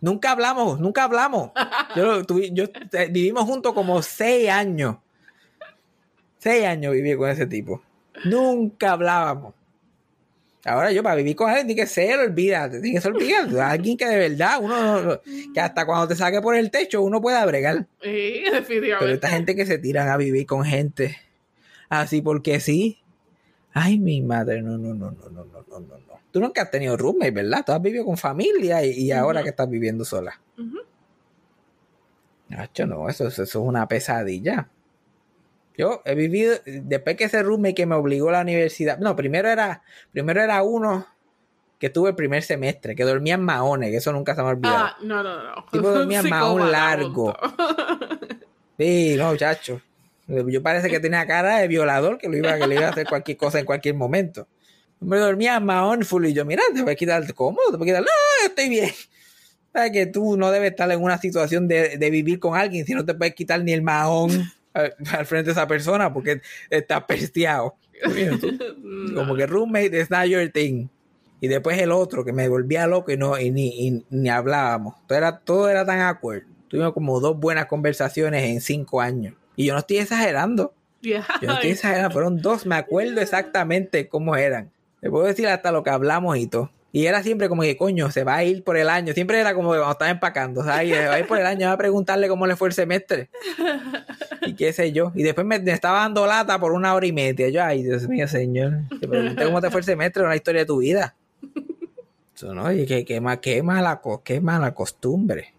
Nunca 0.00 0.32
hablamos, 0.32 0.78
nunca 0.78 1.04
hablamos. 1.04 1.50
Yo 1.96 2.20
eh, 2.20 3.08
vivimos 3.10 3.44
juntos 3.44 3.72
como 3.72 4.00
seis 4.02 4.48
años. 4.48 4.96
Seis 6.38 6.64
años 6.64 6.92
viví 6.92 7.16
con 7.16 7.28
ese 7.28 7.46
tipo. 7.46 7.82
Nunca 8.24 8.92
hablábamos. 8.92 9.54
Ahora 10.68 10.92
yo 10.92 11.02
para 11.02 11.14
vivir 11.16 11.34
con 11.36 11.48
alguien 11.48 11.66
tiene 11.66 11.82
que 11.82 11.86
ser, 11.86 12.18
olvídate, 12.20 12.80
tiene 12.80 12.96
que 12.96 13.00
ser 13.00 13.12
olvídate. 13.12 13.60
Alguien 13.60 13.96
que 13.96 14.06
de 14.06 14.16
verdad, 14.28 14.58
uno, 14.60 14.76
no- 14.80 15.02
no- 15.02 15.20
que 15.54 15.60
hasta 15.60 15.84
cuando 15.86 16.08
te 16.08 16.14
saque 16.16 16.40
por 16.40 16.54
el 16.54 16.70
techo, 16.70 17.02
uno 17.02 17.20
pueda 17.20 17.44
bregar. 17.46 17.86
Sí, 18.02 18.42
Pero 18.44 18.56
definitivamente. 18.56 19.14
esta 19.14 19.28
gente 19.28 19.56
que 19.56 19.66
se 19.66 19.78
tiran 19.78 20.08
a 20.08 20.16
vivir 20.16 20.46
con 20.46 20.64
gente 20.64 21.16
así 21.88 22.20
porque 22.22 22.60
sí. 22.60 22.98
Ay, 23.72 23.98
mi 23.98 24.20
madre, 24.22 24.60
no, 24.62 24.76
no, 24.78 24.94
no, 24.94 25.10
no, 25.12 25.30
no, 25.30 25.44
no, 25.44 25.62
no, 25.68 25.80
no. 25.80 25.98
Tú 26.30 26.40
nunca 26.40 26.62
has 26.62 26.70
tenido 26.70 26.96
roommate, 26.96 27.30
¿verdad? 27.30 27.62
Tú 27.64 27.72
has 27.72 27.80
vivido 27.80 28.04
con 28.04 28.16
familia 28.16 28.84
y, 28.84 28.90
y 28.92 29.12
ahora 29.12 29.42
que 29.42 29.48
estás 29.50 29.68
viviendo 29.68 30.04
sola. 30.04 30.38
Ujú. 30.58 30.78
Nacho, 32.48 32.86
no, 32.86 33.08
eso, 33.08 33.28
eso 33.28 33.42
es 33.42 33.54
una 33.54 33.86
pesadilla. 33.86 34.68
Yo 35.78 36.02
he 36.04 36.16
vivido, 36.16 36.56
después 36.66 37.16
que 37.16 37.24
ese 37.24 37.40
roommate 37.40 37.76
que 37.76 37.86
me 37.86 37.94
obligó 37.94 38.30
a 38.30 38.32
la 38.32 38.40
universidad, 38.40 38.98
no, 38.98 39.14
primero 39.14 39.48
era, 39.48 39.84
primero 40.10 40.42
era 40.42 40.64
uno 40.64 41.06
que 41.78 41.88
tuve 41.88 42.10
el 42.10 42.16
primer 42.16 42.42
semestre, 42.42 42.96
que 42.96 43.04
dormía 43.04 43.34
en 43.34 43.42
maones, 43.42 43.90
que 43.90 43.98
eso 43.98 44.12
nunca 44.12 44.34
se 44.34 44.42
me 44.42 44.48
ha 44.48 44.50
olvidado. 44.50 44.76
Ah, 44.76 44.96
no, 45.02 45.22
no, 45.22 45.40
no. 45.40 45.66
Tipo 45.70 45.88
dormía 45.92 46.18
un 46.18 46.26
Psicópata, 46.26 46.68
largo. 46.68 47.36
Sí, 48.76 49.14
no, 49.16 49.36
chacho. 49.36 49.80
Yo 50.26 50.62
parece 50.64 50.90
que 50.90 50.98
tenía 50.98 51.24
cara 51.28 51.58
de 51.58 51.68
violador 51.68 52.18
que 52.18 52.28
lo 52.28 52.36
iba, 52.36 52.58
que 52.58 52.66
le 52.66 52.74
iba 52.74 52.86
a 52.86 52.90
hacer 52.90 53.06
cualquier 53.06 53.36
cosa 53.36 53.60
en 53.60 53.64
cualquier 53.64 53.94
momento. 53.94 54.48
Me 54.98 55.16
dormía 55.16 55.60
maón 55.60 56.04
full 56.04 56.26
y 56.26 56.32
yo, 56.32 56.44
mira, 56.44 56.64
te 56.74 56.82
voy 56.82 56.92
a 56.92 56.96
quitar, 56.96 57.32
¿cómo? 57.34 57.58
Te 57.70 57.76
voy 57.76 57.88
a 57.88 57.92
quitar, 57.92 58.02
no, 58.02 58.46
estoy 58.46 58.68
bien. 58.68 58.90
Sabes 59.72 59.92
que 59.92 60.06
tú 60.06 60.36
no 60.36 60.50
debes 60.50 60.72
estar 60.72 60.90
en 60.90 61.00
una 61.00 61.18
situación 61.18 61.68
de, 61.68 61.98
de 61.98 62.10
vivir 62.10 62.40
con 62.40 62.56
alguien 62.56 62.84
si 62.84 62.94
no 62.94 63.04
te 63.04 63.14
puedes 63.14 63.34
quitar 63.36 63.62
ni 63.62 63.72
el 63.72 63.82
mahón 63.82 64.50
al, 64.74 64.94
al 65.10 65.26
frente 65.26 65.46
de 65.46 65.52
esa 65.52 65.66
persona 65.66 66.12
porque 66.12 66.40
estás 66.70 67.04
pesteado. 67.04 67.76
No. 68.82 69.14
Como 69.14 69.36
que 69.36 69.46
roommate 69.46 70.00
is 70.00 70.10
not 70.10 70.26
your 70.26 70.48
thing. 70.48 70.88
Y 71.40 71.48
después 71.48 71.78
el 71.78 71.92
otro, 71.92 72.24
que 72.24 72.32
me 72.32 72.48
volvía 72.48 72.86
loco 72.86 73.12
y 73.12 73.16
no 73.16 73.38
y 73.38 73.50
ni, 73.50 73.86
y 73.86 74.04
ni 74.10 74.28
hablábamos. 74.28 74.94
Todo 75.06 75.18
era, 75.18 75.38
todo 75.38 75.68
era 75.68 75.86
tan 75.86 76.00
awkward. 76.00 76.42
Tuvimos 76.68 76.92
como 76.92 77.20
dos 77.20 77.38
buenas 77.38 77.66
conversaciones 77.66 78.44
en 78.44 78.60
cinco 78.60 79.00
años. 79.00 79.34
Y 79.56 79.66
yo 79.66 79.72
no 79.72 79.78
estoy 79.78 79.98
exagerando. 79.98 80.74
Yeah. 81.00 81.24
Yo 81.40 81.48
no 81.48 81.54
estoy 81.54 81.70
exagerando. 81.70 82.10
Fueron 82.10 82.42
dos. 82.42 82.66
Me 82.66 82.74
acuerdo 82.74 83.20
exactamente 83.20 84.08
cómo 84.08 84.36
eran. 84.36 84.70
Te 85.00 85.10
puedo 85.10 85.26
decir 85.26 85.46
hasta 85.46 85.70
lo 85.72 85.82
que 85.82 85.90
hablamos 85.90 86.36
y 86.36 86.48
todo. 86.48 86.70
Y 86.90 87.04
era 87.06 87.22
siempre 87.22 87.50
como 87.50 87.62
que, 87.62 87.76
coño, 87.76 88.10
se 88.10 88.24
va 88.24 88.36
a 88.36 88.44
ir 88.44 88.64
por 88.64 88.76
el 88.78 88.88
año. 88.88 89.12
Siempre 89.12 89.38
era 89.38 89.52
como 89.54 89.72
que 89.72 89.76
cuando 89.76 89.92
estaba 89.92 90.10
empacando, 90.10 90.64
¿sabes? 90.64 90.88
Se 90.88 91.06
va 91.06 91.14
a 91.14 91.18
ir 91.18 91.26
por 91.26 91.38
el 91.38 91.44
año, 91.44 91.66
va 91.66 91.74
a 91.74 91.78
preguntarle 91.78 92.28
cómo 92.28 92.46
le 92.46 92.56
fue 92.56 92.68
el 92.68 92.74
semestre. 92.74 93.28
Y 94.46 94.54
qué 94.54 94.72
sé 94.72 94.90
yo. 94.92 95.12
Y 95.14 95.22
después 95.22 95.46
me, 95.46 95.56
estaba 95.56 95.98
dando 96.00 96.26
lata 96.26 96.58
por 96.58 96.72
una 96.72 96.94
hora 96.94 97.06
y 97.06 97.12
media. 97.12 97.50
Yo, 97.50 97.62
ay, 97.62 97.82
Dios 97.82 98.08
mío, 98.08 98.26
señor. 98.26 98.72
Te 99.00 99.06
pregunté 99.06 99.44
cómo 99.44 99.60
te 99.60 99.70
fue 99.70 99.80
el 99.80 99.84
semestre, 99.84 100.22
una 100.24 100.34
historia 100.34 100.62
de 100.62 100.66
tu 100.66 100.78
vida. 100.78 101.14
Eso, 102.34 102.54
¿no? 102.54 102.72
Y 102.72 102.86
qué, 102.86 103.04
qué, 103.04 103.20
ma- 103.20 103.38
qué 103.40 103.62
mala, 103.62 104.00
qué 104.24 104.40
mala 104.40 104.72
costumbre. 104.72 105.52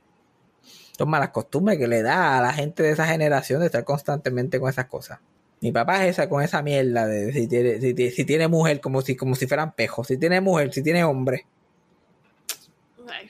Son 0.97 1.09
malas 1.09 1.29
costumbres 1.29 1.77
que 1.77 1.87
le 1.87 2.01
da 2.01 2.39
a 2.39 2.41
la 2.41 2.53
gente 2.53 2.81
de 2.83 2.89
esa 2.91 3.05
generación 3.05 3.59
de 3.59 3.67
estar 3.67 3.83
constantemente 3.83 4.59
con 4.59 4.69
esas 4.69 4.85
cosas. 4.85 5.19
Mi 5.61 5.71
papá 5.71 6.05
es 6.05 6.11
esa 6.11 6.29
con 6.29 6.41
esa 6.41 6.61
mierda 6.61 7.05
de 7.05 7.33
si 7.33 7.47
tiene, 7.47 7.81
si, 7.81 8.11
si 8.11 8.25
tiene 8.25 8.47
mujer 8.47 8.79
como 8.79 9.01
si, 9.01 9.15
como 9.15 9.35
si 9.35 9.45
fueran 9.47 9.73
pejos, 9.73 10.07
si 10.07 10.17
tiene 10.17 10.39
mujer, 10.41 10.73
si 10.73 10.81
tiene 10.81 11.03
hombre. 11.03 11.45
Ay. 13.07 13.29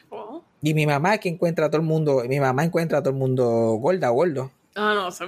Y 0.62 0.74
mi 0.74 0.86
mamá 0.86 1.16
es 1.16 1.20
que 1.22 1.30
encuentra 1.30 1.66
a 1.66 1.70
todo 1.70 1.82
el 1.82 1.88
mundo, 1.88 2.24
mi 2.28 2.40
mamá 2.40 2.64
encuentra 2.66 3.00
a 3.00 3.02
todo 3.02 3.12
el 3.14 3.20
mundo 3.20 3.46
gorda 3.82 4.12
o 4.12 4.16
gordo. 4.16 4.52
Ah, 4.76 4.94
no, 4.94 5.08
eso, 5.10 5.26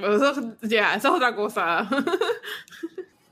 ya, 0.61 0.95
eso 0.95 1.07
es 1.07 1.13
otra 1.13 1.35
cosa. 1.35 1.89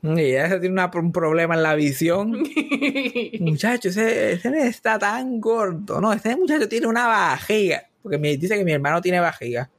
Y 0.01 0.21
ella 0.21 0.61
tiene 0.61 0.69
una- 0.69 0.89
un 0.93 1.11
problema 1.11 1.55
en 1.55 1.61
la 1.63 1.75
visión. 1.75 2.31
Muchacho, 3.41 3.89
ese, 3.89 4.31
ese 4.31 4.67
está 4.67 4.97
tan 4.97 5.41
gordo. 5.41 5.99
No, 5.99 6.13
ese 6.13 6.37
muchacho 6.37 6.69
tiene 6.69 6.87
una 6.87 7.05
vajiga. 7.05 7.83
Porque 8.01 8.17
me 8.17 8.37
dice 8.37 8.57
que 8.57 8.63
mi 8.63 8.71
hermano 8.71 9.01
tiene 9.01 9.19
vajiga. 9.19 9.69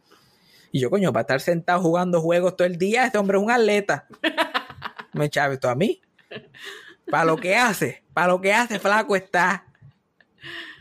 Y 0.72 0.80
yo, 0.80 0.90
coño, 0.90 1.12
para 1.12 1.22
estar 1.22 1.40
sentado 1.40 1.80
jugando 1.82 2.20
juegos 2.20 2.56
todo 2.56 2.66
el 2.66 2.76
día, 2.78 3.06
este 3.06 3.18
hombre 3.18 3.38
es 3.38 3.44
un 3.44 3.50
atleta. 3.50 4.06
Me 5.12 5.26
echaba 5.26 5.52
esto 5.54 5.68
a 5.68 5.74
mí. 5.74 6.00
Para 7.10 7.24
lo 7.24 7.36
que 7.36 7.56
hace, 7.56 8.02
para 8.14 8.28
lo 8.28 8.40
que 8.40 8.52
hace, 8.52 8.78
flaco 8.78 9.16
está. 9.16 9.66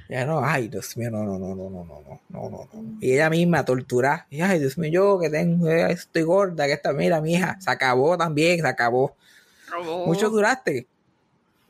Ya 0.07 0.25
no, 0.25 0.43
ay, 0.43 0.67
Dios 0.67 0.95
mío, 0.97 1.09
no, 1.11 1.23
no, 1.23 1.37
no, 1.39 1.55
no, 1.55 1.69
no, 1.69 1.83
no, 1.85 2.01
no, 2.01 2.21
no, 2.29 2.49
no, 2.49 2.69
no. 2.73 2.97
Y 2.99 3.13
ella 3.13 3.29
misma 3.29 3.63
tortura. 3.65 4.25
Y 4.29 4.41
ay, 4.41 4.59
Dios 4.59 4.77
mío, 4.77 4.91
yo 4.91 5.19
que 5.19 5.29
tengo, 5.29 5.67
eh, 5.69 5.91
estoy 5.91 6.23
gorda, 6.23 6.65
que 6.65 6.73
esta, 6.73 6.93
mira, 6.93 7.21
mi 7.21 7.33
hija, 7.33 7.57
se 7.59 7.69
acabó 7.69 8.17
también, 8.17 8.59
se 8.59 8.67
acabó. 8.67 9.15
Mucho 10.07 10.29
duraste. 10.31 10.87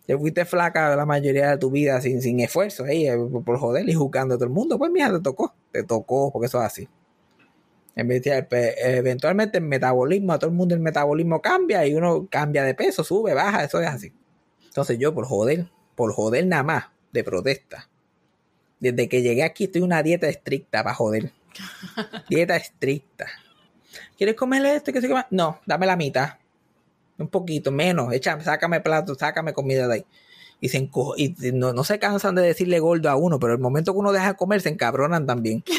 Te 0.06 0.18
fuiste 0.18 0.44
flaca 0.46 0.96
la 0.96 1.06
mayoría 1.06 1.52
de 1.52 1.58
tu 1.58 1.70
vida 1.70 2.00
sin, 2.02 2.22
sin 2.22 2.40
esfuerzo, 2.40 2.84
ahí, 2.86 3.08
eh, 3.08 3.18
por, 3.46 3.58
joder 3.60 3.88
y 3.88 3.94
juzgando 3.94 4.36
a 4.36 4.38
todo 4.38 4.46
el 4.46 4.52
mundo. 4.52 4.78
Pues 4.78 4.90
mira, 4.92 5.12
te 5.12 5.20
tocó. 5.20 5.54
Te 5.72 5.84
tocó, 5.84 6.32
porque 6.32 6.48
eso 6.48 6.60
es 6.60 6.66
así. 6.66 6.84
En 6.84 6.88
vez 6.88 6.88
de- 6.88 6.90
pe- 6.90 7.79
eventualmente 7.96 9.58
el 9.58 9.64
metabolismo, 9.64 10.34
a 10.34 10.40
todo 10.40 10.50
el 10.50 10.56
mundo 10.56 10.76
el 10.76 10.82
metabolismo 10.82 11.42
cambia 11.42 11.86
y 11.86 11.94
uno 11.96 12.28
cambia 12.30 12.64
de 12.64 12.74
peso, 12.74 13.04
sube, 13.04 13.34
baja, 13.34 13.64
eso 13.64 13.82
es 13.82 13.88
así. 13.88 14.14
Entonces 14.66 14.98
yo 14.98 15.14
por 15.14 15.26
joder, 15.26 15.68
por 15.96 16.14
joder 16.14 16.46
nada 16.46 16.64
más, 16.64 16.86
de 17.12 17.24
protesta. 17.24 17.90
Desde 18.80 19.10
que 19.10 19.22
llegué 19.22 19.44
aquí 19.44 19.66
estoy 19.66 19.80
en 19.80 19.86
una 19.86 20.04
dieta 20.04 20.28
estricta 20.28 20.84
para 20.84 20.96
joder. 20.96 21.34
dieta 22.30 22.56
estricta. 22.56 23.28
¿Quieres 24.18 24.36
comer 24.36 24.66
esto? 24.66 24.94
¿Qué 24.94 25.02
sé 25.02 25.08
qué 25.08 25.14
más? 25.14 25.26
No, 25.30 25.60
dame 25.66 25.86
la 25.86 25.96
mitad. 25.96 26.38
Un 27.18 27.28
poquito, 27.28 27.72
menos. 27.72 28.14
Echa, 28.14 28.40
sácame 28.40 28.80
plato, 28.80 29.16
sácame 29.16 29.54
comida 29.54 29.88
de 29.88 29.94
ahí. 29.96 30.06
Y, 30.62 30.70
se 30.70 30.80
enco- 30.90 31.14
y 31.18 31.36
no, 31.54 31.72
no 31.74 31.84
se 31.84 32.00
cansan 32.00 32.36
de 32.36 32.42
decirle 32.42 32.80
gordo 32.80 33.10
a 33.10 33.16
uno, 33.16 33.40
pero 33.40 33.54
el 33.54 33.60
momento 33.60 33.94
que 33.94 34.00
uno 34.00 34.12
deja 34.12 34.30
de 34.30 34.36
comer 34.38 34.62
se 34.62 34.70
encabronan 34.70 35.26
también. 35.26 35.64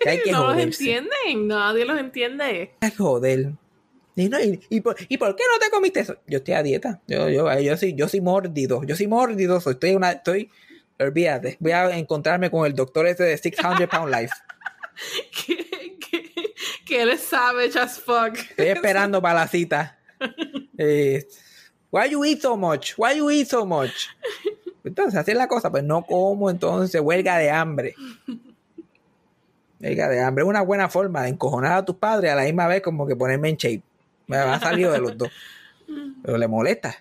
Que 0.00 0.10
hay 0.10 0.22
que 0.22 0.30
no 0.30 0.44
los 0.44 0.52
joderse. 0.54 0.92
entienden, 0.96 1.48
nadie 1.48 1.84
los 1.84 1.98
entiende. 1.98 2.70
Hay 2.80 2.90
que 2.92 2.96
joder. 2.96 3.50
Y, 4.14 4.28
no, 4.28 4.38
y, 4.40 4.60
y 4.70 4.80
por, 4.80 4.94
¿y 5.08 5.16
por 5.18 5.34
qué 5.34 5.42
no 5.52 5.58
te 5.58 5.70
comiste 5.70 5.98
eso? 6.00 6.16
Yo 6.28 6.38
estoy 6.38 6.54
a 6.54 6.62
dieta. 6.62 7.00
Yo, 7.08 7.28
yo, 7.28 7.52
yo, 7.60 7.76
soy, 7.76 7.94
yo 7.94 8.08
soy 8.08 8.20
mórdido. 8.20 8.84
Yo 8.84 8.94
soy 8.94 9.08
mórdido. 9.08 9.60
Soy, 9.60 9.72
estoy 9.72 9.94
una, 9.96 10.12
estoy, 10.12 10.50
olvídate. 11.00 11.56
Voy 11.58 11.72
a 11.72 11.96
encontrarme 11.98 12.48
con 12.48 12.64
el 12.64 12.74
doctor 12.74 13.08
ese 13.08 13.24
de 13.24 13.38
600 13.38 13.88
Pound 13.88 14.14
Life. 14.14 14.34
que, 15.46 15.98
que, 15.98 16.52
que 16.86 17.02
él 17.02 17.10
es 17.10 17.20
savage 17.22 17.76
as 17.76 17.98
fuck. 17.98 18.36
Estoy 18.50 18.66
esperando 18.68 19.20
para 19.20 19.40
la 19.40 19.48
cita. 19.48 19.98
Eh, 20.80 21.26
why 21.90 22.06
you 22.10 22.24
eat 22.24 22.40
so 22.42 22.56
much? 22.56 22.94
Why 22.96 23.16
you 23.16 23.30
eat 23.30 23.48
so 23.48 23.64
much? 23.66 24.08
Entonces, 24.84 25.16
así 25.18 25.32
es 25.32 25.36
la 25.36 25.48
cosa. 25.48 25.70
Pues 25.70 25.84
no 25.84 26.02
como, 26.04 26.50
entonces, 26.50 27.00
huelga 27.00 27.36
de 27.38 27.50
hambre. 27.50 27.94
Huelga 29.80 30.08
de 30.08 30.20
hambre. 30.20 30.42
Es 30.44 30.48
una 30.48 30.62
buena 30.62 30.88
forma 30.88 31.22
de 31.22 31.28
encojonar 31.30 31.72
a 31.72 31.84
tus 31.84 31.96
padres 31.96 32.32
a 32.32 32.36
la 32.36 32.44
misma 32.44 32.66
vez 32.66 32.82
como 32.82 33.06
que 33.06 33.14
ponerme 33.16 33.48
en 33.50 33.56
shape. 33.56 33.82
Me 34.26 34.36
ha 34.36 34.58
salido 34.60 34.92
de 34.92 34.98
los 35.00 35.16
dos. 35.16 35.28
Pero 36.22 36.36
le 36.38 36.48
molesta. 36.48 36.94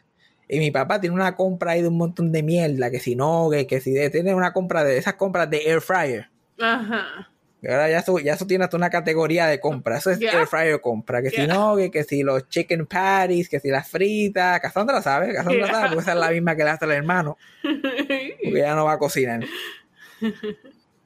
Y 0.48 0.60
mi 0.60 0.72
papá 0.72 1.00
tiene 1.02 1.14
una 1.16 1.36
compra 1.36 1.72
ahí 1.72 1.82
de 1.82 1.88
un 1.90 1.98
montón 1.98 2.32
de 2.32 2.42
mierda. 2.44 2.90
Que 2.92 3.00
si 3.00 3.16
no, 3.16 3.50
que, 3.52 3.68
que 3.68 3.82
si 3.82 3.92
de- 3.92 4.10
tiene 4.10 4.34
una 4.34 4.54
compra 4.54 4.84
de 4.84 4.98
esas 4.98 5.16
compras 5.16 5.50
de 5.50 5.58
air 5.70 5.82
fryer. 5.82 6.30
Ajá. 6.60 7.30
Ahora 7.64 7.90
ya 7.90 8.00
eso, 8.00 8.20
ya 8.20 8.34
eso 8.34 8.46
tiene 8.46 8.64
hasta 8.66 8.78
una 8.78 8.90
categoría 8.90 9.48
de 9.48 9.60
compra. 9.60 9.98
Eso 9.98 10.12
es 10.12 10.20
Ya. 10.20 10.32
air 10.40 10.48
fryer 10.48 10.80
compra. 10.80 11.22
Que 11.22 11.30
si 11.32 11.38
Ya. 11.38 11.48
no, 11.48 11.76
que, 11.76 11.90
que 11.90 12.04
si 12.04 12.22
los 12.24 12.48
chicken 12.50 12.86
patties, 12.86 13.50
que 13.50 13.60
si 13.60 13.70
las 13.70 13.90
fritas. 13.90 14.60
Cassandra 14.60 15.02
sabe, 15.02 15.34
Cassandra 15.34 15.66
Ya. 15.68 15.74
sabe, 15.74 15.88
porque 15.90 16.02
esa 16.02 16.12
es 16.14 16.18
la 16.20 16.30
misma 16.32 16.56
que 16.56 16.64
le 16.64 16.70
hace 16.70 16.86
el 16.86 16.92
hermano. 16.92 17.38
Porque 17.64 18.60
ella 18.60 18.76
no 18.76 18.86
va 18.86 18.94
a 18.94 19.00
cocinar. 19.00 19.44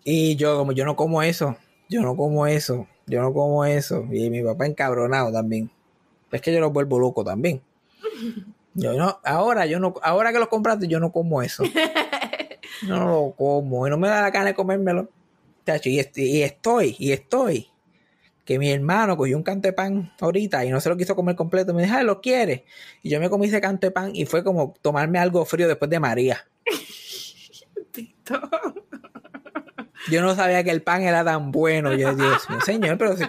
Y 0.03 0.35
yo, 0.35 0.57
como 0.57 0.71
yo 0.71 0.85
no 0.85 0.95
como 0.95 1.21
eso, 1.23 1.57
yo 1.89 2.01
no 2.01 2.15
como 2.15 2.47
eso, 2.47 2.87
yo 3.07 3.21
no 3.21 3.33
como 3.33 3.65
eso. 3.65 4.05
Y 4.11 4.29
mi 4.29 4.41
papá 4.43 4.65
encabronado 4.65 5.31
también. 5.31 5.69
Es 6.31 6.41
que 6.41 6.53
yo 6.53 6.59
los 6.59 6.71
vuelvo 6.73 6.99
loco 6.99 7.23
también. 7.23 7.61
Yo 8.73 8.93
no, 8.93 9.19
ahora 9.23 9.65
yo 9.65 9.79
no, 9.79 9.93
ahora 10.01 10.31
que 10.31 10.39
lo 10.39 10.49
compraste, 10.49 10.87
yo 10.87 10.99
no 10.99 11.11
como 11.11 11.41
eso. 11.41 11.63
No 12.87 12.97
lo 13.05 13.35
como. 13.37 13.85
Y 13.85 13.91
no 13.91 13.97
me 13.99 14.07
da 14.07 14.21
la 14.21 14.31
gana 14.31 14.45
de 14.47 14.53
comérmelo. 14.55 15.07
Chacho, 15.65 15.89
y, 15.89 15.99
est- 15.99 16.17
y 16.17 16.43
estoy, 16.43 16.95
y 16.99 17.11
estoy. 17.11 17.67
Que 18.45 18.57
mi 18.57 18.71
hermano 18.71 19.15
cogió 19.15 19.37
un 19.37 19.43
canto 19.43 19.67
de 19.67 19.73
pan 19.73 20.11
ahorita 20.19 20.65
y 20.65 20.69
no 20.69 20.81
se 20.81 20.89
lo 20.89 20.97
quiso 20.97 21.15
comer 21.15 21.35
completo. 21.35 21.73
Me 21.73 21.83
dijo, 21.83 21.95
"Ay, 21.95 22.03
¿lo 22.05 22.21
quiere? 22.21 22.65
Y 23.03 23.09
yo 23.09 23.19
me 23.19 23.29
comí 23.29 23.47
ese 23.47 23.61
canto 23.61 23.87
de 23.87 23.91
pan 23.91 24.11
y 24.15 24.25
fue 24.25 24.43
como 24.43 24.73
tomarme 24.81 25.19
algo 25.19 25.45
frío 25.45 25.67
después 25.67 25.89
de 25.91 25.99
María. 25.99 26.45
Yo 30.09 30.21
no 30.21 30.35
sabía 30.35 30.63
que 30.63 30.71
el 30.71 30.81
pan 30.81 31.03
era 31.03 31.23
tan 31.23 31.51
bueno. 31.51 31.93
Yo, 31.93 32.15
Dios 32.15 32.49
mío, 32.49 32.59
señor, 32.65 32.97
pero 32.97 33.15
se 33.15 33.27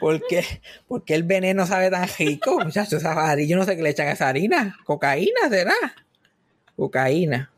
¿Por 0.00 0.26
qué? 0.26 0.44
¿Por 0.88 1.04
qué 1.04 1.14
el 1.14 1.22
veneno 1.22 1.66
sabe 1.66 1.90
tan 1.90 2.08
rico? 2.18 2.58
Muchachos, 2.60 2.94
esa 2.94 3.12
harina, 3.12 3.48
yo 3.48 3.56
no 3.56 3.64
sé 3.64 3.76
qué 3.76 3.82
le 3.82 3.90
echan 3.90 4.08
a 4.08 4.12
esa 4.12 4.28
harina. 4.28 4.76
¿Cocaína 4.84 5.48
será? 5.48 5.74
Cocaína. 6.76 7.50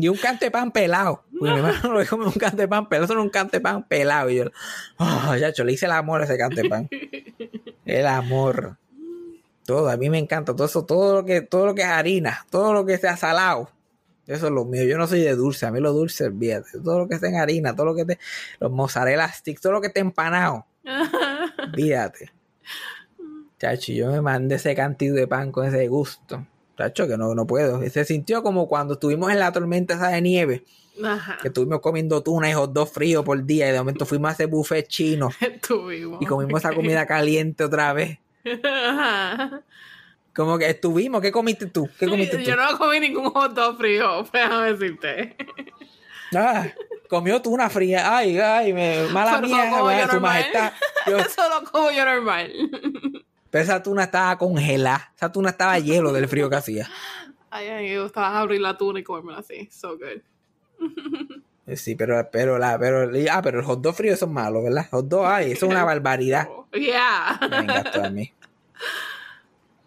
Y 0.00 0.06
un 0.06 0.16
cante 0.16 0.44
de 0.44 0.50
pan 0.52 0.70
pelado. 0.70 1.24
Porque 1.36 1.52
mi 1.54 1.58
hermano 1.58 1.92
lo 1.92 2.06
come 2.06 2.26
un 2.26 2.32
cante 2.32 2.62
de 2.62 2.68
pan 2.68 2.88
pelado. 2.88 3.04
Eso 3.04 3.14
no 3.14 3.20
es 3.20 3.24
un 3.24 3.30
cante 3.30 3.56
de 3.56 3.60
pan 3.60 3.82
pelado. 3.82 4.30
Y 4.30 4.36
yo, 4.36 4.44
oh, 4.98 5.22
muchacho, 5.26 5.64
le 5.64 5.72
hice 5.72 5.86
el 5.86 5.92
amor 5.92 6.20
a 6.20 6.24
ese 6.24 6.38
cante 6.38 6.62
de 6.62 6.68
pan. 6.68 6.88
El 7.84 8.06
amor. 8.06 8.76
Todo, 9.64 9.88
a 9.88 9.96
mí 9.96 10.08
me 10.08 10.18
encanta. 10.18 10.54
Todo 10.54 10.66
eso, 10.66 10.84
todo 10.84 11.14
lo 11.14 11.24
que, 11.24 11.40
todo 11.40 11.66
lo 11.66 11.74
que 11.74 11.82
es 11.82 11.88
harina, 11.88 12.46
todo 12.50 12.74
lo 12.74 12.86
que 12.86 12.96
sea 12.98 13.16
salado. 13.16 13.70
Eso 14.26 14.46
es 14.46 14.52
lo 14.52 14.64
mío. 14.66 14.84
Yo 14.84 14.98
no 14.98 15.06
soy 15.08 15.22
de 15.22 15.34
dulce. 15.34 15.66
A 15.66 15.72
mí 15.72 15.80
lo 15.80 15.92
dulce, 15.92 16.26
olvídate. 16.26 16.78
Todo 16.84 17.00
lo 17.00 17.08
que 17.08 17.16
esté 17.16 17.28
en 17.28 17.36
harina, 17.36 17.74
todo 17.74 17.86
lo 17.86 17.94
que 17.96 18.02
esté, 18.02 18.18
los 18.60 18.70
mozzarella 18.70 19.26
sticks, 19.32 19.62
todo 19.62 19.72
lo 19.72 19.80
que 19.80 19.88
esté 19.88 20.00
empanado. 20.00 20.66
Olvídate. 21.58 22.30
Chacho, 23.58 23.92
yo 23.92 24.12
me 24.12 24.20
mandé 24.20 24.56
ese 24.56 24.76
cantidad 24.76 25.16
de 25.16 25.26
pan 25.26 25.50
con 25.50 25.66
ese 25.66 25.88
gusto. 25.88 26.46
Chacho, 26.78 27.06
que 27.08 27.18
no, 27.18 27.34
no 27.34 27.46
puedo. 27.46 27.82
Se 27.90 28.04
sintió 28.04 28.42
como 28.42 28.68
cuando 28.68 28.94
estuvimos 28.94 29.30
en 29.32 29.40
la 29.40 29.50
tormenta 29.52 29.94
esa 29.94 30.08
de 30.08 30.22
nieve, 30.22 30.64
Ajá. 31.04 31.38
que 31.42 31.48
estuvimos 31.48 31.80
comiendo 31.80 32.22
tuna 32.22 32.48
y 32.48 32.52
hot 32.54 32.72
dog 32.72 32.88
frío 32.88 33.24
por 33.24 33.44
día, 33.44 33.68
y 33.68 33.72
de 33.72 33.78
momento 33.78 34.06
fuimos 34.06 34.30
a 34.30 34.34
ese 34.34 34.46
buffet 34.46 34.86
chino 34.88 35.28
Estuvimos. 35.40 36.22
y 36.22 36.26
comimos 36.26 36.60
esa 36.64 36.72
comida 36.72 37.04
caliente 37.06 37.64
otra 37.64 37.92
vez. 37.92 38.18
Ajá. 38.64 39.60
Como 40.34 40.56
que 40.56 40.70
estuvimos, 40.70 41.20
¿qué 41.20 41.32
comiste 41.32 41.66
tú? 41.66 41.88
¿Qué 41.98 42.06
comiste 42.06 42.36
tú? 42.38 42.44
Yo 42.44 42.54
no 42.54 42.78
comí 42.78 43.00
ningún 43.00 43.30
hot 43.30 43.52
dog 43.54 43.76
frío, 43.76 44.24
déjame 44.32 44.72
decirte. 44.74 45.36
Ah, 46.36 46.66
comió 47.08 47.42
tuna 47.42 47.68
fría. 47.70 48.16
Ay, 48.16 48.38
ay, 48.38 48.72
me, 48.72 49.02
mala 49.10 49.36
Pero 49.40 49.48
mía, 49.48 49.70
como 49.70 49.90
yo 49.90 49.98
su 50.02 50.06
normal. 50.06 50.20
majestad. 50.22 50.72
Yo- 51.08 51.18
Eso 51.18 51.42
lo 51.48 51.70
como 51.72 51.90
yo 51.90 52.04
normal. 52.04 52.52
Pero 53.50 53.64
esa 53.64 53.82
tuna 53.82 54.04
estaba 54.04 54.36
congelada. 54.38 55.12
Esa 55.16 55.30
tuna 55.32 55.50
estaba 55.50 55.78
hielo 55.78 56.12
del 56.12 56.28
frío 56.28 56.48
que 56.50 56.56
hacía. 56.56 56.88
Ay, 57.50 57.68
ay, 57.68 57.88
me 57.90 58.02
gustaba 58.02 58.38
abrir 58.38 58.60
la 58.60 58.76
tuna 58.76 59.00
y 59.00 59.02
comérmela 59.02 59.38
así. 59.38 59.68
So 59.72 59.96
good. 59.96 60.22
Eh, 61.66 61.76
Sí, 61.76 61.94
pero, 61.94 62.26
pero, 62.32 62.58
la, 62.58 62.78
pero, 62.78 63.10
ah, 63.30 63.42
pero 63.42 63.58
el 63.60 63.64
hot 63.66 63.82
dog 63.82 63.94
frío 63.94 64.14
eso 64.14 64.24
es 64.24 64.30
malo, 64.30 64.62
¿verdad? 64.62 64.86
Hot 64.90 65.06
dog, 65.06 65.26
ay, 65.26 65.52
eso 65.52 65.66
es 65.66 65.70
una 65.72 65.84
barbaridad. 65.84 66.48
Yeah. 66.72 67.38
Me 67.50 68.06
a 68.06 68.10
mí. 68.10 68.32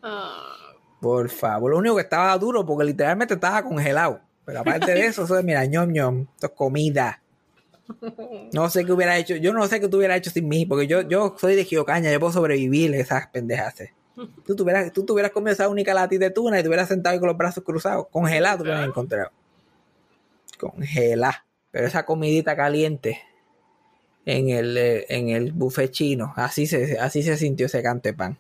Ah, 0.03 0.55
Por 0.99 1.29
favor, 1.29 1.69
lo 1.71 1.77
único 1.77 1.95
que 1.95 2.01
estaba 2.01 2.35
duro 2.39 2.65
porque 2.65 2.85
literalmente 2.85 3.35
estaba 3.35 3.61
congelado. 3.63 4.19
Pero 4.45 4.61
aparte 4.61 4.93
de 4.93 5.05
eso, 5.05 5.25
eso 5.25 5.37
es, 5.37 5.45
mira, 5.45 5.63
ñom 5.65 5.91
ñom, 5.91 6.21
esto 6.33 6.47
es 6.47 6.53
comida. 6.53 7.20
No 8.53 8.69
sé 8.69 8.85
qué 8.85 8.91
hubiera 8.91 9.17
hecho, 9.17 9.35
yo 9.35 9.53
no 9.53 9.67
sé 9.67 9.79
qué 9.79 9.87
tú 9.87 9.97
hubieras 9.97 10.17
hecho 10.17 10.31
sin 10.31 10.47
mí, 10.47 10.65
porque 10.65 10.87
yo, 10.87 11.01
yo 11.01 11.35
soy 11.37 11.55
de 11.55 11.65
Giocaña, 11.65 12.11
yo 12.11 12.19
puedo 12.19 12.33
sobrevivir 12.33 12.93
esas 12.95 13.27
pendejas. 13.27 13.75
Tú 14.45 14.55
tuvieras, 14.55 14.91
tú 14.91 15.05
tuvieras 15.05 15.31
comido 15.31 15.53
esa 15.53 15.69
única 15.69 15.93
latita 15.93 16.25
de 16.25 16.31
tuna 16.31 16.59
y 16.59 16.61
te 16.61 16.67
hubieras 16.67 16.89
sentado 16.89 17.13
ahí 17.13 17.19
con 17.19 17.29
los 17.29 17.37
brazos 17.37 17.63
cruzados, 17.63 18.07
congelado, 18.11 18.57
tú 18.57 18.63
hubieras 18.63 18.85
encontrado. 18.85 19.31
Congelada. 20.59 21.45
Pero 21.71 21.87
esa 21.87 22.05
comidita 22.05 22.55
caliente 22.55 23.21
en 24.25 24.49
el, 24.49 24.77
eh, 24.77 25.05
en 25.07 25.29
el 25.29 25.53
buffet 25.53 25.91
chino, 25.91 26.33
así 26.35 26.67
se, 26.67 26.99
así 26.99 27.23
se 27.23 27.37
sintió 27.37 27.65
ese 27.67 27.81
cantepan. 27.81 28.37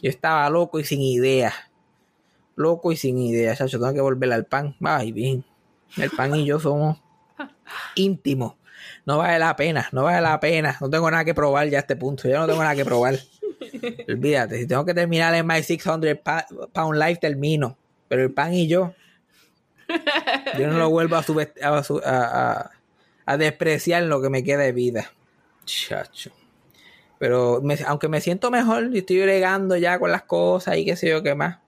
Yo 0.00 0.10
estaba 0.10 0.48
loco 0.48 0.78
y 0.78 0.84
sin 0.84 1.02
idea. 1.02 1.52
Loco 2.54 2.92
y 2.92 2.96
sin 2.96 3.18
idea, 3.18 3.56
chacho. 3.56 3.78
Tengo 3.78 3.92
que 3.92 4.00
volver 4.00 4.32
al 4.32 4.46
pan. 4.46 4.76
Ay, 4.80 5.12
bien. 5.12 5.44
El 5.96 6.10
pan 6.10 6.34
y 6.36 6.44
yo 6.44 6.60
somos 6.60 6.98
íntimos. 7.96 8.54
No 9.04 9.18
vale 9.18 9.38
la 9.38 9.56
pena, 9.56 9.88
no 9.92 10.04
vale 10.04 10.20
la 10.20 10.38
pena. 10.40 10.76
No 10.80 10.88
tengo 10.90 11.10
nada 11.10 11.24
que 11.24 11.34
probar 11.34 11.68
ya 11.68 11.78
a 11.78 11.80
este 11.80 11.96
punto. 11.96 12.28
Yo 12.28 12.38
no 12.38 12.46
tengo 12.46 12.62
nada 12.62 12.74
que 12.76 12.84
probar. 12.84 13.18
Olvídate, 14.08 14.58
si 14.58 14.66
tengo 14.66 14.84
que 14.84 14.94
terminar 14.94 15.34
en 15.34 15.46
My 15.46 15.62
600 15.62 16.16
pa- 16.22 16.46
Pound 16.72 16.98
Life, 16.98 17.16
termino. 17.20 17.76
Pero 18.08 18.22
el 18.22 18.30
pan 18.32 18.54
y 18.54 18.66
yo, 18.68 18.94
yo 20.58 20.66
no 20.68 20.78
lo 20.78 20.90
vuelvo 20.90 21.16
a, 21.16 21.20
a, 21.62 21.78
a- 21.78 21.82
a- 22.04 22.70
a 23.26 23.36
despreciar 23.36 24.02
en 24.02 24.08
lo 24.08 24.22
que 24.22 24.30
me 24.30 24.42
queda 24.44 24.62
de 24.62 24.72
vida. 24.72 25.10
Chacho. 25.66 26.30
Pero 27.18 27.60
me- 27.62 27.78
aunque 27.86 28.08
me 28.08 28.20
siento 28.20 28.50
mejor 28.50 28.90
y 28.94 28.98
estoy 28.98 29.20
bregando 29.22 29.76
ya 29.76 29.98
con 29.98 30.10
las 30.12 30.22
cosas 30.22 30.76
y 30.78 30.84
qué 30.84 30.96
sé 30.96 31.08
yo 31.10 31.22
qué 31.22 31.34
más. 31.34 31.58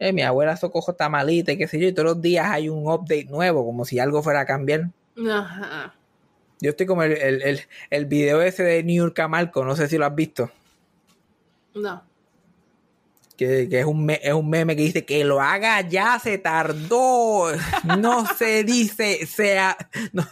Eh, 0.00 0.12
mi 0.12 0.22
abuela 0.22 0.56
Socojo 0.56 0.92
está 0.92 1.08
malita 1.08 1.52
y 1.52 1.58
qué 1.58 1.66
sé 1.66 1.78
yo, 1.80 1.88
y 1.88 1.92
todos 1.92 2.06
los 2.14 2.22
días 2.22 2.46
hay 2.48 2.68
un 2.68 2.86
update 2.88 3.24
nuevo, 3.24 3.64
como 3.64 3.84
si 3.84 3.98
algo 3.98 4.22
fuera 4.22 4.40
a 4.40 4.46
cambiar. 4.46 4.90
Ajá. 5.30 5.94
Yo 6.60 6.70
estoy 6.70 6.86
como 6.86 7.02
el, 7.02 7.12
el, 7.12 7.42
el, 7.42 7.60
el 7.90 8.06
video 8.06 8.40
ese 8.42 8.62
de 8.62 8.82
New 8.82 8.96
York 8.96 9.18
Marco, 9.28 9.64
no 9.64 9.74
sé 9.76 9.88
si 9.88 9.98
lo 9.98 10.06
has 10.06 10.14
visto. 10.14 10.50
No. 11.74 12.04
Que, 13.36 13.68
que 13.68 13.80
es, 13.80 13.86
un 13.86 14.04
me- 14.04 14.20
es 14.22 14.32
un 14.32 14.50
meme 14.50 14.74
que 14.74 14.82
dice 14.82 15.04
que 15.04 15.22
lo 15.24 15.40
haga 15.40 15.80
ya, 15.82 16.18
se 16.18 16.38
tardó. 16.38 17.52
No 17.98 18.26
se 18.36 18.64
dice, 18.64 19.26
se 19.26 19.58
ha- 19.58 19.76
no, 20.12 20.26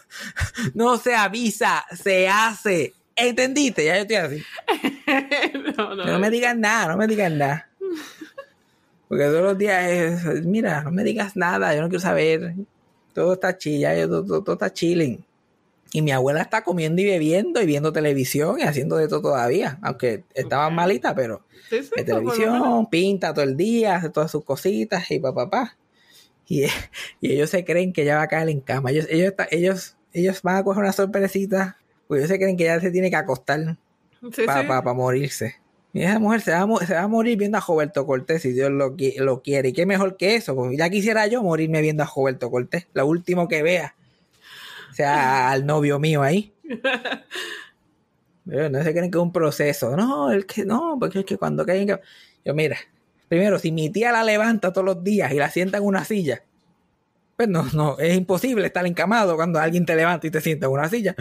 no 0.74 0.96
se 0.98 1.14
avisa, 1.14 1.84
se 1.96 2.28
hace. 2.28 2.94
¿Entendiste? 3.14 3.84
Ya 3.84 3.94
yo 3.96 4.02
estoy 4.02 4.16
así. 4.16 4.42
no, 5.78 5.94
no. 5.94 6.04
No 6.04 6.18
me 6.18 6.30
digas 6.30 6.56
nada, 6.56 6.88
no 6.88 6.96
me 6.96 7.06
digas 7.06 7.30
nada. 7.30 7.68
Porque 9.08 9.24
todos 9.24 9.42
los 9.42 9.58
días 9.58 9.88
es, 9.90 10.44
mira, 10.46 10.82
no 10.82 10.90
me 10.90 11.04
digas 11.04 11.36
nada, 11.36 11.74
yo 11.74 11.80
no 11.82 11.88
quiero 11.88 12.00
saber. 12.00 12.54
Todo 13.14 13.34
está 13.34 13.56
chilla, 13.56 13.94
todo, 14.06 14.24
todo- 14.24 14.42
todo 14.42 14.54
está 14.54 14.72
chilling. 14.72 15.24
Y 15.92 16.02
mi 16.02 16.10
abuela 16.10 16.42
está 16.42 16.62
comiendo 16.62 17.00
y 17.00 17.04
bebiendo 17.06 17.62
y 17.62 17.66
viendo 17.66 17.92
televisión 17.92 18.58
y 18.58 18.62
haciendo 18.64 18.96
de 18.96 19.08
todo 19.08 19.22
todavía. 19.22 19.78
Aunque 19.82 20.24
estaba 20.34 20.68
malita, 20.70 21.14
pero 21.14 21.42
Sí, 21.70 21.82
sí, 21.82 21.90
de 21.96 22.04
televisión, 22.04 22.86
pinta 22.90 23.32
todo 23.32 23.44
el 23.44 23.56
día, 23.56 23.96
hace 23.96 24.10
todas 24.10 24.30
sus 24.30 24.44
cositas 24.44 25.08
y 25.10 25.18
papá, 25.20 25.48
papá. 25.48 25.76
Y, 26.48 26.64
y 27.20 27.32
ellos 27.32 27.50
se 27.50 27.64
creen 27.64 27.92
que 27.92 28.02
ella 28.02 28.16
va 28.16 28.22
a 28.22 28.28
caer 28.28 28.48
en 28.48 28.60
cama. 28.60 28.90
Ellos, 28.90 29.06
ellos, 29.08 29.32
ellos, 29.50 29.96
ellos 30.12 30.42
van 30.42 30.56
a 30.56 30.64
coger 30.64 30.82
una 30.82 30.92
sorpresita. 30.92 31.78
Pues 32.08 32.18
ellos 32.20 32.30
se 32.30 32.38
creen 32.38 32.56
que 32.56 32.64
ella 32.64 32.80
se 32.80 32.90
tiene 32.90 33.08
que 33.10 33.16
acostar 33.16 33.78
Sí, 34.32 34.42
para 34.44 34.62
sí. 34.82 34.88
morirse. 34.94 35.56
Y 35.96 36.02
esa 36.02 36.18
mujer 36.18 36.42
se 36.42 36.50
va, 36.52 36.60
a, 36.60 36.66
mo- 36.66 36.78
se 36.80 36.92
va 36.92 37.00
a 37.02 37.08
morir 37.08 37.38
viendo 37.38 37.56
a 37.56 37.64
Roberto 37.66 38.04
Cortés 38.06 38.42
si 38.42 38.52
Dios 38.52 38.70
lo, 38.70 38.96
qui- 38.96 39.16
lo 39.18 39.40
quiere. 39.40 39.70
¿Y 39.70 39.72
qué 39.72 39.86
mejor 39.86 40.16
que 40.18 40.34
eso? 40.34 40.54
Pues 40.54 40.76
ya 40.76 40.90
quisiera 40.90 41.26
yo 41.26 41.42
morirme 41.42 41.80
viendo 41.80 42.02
a 42.02 42.10
Roberto 42.14 42.50
Cortés. 42.50 42.86
Lo 42.92 43.06
último 43.06 43.48
que 43.48 43.62
vea. 43.62 43.94
O 44.90 44.94
sea, 44.94 45.50
al 45.50 45.64
novio 45.64 45.98
mío 45.98 46.22
ahí. 46.22 46.52
Pero 48.44 48.68
no 48.68 48.82
se 48.82 48.92
creen 48.92 49.10
que 49.10 49.18
es 49.18 49.22
un 49.22 49.32
proceso. 49.32 49.96
No, 49.96 50.30
es 50.30 50.44
que 50.44 50.64
no, 50.64 50.96
porque 51.00 51.20
es 51.20 51.24
que 51.24 51.36
cuando 51.38 51.64
caen... 51.64 51.86
que- 51.88 52.00
Yo, 52.44 52.54
mira, 52.54 52.76
primero, 53.28 53.58
si 53.58 53.72
mi 53.72 53.90
tía 53.90 54.12
la 54.12 54.22
levanta 54.22 54.72
todos 54.72 54.84
los 54.84 55.02
días 55.02 55.32
y 55.32 55.36
la 55.36 55.50
sienta 55.50 55.78
en 55.78 55.84
una 55.84 56.04
silla, 56.04 56.42
pues 57.36 57.48
no, 57.48 57.64
no, 57.74 57.98
es 57.98 58.16
imposible 58.16 58.66
estar 58.66 58.86
encamado 58.86 59.36
cuando 59.36 59.58
alguien 59.58 59.84
te 59.86 59.96
levanta 59.96 60.26
y 60.26 60.30
te 60.30 60.40
sienta 60.40 60.66
en 60.66 60.72
una 60.72 60.88
silla. 60.88 61.14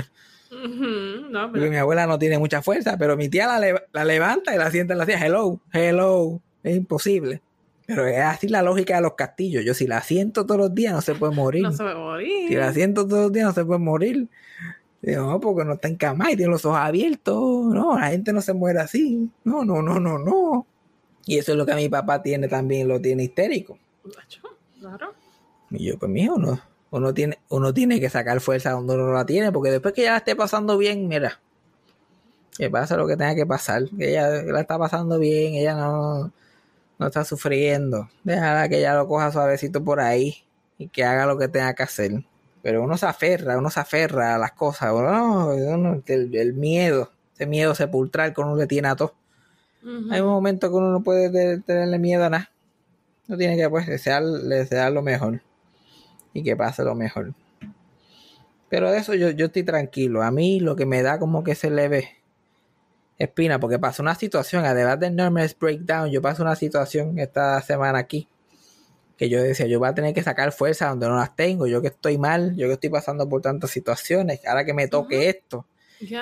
No, 0.52 1.52
Porque 1.52 1.70
mi 1.70 1.78
abuela 1.78 2.08
no 2.08 2.20
tiene 2.20 2.38
mucha 2.38 2.62
fuerza, 2.62 2.98
pero 2.98 3.18
mi 3.18 3.30
tía 3.30 3.60
la, 3.60 3.84
la 3.92 4.06
levanta 4.06 4.54
y 4.54 4.58
la 4.58 4.72
sienta 4.72 4.94
en 4.94 5.00
la 5.00 5.06
silla. 5.06 5.26
Hello, 5.26 5.60
hello. 5.74 6.42
Es 6.64 6.76
imposible. 6.76 7.42
Pero 7.86 8.08
es 8.08 8.20
así 8.20 8.48
la 8.48 8.64
lógica 8.64 8.96
de 8.96 9.02
los 9.02 9.14
castillos. 9.14 9.64
Yo 9.64 9.74
si 9.74 9.86
la 9.86 10.02
siento 10.02 10.46
todos 10.46 10.60
los 10.60 10.76
días 10.76 10.94
no 10.94 11.02
se 11.02 11.14
puede 11.14 11.36
morir. 11.36 11.64
No 11.64 11.72
se 11.72 11.84
a 11.84 11.96
morir. 11.96 12.48
Si 12.48 12.56
la 12.56 12.74
siento 12.74 13.08
todos 13.08 13.24
los 13.24 13.32
días 13.32 13.46
no 13.46 13.54
se 13.54 13.66
puede 13.66 13.80
morir. 13.80 14.28
Digo, 15.02 15.30
no, 15.30 15.40
porque 15.40 15.64
no 15.64 15.74
está 15.74 15.88
encamada 15.88 16.32
y 16.32 16.36
tiene 16.36 16.52
los 16.52 16.66
ojos 16.66 16.80
abiertos. 16.80 17.66
No, 17.66 18.00
la 18.00 18.08
gente 18.10 18.34
no 18.34 18.42
se 18.42 18.54
muere 18.54 18.80
así. 18.80 19.30
No, 19.44 19.64
no, 19.64 19.84
no, 19.84 20.00
no, 20.00 20.18
no. 20.18 20.66
Y 21.28 21.38
eso 21.38 21.52
es 21.52 21.58
lo 21.58 21.66
que 21.66 21.76
mi 21.76 21.90
papá 21.90 22.24
tiene 22.24 22.48
también, 22.48 22.88
lo 22.88 23.00
tiene 23.00 23.24
histérico. 23.24 23.78
Claro. 24.80 25.14
Y 25.70 25.86
yo, 25.86 26.00
pues 26.00 26.12
mijo, 26.12 26.36
uno, 26.36 26.60
uno, 26.92 27.14
tiene, 27.14 27.40
uno 27.50 27.74
tiene 27.74 28.00
que 28.00 28.10
sacar 28.10 28.40
fuerza 28.42 28.72
donde 28.72 28.96
uno 28.96 29.08
no 29.08 29.14
la 29.14 29.26
tiene, 29.26 29.52
porque 29.52 29.72
después 29.72 29.94
que 29.94 30.04
ya 30.04 30.12
la 30.12 30.18
esté 30.18 30.36
pasando 30.36 30.78
bien, 30.78 31.08
mira, 31.08 31.40
que 32.58 32.70
pasa 32.70 32.96
lo 32.98 33.08
que 33.08 33.18
tenga 33.18 33.36
que 33.36 33.46
pasar, 33.46 33.84
que 33.98 34.10
ella 34.12 34.30
la 34.44 34.62
está 34.62 34.78
pasando 34.78 35.20
bien, 35.20 35.56
ella 35.56 35.76
no, 35.76 36.32
no 37.00 37.08
está 37.08 37.26
sufriendo, 37.26 38.10
déjala 38.24 38.70
que 38.70 38.80
ella 38.80 38.96
lo 38.96 39.08
coja 39.08 39.32
suavecito 39.32 39.84
por 39.84 40.00
ahí 40.00 40.44
y 40.78 40.88
que 40.90 41.04
haga 41.04 41.26
lo 41.26 41.38
que 41.38 41.48
tenga 41.50 41.74
que 41.74 41.84
hacer. 41.84 42.24
Pero 42.64 42.84
uno 42.84 42.98
se 42.98 43.06
aferra, 43.08 43.58
uno 43.58 43.70
se 43.70 43.80
aferra 43.82 44.36
a 44.36 44.38
las 44.40 44.54
cosas, 44.54 44.92
uno, 44.94 45.50
uno- 45.56 46.04
el, 46.08 46.36
el 46.36 46.54
miedo, 46.54 47.12
ese 47.36 47.46
miedo 47.48 47.76
sepulcral 47.76 48.34
que 48.34 48.42
uno 48.42 48.56
le 48.56 48.68
tiene 48.68 48.88
a 48.90 48.96
todo. 48.96 49.14
Hay 50.12 50.22
un 50.22 50.28
momento 50.30 50.70
que 50.70 50.76
uno 50.76 50.92
no 50.92 51.04
puede 51.04 51.30
te- 51.30 51.62
tenerle 51.62 52.00
miedo 52.00 52.26
a 52.26 52.30
nada. 52.30 52.52
No 53.28 53.38
tiene 53.38 53.58
que 53.58 53.70
pues 53.70 53.88
desear, 53.88 54.24
desear 54.24 54.92
lo 54.92 55.02
mejor. 55.04 55.42
Y 56.36 56.44
que 56.44 56.56
pase 56.56 56.84
lo 56.84 56.94
mejor. 56.94 57.34
Pero 58.70 58.92
de 58.92 59.00
eso 59.00 59.16
yo, 59.16 59.32
yo 59.32 59.48
estoy 59.48 59.64
tranquilo. 59.64 60.22
A 60.22 60.30
mí 60.30 60.60
lo 60.60 60.76
que 60.76 60.86
me 60.86 61.02
da 61.02 61.18
como 61.18 61.44
que 61.44 61.56
se 61.56 61.72
le 61.72 61.88
ve 61.88 62.10
espina, 63.18 63.60
porque 63.60 63.80
pasó 63.80 64.04
una 64.04 64.16
situación, 64.16 64.66
además 64.66 65.00
del 65.00 65.16
Nervous 65.16 65.58
Breakdown, 65.58 66.10
yo 66.10 66.22
pasé 66.22 66.42
una 66.42 66.56
situación 66.56 67.18
esta 67.20 67.62
semana 67.62 68.00
aquí. 68.00 68.28
Que 69.18 69.30
yo 69.30 69.42
decía, 69.42 69.66
yo 69.68 69.80
voy 69.80 69.88
a 69.88 69.94
tener 69.94 70.14
que 70.14 70.22
sacar 70.22 70.52
fuerza 70.52 70.90
donde 70.90 71.08
no 71.08 71.16
las 71.16 71.36
tengo. 71.36 71.68
Yo 71.68 71.82
que 71.82 71.88
estoy 71.88 72.18
mal, 72.18 72.54
yo 72.58 72.68
que 72.68 72.74
estoy 72.74 72.90
pasando 72.90 73.30
por 73.30 73.42
tantas 73.42 73.72
situaciones. 73.72 74.46
Ahora 74.46 74.66
que 74.66 74.74
me 74.74 74.90
toque 74.90 75.30
esto, 75.30 75.66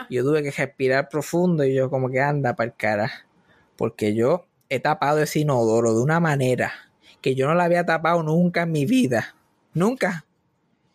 yo 0.10 0.24
tuve 0.24 0.44
que 0.44 0.52
respirar 0.52 1.10
profundo 1.10 1.64
y 1.64 1.74
yo 1.74 1.90
como 1.90 2.10
que 2.12 2.22
anda 2.22 2.56
para 2.56 2.68
el 2.68 2.76
cara. 2.76 3.12
Porque 3.78 4.14
yo 4.14 4.46
he 4.70 4.80
tapado 4.80 5.20
ese 5.24 5.40
inodoro 5.40 5.96
de 5.96 6.02
una 6.02 6.20
manera 6.20 6.72
que 7.22 7.34
yo 7.34 7.48
no 7.48 7.56
la 7.56 7.64
había 7.64 7.84
tapado 7.84 8.22
nunca 8.22 8.62
en 8.62 8.72
mi 8.72 8.86
vida. 8.86 9.36
Nunca. 9.74 10.26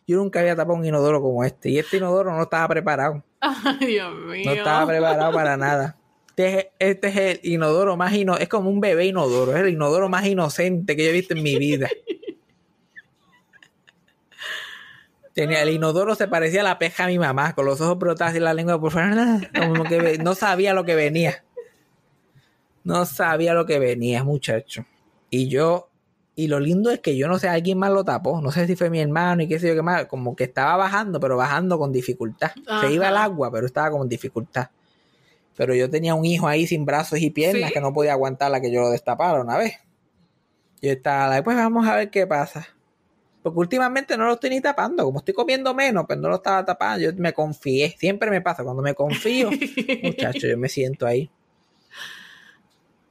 Yo 0.07 0.17
nunca 0.17 0.39
había 0.39 0.55
tapado 0.55 0.77
un 0.77 0.85
inodoro 0.85 1.21
como 1.21 1.43
este. 1.43 1.69
Y 1.69 1.79
este 1.79 1.97
inodoro 1.97 2.35
no 2.35 2.43
estaba 2.43 2.67
preparado. 2.67 3.23
Ay, 3.39 3.77
Dios 3.79 4.13
mío. 4.15 4.43
No 4.45 4.51
estaba 4.53 4.87
preparado 4.87 5.33
para 5.33 5.57
nada. 5.57 5.99
Este 6.39 6.57
es, 6.57 6.67
este 6.79 7.07
es 7.09 7.15
el 7.17 7.39
inodoro 7.51 7.97
más 7.97 8.13
ino 8.13 8.37
es 8.37 8.47
como 8.47 8.69
un 8.69 8.79
bebé 8.79 9.07
inodoro, 9.07 9.53
es 9.53 9.59
el 9.61 9.69
inodoro 9.73 10.07
más 10.07 10.25
inocente 10.25 10.95
que 10.95 11.03
yo 11.03 11.09
he 11.09 11.13
visto 11.13 11.33
en 11.33 11.43
mi 11.43 11.57
vida. 11.57 11.89
Tenía 15.33 15.61
el 15.61 15.71
inodoro 15.71 16.15
se 16.15 16.29
parecía 16.29 16.61
a 16.61 16.63
la 16.63 16.79
peja 16.79 17.07
de 17.07 17.11
mi 17.11 17.19
mamá, 17.19 17.53
con 17.55 17.65
los 17.65 17.81
ojos 17.81 17.99
brotados 17.99 18.35
y 18.35 18.39
la 18.39 18.53
lengua 18.53 18.79
por 18.79 18.93
fuera, 18.93 19.41
como 19.53 19.83
que 19.83 20.17
no 20.17 20.33
sabía 20.33 20.73
lo 20.73 20.85
que 20.85 20.95
venía. 20.95 21.43
No 22.85 23.05
sabía 23.05 23.53
lo 23.53 23.65
que 23.65 23.77
venía, 23.77 24.23
muchacho. 24.23 24.85
Y 25.29 25.49
yo, 25.49 25.88
y 26.43 26.47
lo 26.47 26.59
lindo 26.59 26.89
es 26.89 26.99
que 26.99 27.17
yo 27.17 27.27
no 27.27 27.37
sé, 27.37 27.49
alguien 27.49 27.77
más 27.77 27.91
lo 27.91 28.03
tapó. 28.05 28.39
No 28.41 28.51
sé 28.51 28.65
si 28.65 28.75
fue 28.75 28.89
mi 28.89 28.99
hermano 29.01 29.43
y 29.43 29.47
qué 29.47 29.59
sé 29.59 29.67
yo 29.67 29.75
qué 29.75 29.81
más. 29.81 30.05
Como 30.05 30.35
que 30.35 30.45
estaba 30.45 30.77
bajando, 30.77 31.19
pero 31.19 31.35
bajando 31.35 31.77
con 31.77 31.91
dificultad. 31.91 32.51
Se 32.81 32.93
iba 32.93 33.09
al 33.09 33.17
agua, 33.17 33.51
pero 33.51 33.65
estaba 33.65 33.91
con 33.91 34.07
dificultad. 34.07 34.69
Pero 35.57 35.75
yo 35.75 35.89
tenía 35.89 36.15
un 36.15 36.23
hijo 36.23 36.47
ahí 36.47 36.65
sin 36.65 36.85
brazos 36.85 37.19
y 37.19 37.29
piernas 37.29 37.67
Sí. 37.69 37.73
que 37.73 37.81
no 37.81 37.91
podía 37.93 38.13
aguantar 38.13 38.49
la 38.51 38.61
que 38.61 38.71
yo 38.71 38.79
lo 38.81 38.89
destapara 38.89 39.41
una 39.41 39.57
vez. 39.57 39.73
Yo 40.81 40.91
estaba, 40.91 41.27
like, 41.27 41.43
pues 41.43 41.57
vamos 41.57 41.85
a 41.85 41.95
ver 41.97 42.09
qué 42.09 42.25
pasa. 42.25 42.65
Porque 43.43 43.59
últimamente 43.59 44.17
no 44.17 44.25
lo 44.25 44.33
estoy 44.33 44.51
ni 44.51 44.61
tapando. 44.61 45.03
Como 45.03 45.19
estoy 45.19 45.33
comiendo 45.33 45.73
menos, 45.73 46.05
pues 46.07 46.17
no 46.19 46.29
lo 46.29 46.35
estaba 46.35 46.63
tapando. 46.63 47.03
Yo 47.03 47.11
me 47.17 47.33
confié. 47.33 47.95
Siempre 47.99 48.29
me 48.31 48.39
pasa. 48.39 48.63
Cuando 48.63 48.81
me 48.81 48.93
confío, 48.93 49.49
muchacho, 50.03 50.47
yo 50.47 50.57
me 50.57 50.69
siento 50.69 51.05
ahí. 51.05 51.29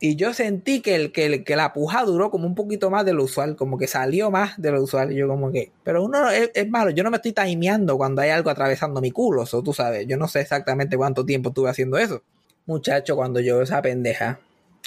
Y 0.01 0.15
yo 0.15 0.33
sentí 0.33 0.81
que, 0.81 0.95
el, 0.95 1.11
que, 1.13 1.27
el- 1.27 1.45
que 1.45 1.57
la 1.57 1.73
puja 1.73 2.05
duró 2.05 2.31
como 2.31 2.47
un 2.47 2.55
poquito 2.55 2.89
más 2.89 3.05
de 3.05 3.13
lo 3.13 3.25
usual, 3.25 3.57
como 3.57 3.79
que 3.79 3.89
salió 3.89 4.31
más 4.31 4.61
de 4.61 4.71
lo 4.71 4.83
usual. 4.83 5.11
Y 5.13 5.17
yo 5.17 5.27
como 5.27 5.51
que, 5.51 5.73
pero 5.83 6.05
uno 6.05 6.31
es, 6.31 6.51
es 6.55 6.69
malo, 6.71 6.91
yo 6.91 7.03
no 7.03 7.11
me 7.11 7.17
estoy 7.17 7.33
timeando 7.33 7.97
cuando 7.97 8.23
hay 8.23 8.31
algo 8.31 8.49
atravesando 8.51 9.01
mi 9.01 9.11
culo, 9.11 9.43
eso 9.43 9.61
tú 9.63 9.73
sabes, 9.73 10.07
yo 10.07 10.17
no 10.17 10.29
sé 10.29 10.41
exactamente 10.41 10.97
cuánto 10.97 11.25
tiempo 11.27 11.49
estuve 11.49 11.71
haciendo 11.71 11.99
eso. 11.99 12.23
Muchacho, 12.67 13.17
cuando 13.17 13.41
yo 13.41 13.61
esa 13.63 13.83
pendeja, 13.83 14.39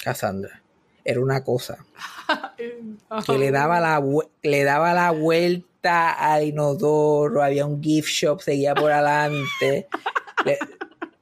Cassandra, 0.02 0.62
era 1.04 1.20
una 1.20 1.44
cosa. 1.44 1.78
Que 3.26 3.36
le 3.38 3.50
daba 3.50 3.80
la, 3.80 4.02
le 4.42 4.64
daba 4.64 4.94
la 4.94 5.10
vuelta 5.10 6.12
al 6.12 6.44
inodoro, 6.44 7.42
había 7.42 7.66
un 7.66 7.82
gift 7.82 8.08
shop, 8.08 8.40
seguía 8.40 8.74
por 8.74 8.90
adelante, 8.92 9.88
le- 10.46 10.58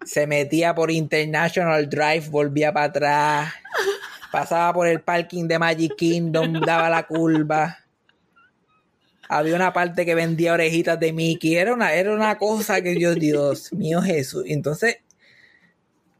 se 0.05 0.27
metía 0.27 0.75
por 0.75 0.91
International 0.91 1.89
Drive, 1.89 2.29
volvía 2.31 2.73
para 2.73 2.87
atrás, 2.87 3.53
pasaba 4.31 4.73
por 4.73 4.87
el 4.87 5.01
parking 5.01 5.47
de 5.47 5.59
Magic 5.59 5.97
Kingdom, 5.97 6.61
daba 6.61 6.89
la 6.89 7.07
curva. 7.07 7.79
Había 9.29 9.55
una 9.55 9.73
parte 9.73 10.05
que 10.05 10.15
vendía 10.15 10.53
orejitas 10.53 10.99
de 10.99 11.13
Mickey. 11.13 11.55
Era 11.55 11.73
una, 11.73 11.93
era 11.93 12.13
una 12.13 12.37
cosa 12.37 12.83
que 12.83 12.99
yo, 12.99 13.15
Dios 13.15 13.73
mío 13.73 14.03
Jesús. 14.03 14.45
Entonces 14.47 14.99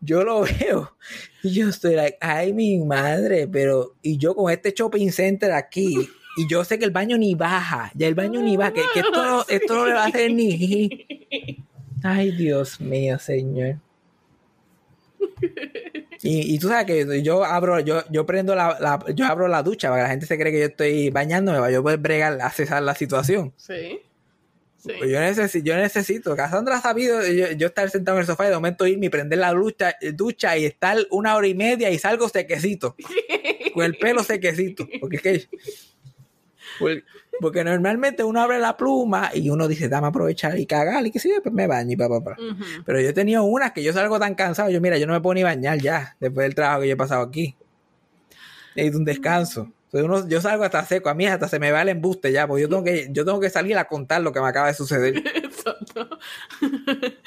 yo 0.01 0.25
lo 0.25 0.43
veo 0.43 0.97
y 1.43 1.51
yo 1.53 1.69
estoy 1.69 1.95
like, 1.95 2.19
ay 2.21 2.53
mi 2.53 2.79
madre, 2.79 3.47
pero 3.49 3.97
y 4.03 4.17
yo 4.17 4.35
con 4.35 4.51
este 4.51 4.73
shopping 4.73 5.11
center 5.11 5.53
aquí 5.53 6.09
y 6.37 6.49
yo 6.49 6.65
sé 6.65 6.79
que 6.79 6.85
el 6.85 6.91
baño 6.91 7.19
ni 7.19 7.35
baja, 7.35 7.91
ya 7.95 8.07
el 8.07 8.15
baño 8.15 8.41
ni 8.41 8.57
baja, 8.57 8.73
que, 8.73 8.83
que 8.95 9.01
esto, 9.01 9.49
esto 9.49 9.75
no 9.75 9.87
le 9.87 9.95
va 9.95 10.05
a 10.05 10.07
hacer 10.07 10.33
ni... 10.33 11.07
Ay 12.03 12.31
Dios 12.31 12.81
mío, 12.81 13.19
señor. 13.19 13.77
Y, 16.23 16.55
y 16.55 16.59
tú 16.59 16.69
sabes 16.69 16.87
que 16.87 17.23
yo 17.23 17.45
abro, 17.45 17.81
yo, 17.81 18.03
yo 18.11 18.27
prendo 18.27 18.55
la, 18.55 18.77
la- 18.81 19.05
yo 19.15 19.25
abro 19.27 19.49
la 19.49 19.63
ducha 19.63 19.89
para 19.89 20.01
que 20.01 20.05
la 20.05 20.11
gente 20.11 20.27
se 20.27 20.39
cree 20.39 20.53
que 20.53 20.59
yo 20.61 20.67
estoy 20.67 21.11
bañándome 21.11 21.59
para 21.59 21.73
yo 21.73 21.83
poder 21.83 21.99
bregar, 21.99 22.39
a 22.43 22.51
cesar 22.51 22.83
la 22.83 22.95
situación. 22.95 23.53
Sí. 23.57 24.01
Sí. 24.77 24.93
Pues 24.99 25.11
yo 25.11 25.21
necesito, 25.21 25.65
yo 25.67 25.77
necesito, 25.77 26.35
Cassandra 26.35 26.79
ha 26.79 26.81
sabido 26.81 27.21
yo, 27.27 27.53
yo 27.53 27.67
estar 27.67 27.91
sentado 27.91 28.17
en 28.17 28.23
el 28.23 28.27
sofá 28.27 28.45
y 28.47 28.49
de 28.49 28.55
momento 28.55 28.87
irme 28.87 29.07
y 29.07 29.09
prender 29.11 29.39
la 29.39 29.53
ducha, 29.53 29.95
ducha 30.15 30.57
y 30.57 30.65
estar 30.65 30.97
una 31.11 31.37
hora 31.37 31.47
y 31.47 31.55
media 31.55 31.91
y 31.91 31.99
salgo 31.99 32.31
sequecito, 32.31 32.97
con 33.75 33.85
el 33.85 33.99
pelo 33.99 34.23
sequecito, 34.25 34.89
porque 34.99 35.17
es 35.17 35.23
que 35.23 35.49
porque, 36.79 37.05
porque 37.41 37.65
normalmente 37.65 38.25
uno 38.25 38.41
abre 38.41 38.59
la 38.59 38.77
pluma 38.77 39.31
y 39.35 39.51
uno 39.51 39.69
dice, 39.69 39.89
dame 39.89 40.09
aprovechar 40.09 40.59
y 40.59 40.67
cagar 40.67 41.05
y 41.07 41.11
que 41.11 41.19
sí, 41.19 41.33
pues 41.43 41.55
me 41.55 41.67
baño 41.67 41.93
y 41.93 41.97
pa, 41.97 42.09
pa. 42.09 42.37
Pero 42.85 43.01
yo 43.01 43.09
he 43.09 43.13
tenido 43.13 43.45
unas 43.45 43.73
que 43.73 43.83
yo 43.83 43.93
salgo 43.93 44.19
tan 44.19 44.35
cansado, 44.35 44.71
yo 44.71 44.81
mira, 44.81 44.99
yo 44.99 45.07
no 45.07 45.13
me 45.15 45.21
puedo 45.21 45.35
ni 45.35 45.43
bañar 45.43 45.79
ya, 45.81 46.17
después 46.21 46.45
del 46.45 46.55
trabajo 46.55 46.83
que 46.83 46.89
yo 46.89 46.95
he 46.95 46.97
pasado 46.97 47.23
aquí. 47.23 47.57
Necesito 48.77 48.99
un 48.99 49.05
descanso. 49.05 49.73
Entonces 49.93 50.05
uno- 50.09 50.29
yo 50.29 50.41
salgo 50.41 50.63
hasta 50.65 50.85
seco, 50.85 51.09
a 51.09 51.15
mí 51.15 51.27
hasta 51.27 51.49
se 51.49 51.59
me 51.59 51.73
va 51.73 51.83
el 51.83 51.89
embuste 51.89 52.31
ya, 52.31 52.47
porque 52.47 52.63
yo 52.63 52.69
tengo 52.69 52.85
que, 52.85 53.09
yo 53.11 53.25
tengo 53.25 53.41
que 53.41 53.51
salir 53.51 53.77
a 53.77 53.87
contar 53.87 54.23
lo 54.23 54.33
que 54.33 54.41
me 54.41 54.47
acaba 54.49 54.69
de 54.69 54.75
suceder. 54.75 55.15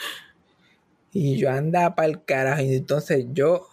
Y 1.16 1.38
yo 1.38 1.52
anda 1.52 1.94
para 1.96 2.08
el 2.08 2.24
carajo. 2.24 2.62
Y 2.64 2.76
entonces 2.76 3.26
yo 3.34 3.68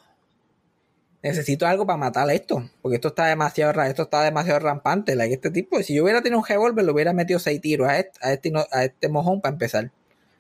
necesito 1.22 1.66
algo 1.66 1.86
para 1.86 1.96
matar 1.96 2.30
esto. 2.30 2.68
Porque 2.82 2.96
esto 2.96 3.08
está 3.08 3.26
demasiado 3.26 3.80
esto 3.82 4.02
está 4.02 4.22
demasiado 4.22 4.60
rampante. 4.60 5.16
like, 5.16 5.34
este 5.34 5.50
tipo, 5.50 5.82
si 5.82 5.94
yo 5.94 6.04
hubiera 6.04 6.22
tenido 6.22 6.38
un 6.38 6.46
revólver, 6.46 6.84
le 6.84 6.92
hubiera 6.92 7.12
metido 7.12 7.38
seis 7.38 7.60
tiros 7.60 7.88
a 7.88 7.98
este, 7.98 8.18
a 8.22 8.32
este, 8.32 8.52
a 8.72 8.84
este 8.84 9.08
mojón 9.08 9.40
para 9.40 9.52
empezar. 9.52 9.90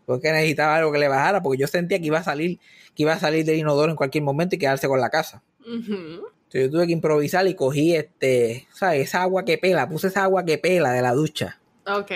Porque 0.06 0.32
necesitaba 0.32 0.76
algo 0.76 0.90
que 0.90 0.98
le 0.98 1.08
bajara, 1.08 1.40
porque 1.42 1.60
yo 1.60 1.66
sentía 1.66 1.98
que 2.00 2.06
iba 2.06 2.18
a 2.18 2.24
salir, 2.24 2.58
que 2.96 3.04
iba 3.04 3.12
a 3.12 3.18
salir 3.18 3.44
del 3.44 3.56
inodoro 3.56 3.90
en 3.90 3.96
cualquier 3.96 4.24
momento 4.24 4.56
y 4.56 4.58
quedarse 4.58 4.88
con 4.88 5.00
la 5.00 5.10
casa. 5.10 5.42
Entonces 5.64 6.62
yo 6.62 6.70
tuve 6.70 6.86
que 6.86 6.92
improvisar 6.92 7.46
y 7.46 7.54
cogí 7.54 7.94
este, 7.94 8.66
¿sabes? 8.72 9.02
Esa 9.08 9.22
agua 9.22 9.44
que 9.44 9.56
pela, 9.56 9.88
puse 9.88 10.08
esa 10.08 10.24
agua 10.24 10.44
que 10.44 10.58
pela 10.58 10.90
de 10.90 11.02
la 11.02 11.12
ducha. 11.12 11.60
Ok. 11.86 12.10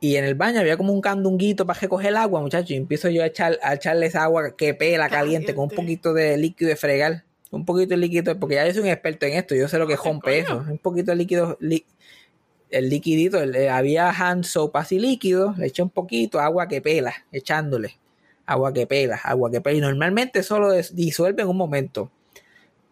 Y 0.00 0.16
en 0.16 0.24
el 0.24 0.34
baño 0.34 0.60
había 0.60 0.78
como 0.78 0.94
un 0.94 1.02
candunguito 1.02 1.66
para 1.66 1.78
recoger 1.78 2.08
el 2.08 2.16
agua, 2.16 2.40
muchachos. 2.40 2.70
Y 2.70 2.76
empiezo 2.76 3.10
yo 3.10 3.22
a, 3.22 3.26
echar, 3.26 3.58
a 3.62 3.74
echarle 3.74 4.06
esa 4.06 4.22
agua 4.22 4.56
que 4.56 4.72
pela 4.72 5.10
caliente, 5.10 5.54
con 5.54 5.64
un 5.64 5.68
Caliente. 5.68 5.94
poquito 5.94 6.14
de 6.14 6.38
líquido 6.38 6.70
de 6.70 6.76
fregar. 6.76 7.24
Un 7.50 7.64
poquito 7.64 7.90
de 7.90 7.96
líquido, 7.98 8.38
porque 8.38 8.56
ya 8.56 8.66
yo 8.66 8.72
soy 8.74 8.82
un 8.82 8.88
experto 8.88 9.24
en 9.26 9.34
esto. 9.34 9.54
Yo 9.54 9.68
sé 9.68 9.78
lo 9.78 9.86
que 9.86 9.94
Ah, 9.94 10.00
rompe 10.04 10.44
coño. 10.44 10.60
eso. 10.62 10.70
Un 10.72 10.78
poquito 10.78 11.12
de 11.12 11.16
líquido, 11.16 11.56
li- 11.60 11.84
el 12.70 12.88
liquidito. 12.88 13.40
el- 13.40 13.54
eh, 13.54 13.70
había 13.70 14.10
hand 14.10 14.44
soap 14.44 14.76
así 14.76 14.98
líquido. 14.98 15.54
Le 15.56 15.66
eché 15.66 15.82
un 15.82 15.90
poquito, 15.90 16.40
agua 16.40 16.66
que 16.68 16.80
pela, 16.82 17.14
echándole. 17.32 17.96
Agua 18.44 18.72
que 18.72 18.86
pela, 18.86 19.16
agua 19.16 19.50
que 19.50 19.60
pela. 19.60 19.76
Y 19.76 19.80
normalmente 19.80 20.40
eso 20.40 20.58
lo 20.58 20.70
des- 20.72 20.94
disuelve 20.94 21.42
en 21.42 21.48
un 21.48 21.56
momento. 21.56 22.10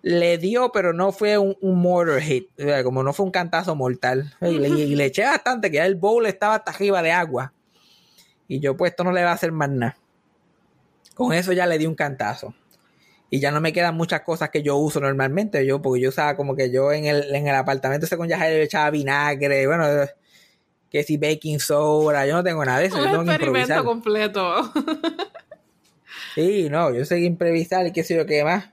Le 0.02 0.36
dio, 0.38 0.70
pero 0.70 0.92
no 0.92 1.12
fue 1.12 1.38
un, 1.38 1.56
un 1.60 1.80
mortar 1.80 2.20
hit. 2.20 2.48
O 2.58 2.62
sea, 2.62 2.84
como 2.84 3.02
no 3.02 3.12
fue 3.12 3.24
un 3.26 3.32
cantazo 3.32 3.74
mortal. 3.74 4.34
Y 4.42 4.58
le, 4.58 4.68
y 4.68 4.94
le 4.94 5.06
eché 5.06 5.22
bastante, 5.24 5.70
que 5.70 5.76
ya 5.78 5.86
el 5.86 5.94
bowl 5.96 6.26
estaba 6.26 6.56
hasta 6.56 6.70
arriba 6.72 7.02
de 7.02 7.10
agua. 7.10 7.52
Y 8.46 8.60
yo, 8.60 8.76
pues, 8.76 8.90
esto 8.92 9.02
no 9.02 9.12
le 9.12 9.24
va 9.24 9.30
a 9.30 9.34
hacer 9.34 9.50
más 9.50 9.70
nada. 9.70 9.96
Con 11.14 11.32
eso 11.32 11.52
ya 11.52 11.66
le 11.66 11.78
di 11.78 11.86
un 11.86 11.94
cantazo. 11.94 12.54
Y 13.30 13.40
ya 13.40 13.50
no 13.50 13.60
me 13.60 13.72
quedan 13.72 13.96
muchas 13.96 14.20
cosas 14.20 14.50
que 14.50 14.62
yo 14.62 14.76
uso 14.76 15.00
normalmente. 15.00 15.66
Yo, 15.66 15.82
porque 15.82 16.00
yo 16.00 16.10
usaba 16.10 16.36
como 16.36 16.54
que 16.54 16.70
yo 16.70 16.92
en 16.92 17.06
el, 17.06 17.34
en 17.34 17.48
el 17.48 17.54
apartamento 17.54 18.06
ese 18.06 18.16
con 18.16 18.28
ya 18.28 18.38
le 18.38 18.62
echaba 18.62 18.90
vinagre, 18.90 19.66
bueno, 19.66 19.86
que 20.90 21.02
si 21.02 21.16
baking 21.16 21.58
soda, 21.58 22.26
yo 22.26 22.34
no 22.34 22.44
tengo 22.44 22.64
nada 22.64 22.78
de 22.78 22.86
eso. 22.86 22.96
Un 22.98 23.04
Yo 23.04 23.10
tengo 23.10 23.24
que 23.24 23.32
improvisar. 23.32 23.78
experimento 23.78 23.84
completo. 23.84 24.72
Sí, 26.34 26.68
no, 26.68 26.92
yo 26.92 27.04
sé 27.04 27.16
que 27.16 27.24
improvisar 27.24 27.86
y 27.86 27.92
qué 27.92 28.02
sé 28.04 28.16
yo 28.16 28.26
qué 28.26 28.44
más. 28.44 28.70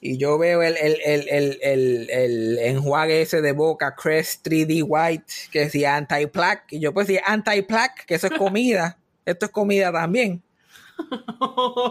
Y 0.00 0.16
yo 0.16 0.38
veo 0.38 0.62
el, 0.62 0.76
el, 0.76 0.96
el, 1.04 1.28
el, 1.28 1.58
el, 1.62 2.10
el 2.10 2.58
enjuague 2.58 3.20
ese 3.22 3.40
de 3.40 3.52
boca, 3.52 3.94
Crest 3.96 4.46
3D 4.46 4.84
White, 4.86 5.32
que 5.50 5.60
decía 5.60 5.96
anti-plaque. 5.96 6.76
Y 6.76 6.80
yo 6.80 6.94
pues 6.94 7.08
decía 7.08 7.22
anti-plaque, 7.26 8.02
que 8.06 8.14
eso 8.14 8.28
es 8.28 8.38
comida. 8.38 8.96
Esto 9.24 9.46
es 9.46 9.52
comida 9.52 9.90
también. 9.92 10.42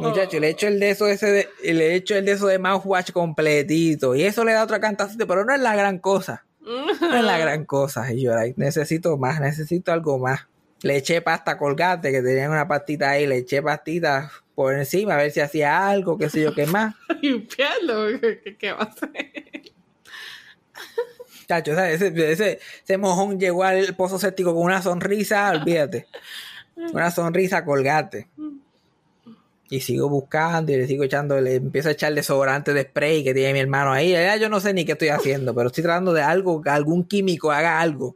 Muchacho, 0.02 0.40
le 0.40 0.50
echo 0.50 0.68
el 0.68 0.80
de 0.80 0.90
eso 0.90 1.08
ese 1.08 1.28
de, 1.28 1.74
le 1.74 1.96
echo 1.96 2.16
el 2.16 2.26
de 2.26 2.34
eso 2.34 2.48
de 2.48 2.60
mouthwash 2.60 3.12
completito. 3.12 4.16
Y 4.16 4.24
eso 4.24 4.44
le 4.44 4.54
da 4.54 4.64
otra 4.64 4.80
cantacito, 4.80 5.28
pero 5.28 5.46
no 5.46 5.54
es 5.54 5.62
la 5.62 5.76
gran 5.76 6.00
cosa. 6.00 6.46
No 6.62 6.92
es 6.92 7.24
la 7.24 7.38
gran 7.40 7.66
cosa. 7.66 8.12
Y 8.14 8.24
yo, 8.24 8.34
like, 8.34 8.60
necesito 8.60 9.18
más, 9.18 9.40
necesito 9.40 9.92
algo 9.92 10.20
más. 10.20 10.48
Le 10.82 10.98
eché 10.98 11.22
pasta 11.22 11.58
colgate, 11.58 12.12
que 12.12 12.22
tenían 12.22 12.52
una 12.52 12.68
pastita 12.68 13.12
ahí, 13.12 13.26
le 13.26 13.38
eché 13.38 13.64
pastita 13.64 14.32
por 14.54 14.74
encima, 14.74 15.16
a 15.16 15.18
ver 15.18 15.32
si 15.32 15.40
hacía 15.40 15.88
algo, 15.88 16.18
qué 16.18 16.30
sé 16.30 16.42
yo, 16.42 16.54
qué 16.54 16.66
más. 16.66 16.96
Limpiarlo. 17.22 18.20
¿Qué, 18.20 18.58
qué 18.58 18.72
va 18.74 18.80
a 18.80 18.84
hacer? 18.84 19.10
Chacho, 21.48 21.76
¿sabes? 21.76 22.02
Ese, 22.02 22.32
ese, 22.32 22.60
ese 22.84 22.98
mojón 22.98 23.40
llegó 23.40 23.64
al 23.64 23.96
pozo 23.96 24.20
séptico 24.20 24.54
con 24.54 24.64
una 24.64 24.82
sonrisa, 24.82 25.50
olvídate. 25.50 26.08
Una 26.94 27.10
sonrisa 27.10 27.66
colgate. 27.66 28.28
Y 29.70 29.82
sigo 29.82 30.08
buscando 30.08 30.72
y 30.72 30.78
le 30.78 30.88
sigo 30.88 31.04
echando, 31.04 31.40
le 31.42 31.56
empiezo 31.56 31.90
a 31.90 31.92
echar 31.92 32.14
desodorante 32.14 32.74
de 32.74 32.84
spray 32.84 33.24
que 33.24 33.34
tiene 33.34 33.54
mi 33.54 33.60
hermano 33.60 33.92
ahí. 33.92 34.12
Ya 34.12 34.38
yo 34.38 34.48
no 34.50 34.60
sé 34.60 34.74
ni 34.74 34.86
qué 34.86 34.94
estoy 34.94 35.10
haciendo, 35.10 35.54
pero 35.54 35.68
estoy 35.68 35.84
tratando 35.84 36.14
de 36.14 36.22
algo, 36.22 36.62
que 36.62 36.70
algún 36.70 37.04
químico 37.04 37.52
haga 37.52 37.82
algo. 37.82 38.16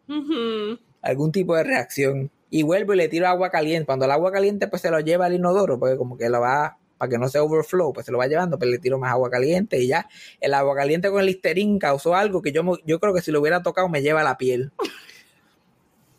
Algún 1.02 1.32
tipo 1.32 1.56
de 1.56 1.64
reacción. 1.64 2.32
Y 2.50 2.64
vuelvo 2.64 2.94
y 2.94 2.98
le 2.98 3.10
tiro 3.10 3.28
agua 3.28 3.50
caliente. 3.50 3.86
Cuando 3.86 4.06
el 4.06 4.12
agua 4.12 4.32
caliente 4.32 4.68
pues 4.68 4.82
se 4.82 4.92
lo 4.92 5.00
lleva 5.00 5.26
al 5.26 5.34
inodoro, 5.34 5.78
porque 5.78 5.98
como 5.98 6.18
que 6.18 6.30
lo 6.30 6.40
va, 6.40 6.78
para 6.98 7.10
que 7.10 7.18
no 7.18 7.28
se 7.28 7.40
overflow, 7.40 7.92
pues 7.92 8.06
se 8.06 8.12
lo 8.12 8.18
va 8.18 8.28
llevando, 8.28 8.58
pero 8.60 8.72
le 8.72 8.78
tiro 8.78 8.98
más 8.98 9.12
agua 9.12 9.30
caliente 9.30 9.82
y 9.82 9.88
ya. 9.88 10.08
El 10.40 10.54
agua 10.54 10.76
caliente 10.76 11.10
con 11.10 11.20
el 11.20 11.26
listerín 11.26 11.80
causó 11.80 12.16
algo 12.16 12.42
que 12.42 12.52
yo, 12.52 12.64
yo 12.86 13.00
creo 13.00 13.14
que 13.14 13.22
si 13.22 13.32
lo 13.32 13.42
hubiera 13.42 13.62
tocado 13.62 13.90
me 13.90 14.02
lleva 14.02 14.22
a 14.22 14.24
la 14.24 14.38
piel. 14.38 14.72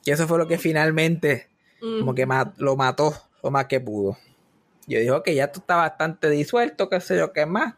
Y 0.04 0.10
eso 0.10 0.26
fue 0.26 0.38
lo 0.38 0.46
que 0.46 0.58
finalmente 0.58 1.48
como 1.80 2.14
que 2.14 2.26
lo 2.58 2.76
mató 2.76 3.14
lo 3.42 3.50
más 3.50 3.66
que 3.66 3.80
pudo. 3.80 4.16
Yo 4.86 4.98
dije, 4.98 5.12
que 5.24 5.34
ya 5.34 5.44
esto 5.44 5.60
está 5.60 5.76
bastante 5.76 6.28
disuelto, 6.30 6.88
qué 6.88 7.00
sé 7.00 7.16
yo, 7.16 7.32
qué 7.32 7.46
más. 7.46 7.74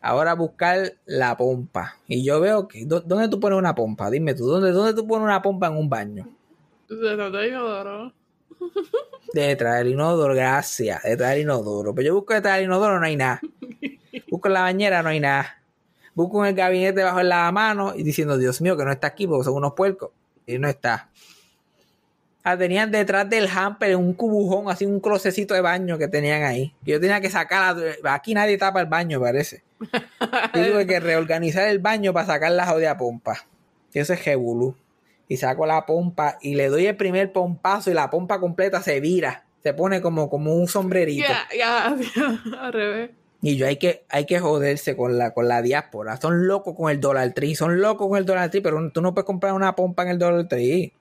Ahora 0.00 0.34
buscar 0.34 0.94
la 1.06 1.36
pompa. 1.36 1.96
Y 2.06 2.24
yo 2.24 2.40
veo 2.40 2.68
que, 2.68 2.84
¿dó- 2.86 3.00
¿dónde 3.00 3.28
tú 3.28 3.40
pones 3.40 3.58
una 3.58 3.74
pompa? 3.74 4.10
Dime 4.10 4.34
tú, 4.34 4.46
¿dónde, 4.46 4.70
dónde 4.72 4.94
tú 4.94 5.06
pones 5.06 5.24
una 5.24 5.42
pompa 5.42 5.66
en 5.68 5.76
un 5.76 5.88
baño? 5.88 6.28
Detrás 6.88 7.32
del 7.32 7.48
inodoro. 7.50 8.12
Detrás 9.32 9.78
del 9.78 9.88
inodoro, 9.88 10.34
gracias. 10.34 11.02
Detrás 11.02 11.30
del 11.32 11.40
inodoro. 11.42 11.94
Pero 11.94 12.06
yo 12.08 12.14
busco 12.14 12.34
detrás 12.34 12.56
del 12.56 12.64
inodoro, 12.64 12.98
no 12.98 13.06
hay 13.06 13.16
nada. 13.16 13.40
Busco 14.30 14.48
en 14.48 14.54
la 14.54 14.62
bañera, 14.62 15.02
no 15.02 15.08
hay 15.10 15.20
nada. 15.20 15.62
Busco 16.14 16.42
en 16.44 16.50
el 16.50 16.54
gabinete 16.54 17.02
bajo 17.04 17.20
el 17.20 17.28
lavamanos 17.28 17.96
y 17.96 18.02
diciendo, 18.02 18.38
Dios 18.38 18.60
mío, 18.60 18.76
que 18.76 18.84
no 18.84 18.90
está 18.92 19.08
aquí 19.08 19.26
porque 19.26 19.44
son 19.44 19.54
unos 19.54 19.74
puercos. 19.74 20.10
Y 20.46 20.58
no 20.58 20.68
está. 20.68 21.10
Ah, 22.52 22.56
tenían 22.56 22.90
detrás 22.90 23.28
del 23.28 23.46
hamper 23.48 23.94
un 23.96 24.14
cubujón, 24.14 24.70
así 24.70 24.86
un 24.86 25.00
closecito 25.00 25.54
de 25.54 25.60
baño 25.60 25.98
que 25.98 26.08
tenían 26.08 26.42
ahí. 26.44 26.74
Yo 26.82 26.98
tenía 27.00 27.20
que 27.20 27.28
sacar. 27.30 27.76
la- 28.02 28.14
Aquí 28.14 28.32
nadie 28.34 28.56
tapa 28.56 28.80
el 28.80 28.86
baño, 28.86 29.20
parece. 29.20 29.62
Yo 30.54 30.72
tuve 30.72 30.86
que 30.86 30.98
reorganizar 31.00 31.68
el 31.68 31.78
baño 31.78 32.12
para 32.12 32.26
sacar 32.26 32.52
la 32.52 32.66
jodida 32.66 32.96
pompa. 32.96 33.46
Y 33.92 33.98
eso 33.98 34.12
es 34.12 34.20
jebulú. 34.20 34.74
Y 35.28 35.36
saco 35.36 35.66
la 35.66 35.84
pompa 35.84 36.38
y 36.40 36.54
le 36.54 36.68
doy 36.68 36.86
el 36.86 36.96
primer 36.96 37.32
pompazo 37.32 37.90
y 37.90 37.94
la 37.94 38.08
pompa 38.08 38.40
completa 38.40 38.80
se 38.82 38.98
vira. 39.00 39.44
Se 39.62 39.74
pone 39.74 40.00
como, 40.00 40.30
como 40.30 40.54
un 40.54 40.68
sombrerito. 40.68 41.26
Ya, 41.28 41.46
ya, 41.58 41.96
ya, 42.16 42.60
al 42.62 42.72
revés. 42.72 43.10
Y 43.42 43.56
yo 43.56 43.66
hay 43.66 43.76
que, 43.76 44.04
hay 44.08 44.24
que 44.26 44.40
joderse 44.40 44.96
con 44.96 45.18
la, 45.18 45.32
con 45.32 45.46
la 45.48 45.62
diáspora. 45.62 46.16
Son 46.16 46.46
locos 46.48 46.74
con 46.74 46.90
el 46.90 46.98
Dollar 47.00 47.32
Tree. 47.34 47.54
Son 47.54 47.80
locos 47.80 48.08
con 48.08 48.16
el 48.18 48.24
Dollar 48.24 48.50
Tree, 48.50 48.62
pero 48.62 48.90
tú 48.90 49.00
no 49.02 49.14
puedes 49.14 49.26
comprar 49.26 49.52
una 49.52 49.76
pompa 49.76 50.02
en 50.04 50.08
el 50.08 50.18
Dollar 50.18 50.48
Tree. 50.48 50.92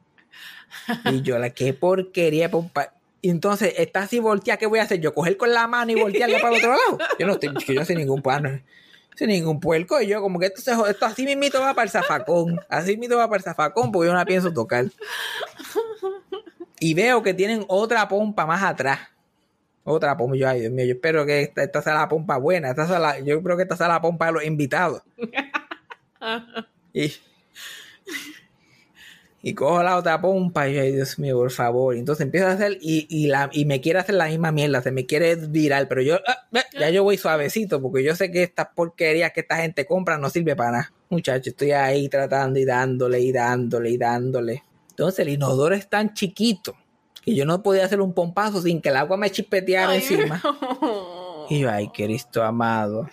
Y 1.05 1.21
yo, 1.21 1.37
la 1.39 1.49
qué 1.49 1.73
porquería 1.73 2.49
pompa. 2.51 2.93
Y 3.21 3.29
entonces, 3.29 3.73
está 3.77 4.01
así 4.01 4.19
volteada, 4.19 4.57
¿qué 4.57 4.67
voy 4.67 4.79
a 4.79 4.83
hacer? 4.83 4.99
Yo 5.01 5.13
coger 5.13 5.37
con 5.37 5.51
la 5.51 5.67
mano 5.67 5.91
y 5.91 5.95
voltearle 5.95 6.39
para 6.39 6.55
el 6.55 6.59
otro 6.63 6.69
lado. 6.71 6.97
Yo 7.19 7.27
no 7.27 7.33
estoy, 7.33 7.49
yo 7.67 7.73
no 7.79 7.85
soy 7.85 7.95
ningún 7.95 8.21
plano. 8.21 8.61
Sin 9.15 9.29
ningún 9.29 9.59
puerco. 9.59 9.99
Y 9.99 10.07
yo, 10.07 10.21
como 10.21 10.39
que 10.39 10.45
esto, 10.45 10.61
se 10.61 10.71
esto 10.91 11.05
así 11.05 11.25
mismito 11.25 11.59
va 11.59 11.73
para 11.73 11.85
el 11.85 11.89
zafacón. 11.89 12.59
Así 12.69 12.91
mismito 12.91 13.17
va 13.17 13.27
para 13.27 13.37
el 13.37 13.43
zafacón 13.43 13.91
porque 13.91 14.07
yo 14.07 14.13
no 14.13 14.19
la 14.19 14.25
pienso 14.25 14.53
tocar. 14.53 14.85
Y 16.79 16.93
veo 16.93 17.23
que 17.23 17.33
tienen 17.33 17.65
otra 17.67 18.07
pompa 18.07 18.45
más 18.45 18.61
atrás. 18.61 18.99
Otra 19.83 20.15
pompa. 20.15 20.35
Yo, 20.37 20.47
ay, 20.47 20.61
Dios 20.61 20.71
mío, 20.71 20.85
yo 20.85 20.93
espero 20.93 21.25
que 21.25 21.41
esta, 21.41 21.63
esta 21.63 21.81
sea 21.81 21.95
la 21.95 22.07
pompa 22.07 22.37
buena. 22.37 22.69
Esta 22.69 22.85
sea 22.85 22.99
la- 22.99 23.19
yo 23.19 23.41
creo 23.41 23.57
que 23.57 23.63
esta 23.63 23.75
sea 23.75 23.87
la 23.87 23.99
pompa 24.01 24.27
de 24.27 24.31
los 24.33 24.43
invitados. 24.45 25.01
Y, 26.93 27.13
y 29.47 29.53
cojo 29.53 29.81
la 29.81 29.95
otra 29.95 30.19
pompa 30.19 30.67
y 30.67 30.73
yo, 30.73 30.81
ay, 30.81 30.91
Dios 30.91 31.17
mío, 31.19 31.37
por 31.37 31.51
favor. 31.51 31.95
Y 31.95 31.99
entonces 31.99 32.25
empiezo 32.25 32.47
a 32.47 32.51
hacer 32.51 32.77
y, 32.81 33.07
y, 33.09 33.27
la, 33.27 33.49
y 33.53 33.63
me 33.63 33.79
quiere 33.79 33.99
hacer 33.99 34.15
la 34.15 34.27
misma 34.27 34.51
mierda, 34.51 34.81
se 34.81 34.91
me 34.91 35.05
quiere 35.05 35.37
virar, 35.37 35.87
pero 35.87 36.01
yo, 36.01 36.17
ah, 36.27 36.45
ah, 36.53 36.65
ya 36.77 36.89
yo 36.89 37.05
voy 37.05 37.17
suavecito 37.17 37.81
porque 37.81 38.03
yo 38.03 38.13
sé 38.13 38.29
que 38.29 38.43
estas 38.43 38.67
porquerías 38.75 39.31
que 39.31 39.39
esta 39.39 39.55
gente 39.55 39.85
compra 39.85 40.17
no 40.17 40.29
sirve 40.29 40.57
para 40.57 40.71
nada. 40.71 40.93
Muchacho, 41.09 41.51
estoy 41.51 41.71
ahí 41.71 42.09
tratando 42.09 42.59
y 42.59 42.65
dándole 42.65 43.21
y 43.21 43.31
dándole 43.31 43.89
y 43.89 43.97
dándole. 43.97 44.63
Entonces 44.89 45.19
el 45.19 45.29
inodoro 45.29 45.75
es 45.75 45.87
tan 45.87 46.13
chiquito 46.13 46.75
que 47.23 47.33
yo 47.33 47.45
no 47.45 47.63
podía 47.63 47.85
hacer 47.85 48.01
un 48.01 48.13
pompazo 48.13 48.61
sin 48.61 48.81
que 48.81 48.89
el 48.89 48.97
agua 48.97 49.15
me 49.15 49.31
chispeteara 49.31 49.93
Ay, 49.93 49.99
encima. 49.99 50.41
no. 50.81 51.45
Y 51.49 51.59
yo, 51.59 51.71
ay, 51.71 51.87
Cristo 51.87 52.43
amado. 52.43 53.09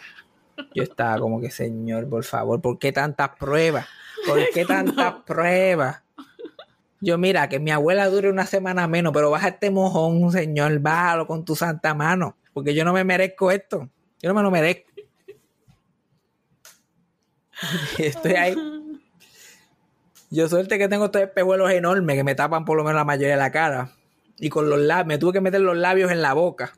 Yo 0.75 0.83
estaba 0.83 1.17
como 1.21 1.41
que, 1.41 1.53
Señor, 1.53 2.09
por 2.09 2.25
favor, 2.25 2.61
¿por 2.61 2.81
qué 2.81 2.91
tantas 2.91 3.31
pruebas? 3.39 3.87
¿Por 4.27 4.41
qué 4.53 4.65
tantas 4.65 5.15
pruebas? 5.25 6.04
Yo, 7.05 7.19
mira, 7.19 7.51
que 7.51 7.61
mi 7.61 7.71
abuela 7.71 8.09
dure 8.09 8.31
una 8.31 8.47
semana 8.47 8.89
menos, 8.89 9.13
pero 9.13 9.31
baja 9.31 9.49
este 9.49 9.71
mojón, 9.71 10.33
Señor, 10.33 10.79
bájalo 10.79 11.27
con 11.27 11.45
tu 11.45 11.55
santa 11.55 11.93
mano, 11.93 12.35
porque 12.55 12.75
yo 12.75 12.83
no 12.83 12.95
me 12.95 13.05
merezco 13.05 13.51
esto. 13.51 13.91
Yo 14.23 14.31
no 14.31 14.35
me 14.35 14.41
lo 14.43 14.51
merezco. 14.51 14.91
Estoy 17.99 18.33
ahí. 18.33 18.57
Yo 20.31 20.49
suerte 20.49 20.79
que 20.79 20.89
tengo 20.89 21.05
estos 21.05 21.21
espejuelos 21.21 21.71
enormes 21.73 22.17
que 22.17 22.25
me 22.25 22.35
tapan 22.35 22.65
por 22.65 22.79
lo 22.79 22.85
menos 22.85 22.97
la 22.97 23.05
mayoría 23.05 23.35
de 23.35 23.37
la 23.37 23.53
cara. 23.53 23.93
Y 24.39 24.49
con 24.49 24.71
los 24.71 24.81
labios, 24.81 25.07
me 25.07 25.19
tuve 25.19 25.35
que 25.35 25.41
meter 25.43 25.61
los 25.61 25.77
labios 25.77 26.11
en 26.11 26.23
la 26.23 26.33
boca. 26.33 26.73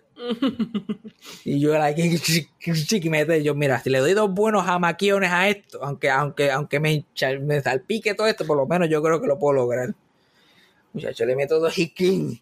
Y 1.44 1.60
yo 1.60 1.72
era 1.72 1.84
aquí. 1.84 2.18
Yo, 3.44 3.54
mira, 3.54 3.78
si 3.78 3.90
le 3.90 4.00
doy 4.00 4.14
dos 4.14 4.34
buenos 4.34 4.64
jamaquiones 4.64 5.30
a 5.30 5.48
esto, 5.48 5.84
aunque, 5.84 6.10
aunque, 6.10 6.50
aunque 6.50 6.80
me, 6.80 7.04
me 7.42 7.60
salpique 7.60 8.14
todo 8.14 8.26
esto, 8.26 8.44
por 8.44 8.56
lo 8.56 8.66
menos 8.66 8.88
yo 8.90 9.00
creo 9.04 9.20
que 9.20 9.28
lo 9.28 9.38
puedo 9.38 9.52
lograr. 9.52 9.94
Muchacho, 10.96 11.26
le 11.26 11.36
meto 11.36 11.60
dos 11.60 11.76
y 11.76 11.90
king, 11.90 12.36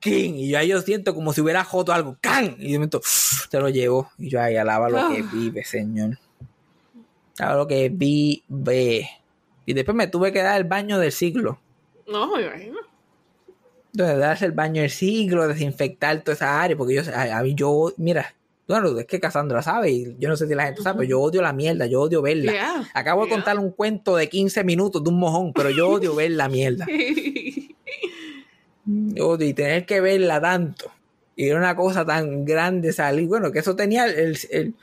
king. 0.00 0.34
Y 0.34 0.50
yo 0.50 0.58
ahí 0.58 0.68
yo 0.68 0.80
siento 0.82 1.14
como 1.14 1.32
si 1.32 1.40
hubiera 1.40 1.62
joto 1.62 1.92
algo, 1.92 2.16
can. 2.20 2.56
Y 2.58 2.72
de 2.72 2.78
momento, 2.78 3.00
te 3.50 3.60
lo 3.60 3.68
llevo. 3.68 4.10
Y 4.18 4.28
yo 4.28 4.42
ahí 4.42 4.56
alaba 4.56 4.88
lo 4.90 5.08
que 5.08 5.22
vive, 5.22 5.62
señor. 5.64 6.18
Alaba 7.38 7.58
lo 7.58 7.66
que 7.68 7.88
vive. 7.88 9.08
Y 9.64 9.72
después 9.72 9.96
me 9.96 10.08
tuve 10.08 10.32
que 10.32 10.42
dar 10.42 10.60
el 10.60 10.66
baño 10.66 10.98
del 10.98 11.12
siglo. 11.12 11.60
No, 12.08 12.34
me 12.34 12.42
imagino. 12.42 12.78
Entonces, 13.92 14.18
darse 14.18 14.46
el 14.46 14.52
baño 14.52 14.80
del 14.82 14.90
siglo, 14.90 15.46
desinfectar 15.46 16.20
toda 16.24 16.34
esa 16.34 16.60
área, 16.60 16.76
porque 16.76 16.94
yo, 16.94 17.02
a, 17.14 17.38
a 17.38 17.42
mí 17.44 17.54
yo, 17.54 17.92
mira, 17.98 18.34
bueno, 18.66 18.98
es 18.98 19.06
que 19.06 19.20
Cassandra 19.20 19.60
sabe, 19.60 19.90
y 19.90 20.16
yo 20.18 20.28
no 20.28 20.36
sé 20.36 20.46
si 20.46 20.54
la 20.54 20.64
gente 20.64 20.82
sabe, 20.82 20.98
pero 21.00 21.10
yo 21.10 21.20
odio 21.20 21.42
la 21.42 21.52
mierda, 21.52 21.86
yo 21.86 22.00
odio 22.00 22.22
verla. 22.22 22.52
Yeah, 22.52 22.90
Acabo 22.94 23.24
de 23.24 23.30
contar 23.30 23.58
un 23.58 23.70
cuento 23.70 24.16
de 24.16 24.28
15 24.28 24.64
minutos 24.64 25.04
de 25.04 25.10
un 25.10 25.18
mojón, 25.18 25.52
pero 25.52 25.68
yo 25.70 25.90
odio 25.90 26.14
ver 26.14 26.30
la 26.30 26.48
mierda. 26.48 26.86
Odio 29.20 29.46
y 29.48 29.54
tener 29.54 29.84
que 29.86 30.00
verla 30.00 30.40
tanto. 30.40 30.90
Y 31.36 31.48
era 31.48 31.58
una 31.58 31.74
cosa 31.76 32.04
tan 32.04 32.44
grande 32.44 32.92
salir, 32.92 33.26
bueno, 33.28 33.50
que 33.52 33.58
eso 33.60 33.74
tenía 33.76 34.06
el, 34.06 34.38
el- 34.50 34.74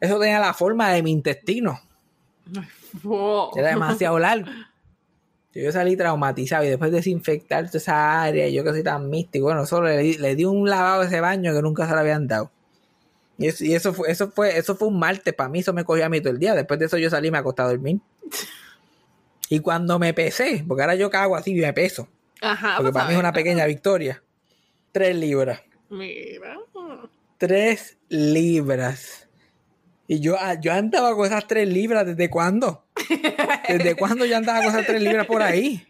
eso 0.00 0.18
tenía 0.20 0.38
la 0.40 0.52
forma 0.52 0.90
de 0.92 1.02
mi 1.02 1.10
intestino. 1.12 1.80
Wow. 3.02 3.50
Era 3.56 3.68
demasiado 3.70 4.18
largo. 4.18 4.50
Yo 5.54 5.72
salí 5.72 5.96
traumatizado 5.96 6.64
y 6.64 6.68
después 6.68 6.92
desinfectar 6.92 7.64
toda 7.66 7.78
esa 7.78 8.22
área, 8.22 8.46
yo 8.48 8.62
que 8.62 8.70
soy 8.72 8.82
tan 8.82 9.08
místico, 9.08 9.46
bueno, 9.46 9.64
solo 9.64 9.88
le, 9.88 9.96
di- 9.98 10.18
le 10.18 10.34
di 10.36 10.44
un 10.44 10.68
lavado 10.68 11.00
a 11.00 11.06
ese 11.06 11.20
baño 11.22 11.54
que 11.54 11.62
nunca 11.62 11.86
se 11.88 11.94
lo 11.94 12.00
habían 12.00 12.26
dado. 12.26 12.50
Y 13.38 13.46
eso, 13.48 13.64
y 13.64 13.74
eso 13.74 13.94
fue, 13.94 14.10
eso 14.10 14.30
fue, 14.30 14.58
eso 14.58 14.76
fue 14.76 14.88
un 14.88 14.98
martes 14.98 15.32
para 15.32 15.48
mí, 15.48 15.60
eso 15.60 15.72
me 15.72 15.84
cogió 15.84 16.04
a 16.04 16.08
mí 16.10 16.20
todo 16.20 16.32
el 16.34 16.38
día. 16.38 16.54
Después 16.54 16.78
de 16.78 16.86
eso 16.86 16.98
yo 16.98 17.08
salí 17.08 17.28
y 17.28 17.30
me 17.30 17.38
acosté 17.38 17.62
a 17.62 17.66
dormir. 17.68 18.00
Y 19.48 19.60
cuando 19.60 19.98
me 20.00 20.12
pesé, 20.12 20.64
porque 20.66 20.82
ahora 20.82 20.96
yo 20.96 21.08
cago 21.08 21.36
así 21.36 21.52
y 21.56 21.60
me 21.60 21.72
peso, 21.72 22.08
Ajá. 22.40 22.76
porque 22.76 22.92
pues, 22.92 22.94
para 22.94 23.06
mí 23.08 23.14
es 23.14 23.20
una 23.20 23.32
pequeña 23.32 23.66
victoria. 23.66 24.22
Tres 24.92 25.16
libras. 25.16 25.62
Mira. 25.90 26.58
Tres 27.38 27.98
libras. 28.08 29.28
Y 30.08 30.20
yo, 30.20 30.36
ah, 30.38 30.54
yo 30.54 30.72
andaba 30.72 31.14
con 31.14 31.26
esas 31.26 31.46
tres 31.46 31.68
libras, 31.68 32.06
¿desde 32.06 32.30
cuándo? 32.30 32.84
¿Desde 33.68 33.96
cuándo 33.96 34.24
yo 34.24 34.36
andaba 34.36 34.60
con 34.62 34.68
esas 34.68 34.86
tres 34.86 35.02
libras 35.02 35.26
por 35.26 35.42
ahí? 35.42 35.84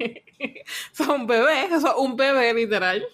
Eso 0.92 1.02
es 1.04 1.08
un 1.08 1.26
bebé, 1.26 1.66
eso 1.66 1.88
es 1.88 1.94
un 1.96 2.16
bebé, 2.16 2.52
literal. 2.54 3.06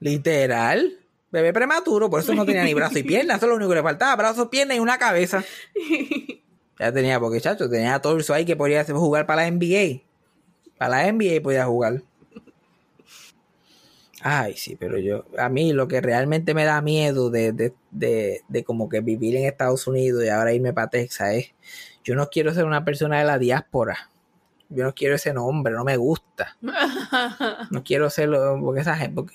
Literal. 0.00 0.98
Bebé 1.30 1.52
prematuro, 1.52 2.08
por 2.08 2.20
eso 2.20 2.34
no 2.34 2.46
tenía 2.46 2.64
ni 2.64 2.74
brazo 2.74 2.98
y 2.98 3.02
pierna. 3.02 3.34
Eso 3.34 3.46
es 3.46 3.50
lo 3.50 3.56
único 3.56 3.70
que 3.70 3.76
le 3.76 3.82
faltaba. 3.82 4.14
Brazo, 4.16 4.48
pierna 4.48 4.74
y 4.74 4.78
una 4.78 4.98
cabeza. 4.98 5.44
Ya 6.78 6.92
tenía, 6.92 7.18
porque 7.18 7.40
chacho, 7.40 7.70
tenía 7.70 7.98
torso 8.00 8.34
ahí 8.34 8.44
que 8.44 8.54
podía 8.54 8.84
jugar 8.84 9.24
para 9.24 9.44
la 9.44 9.50
NBA. 9.50 10.02
Para 10.78 11.02
la 11.02 11.12
NBA 11.12 11.42
podía 11.42 11.64
jugar. 11.66 12.02
Ay, 14.22 14.56
sí, 14.56 14.76
pero 14.76 14.98
yo, 14.98 15.24
a 15.38 15.48
mí 15.48 15.72
lo 15.72 15.86
que 15.88 16.00
realmente 16.00 16.54
me 16.54 16.64
da 16.64 16.80
miedo 16.80 17.30
de, 17.30 17.52
de, 17.52 17.74
de, 17.90 18.42
de 18.48 18.64
como 18.64 18.88
que 18.88 19.00
vivir 19.00 19.36
en 19.36 19.44
Estados 19.44 19.86
Unidos 19.86 20.24
y 20.24 20.28
ahora 20.28 20.52
irme 20.52 20.72
para 20.72 20.90
Texas 20.90 21.34
es, 21.34 21.54
yo 22.02 22.14
no 22.16 22.28
quiero 22.28 22.52
ser 22.52 22.64
una 22.64 22.84
persona 22.84 23.18
de 23.18 23.24
la 23.24 23.38
diáspora. 23.38 24.10
Yo 24.68 24.84
no 24.84 24.94
quiero 24.94 25.14
ese 25.14 25.32
nombre, 25.32 25.74
no 25.74 25.84
me 25.84 25.96
gusta. 25.96 26.56
No 27.70 27.84
quiero 27.84 28.10
serlo, 28.10 28.58
porque 28.60 28.80
esa 28.80 28.96
gente, 28.96 29.14
porque, 29.14 29.34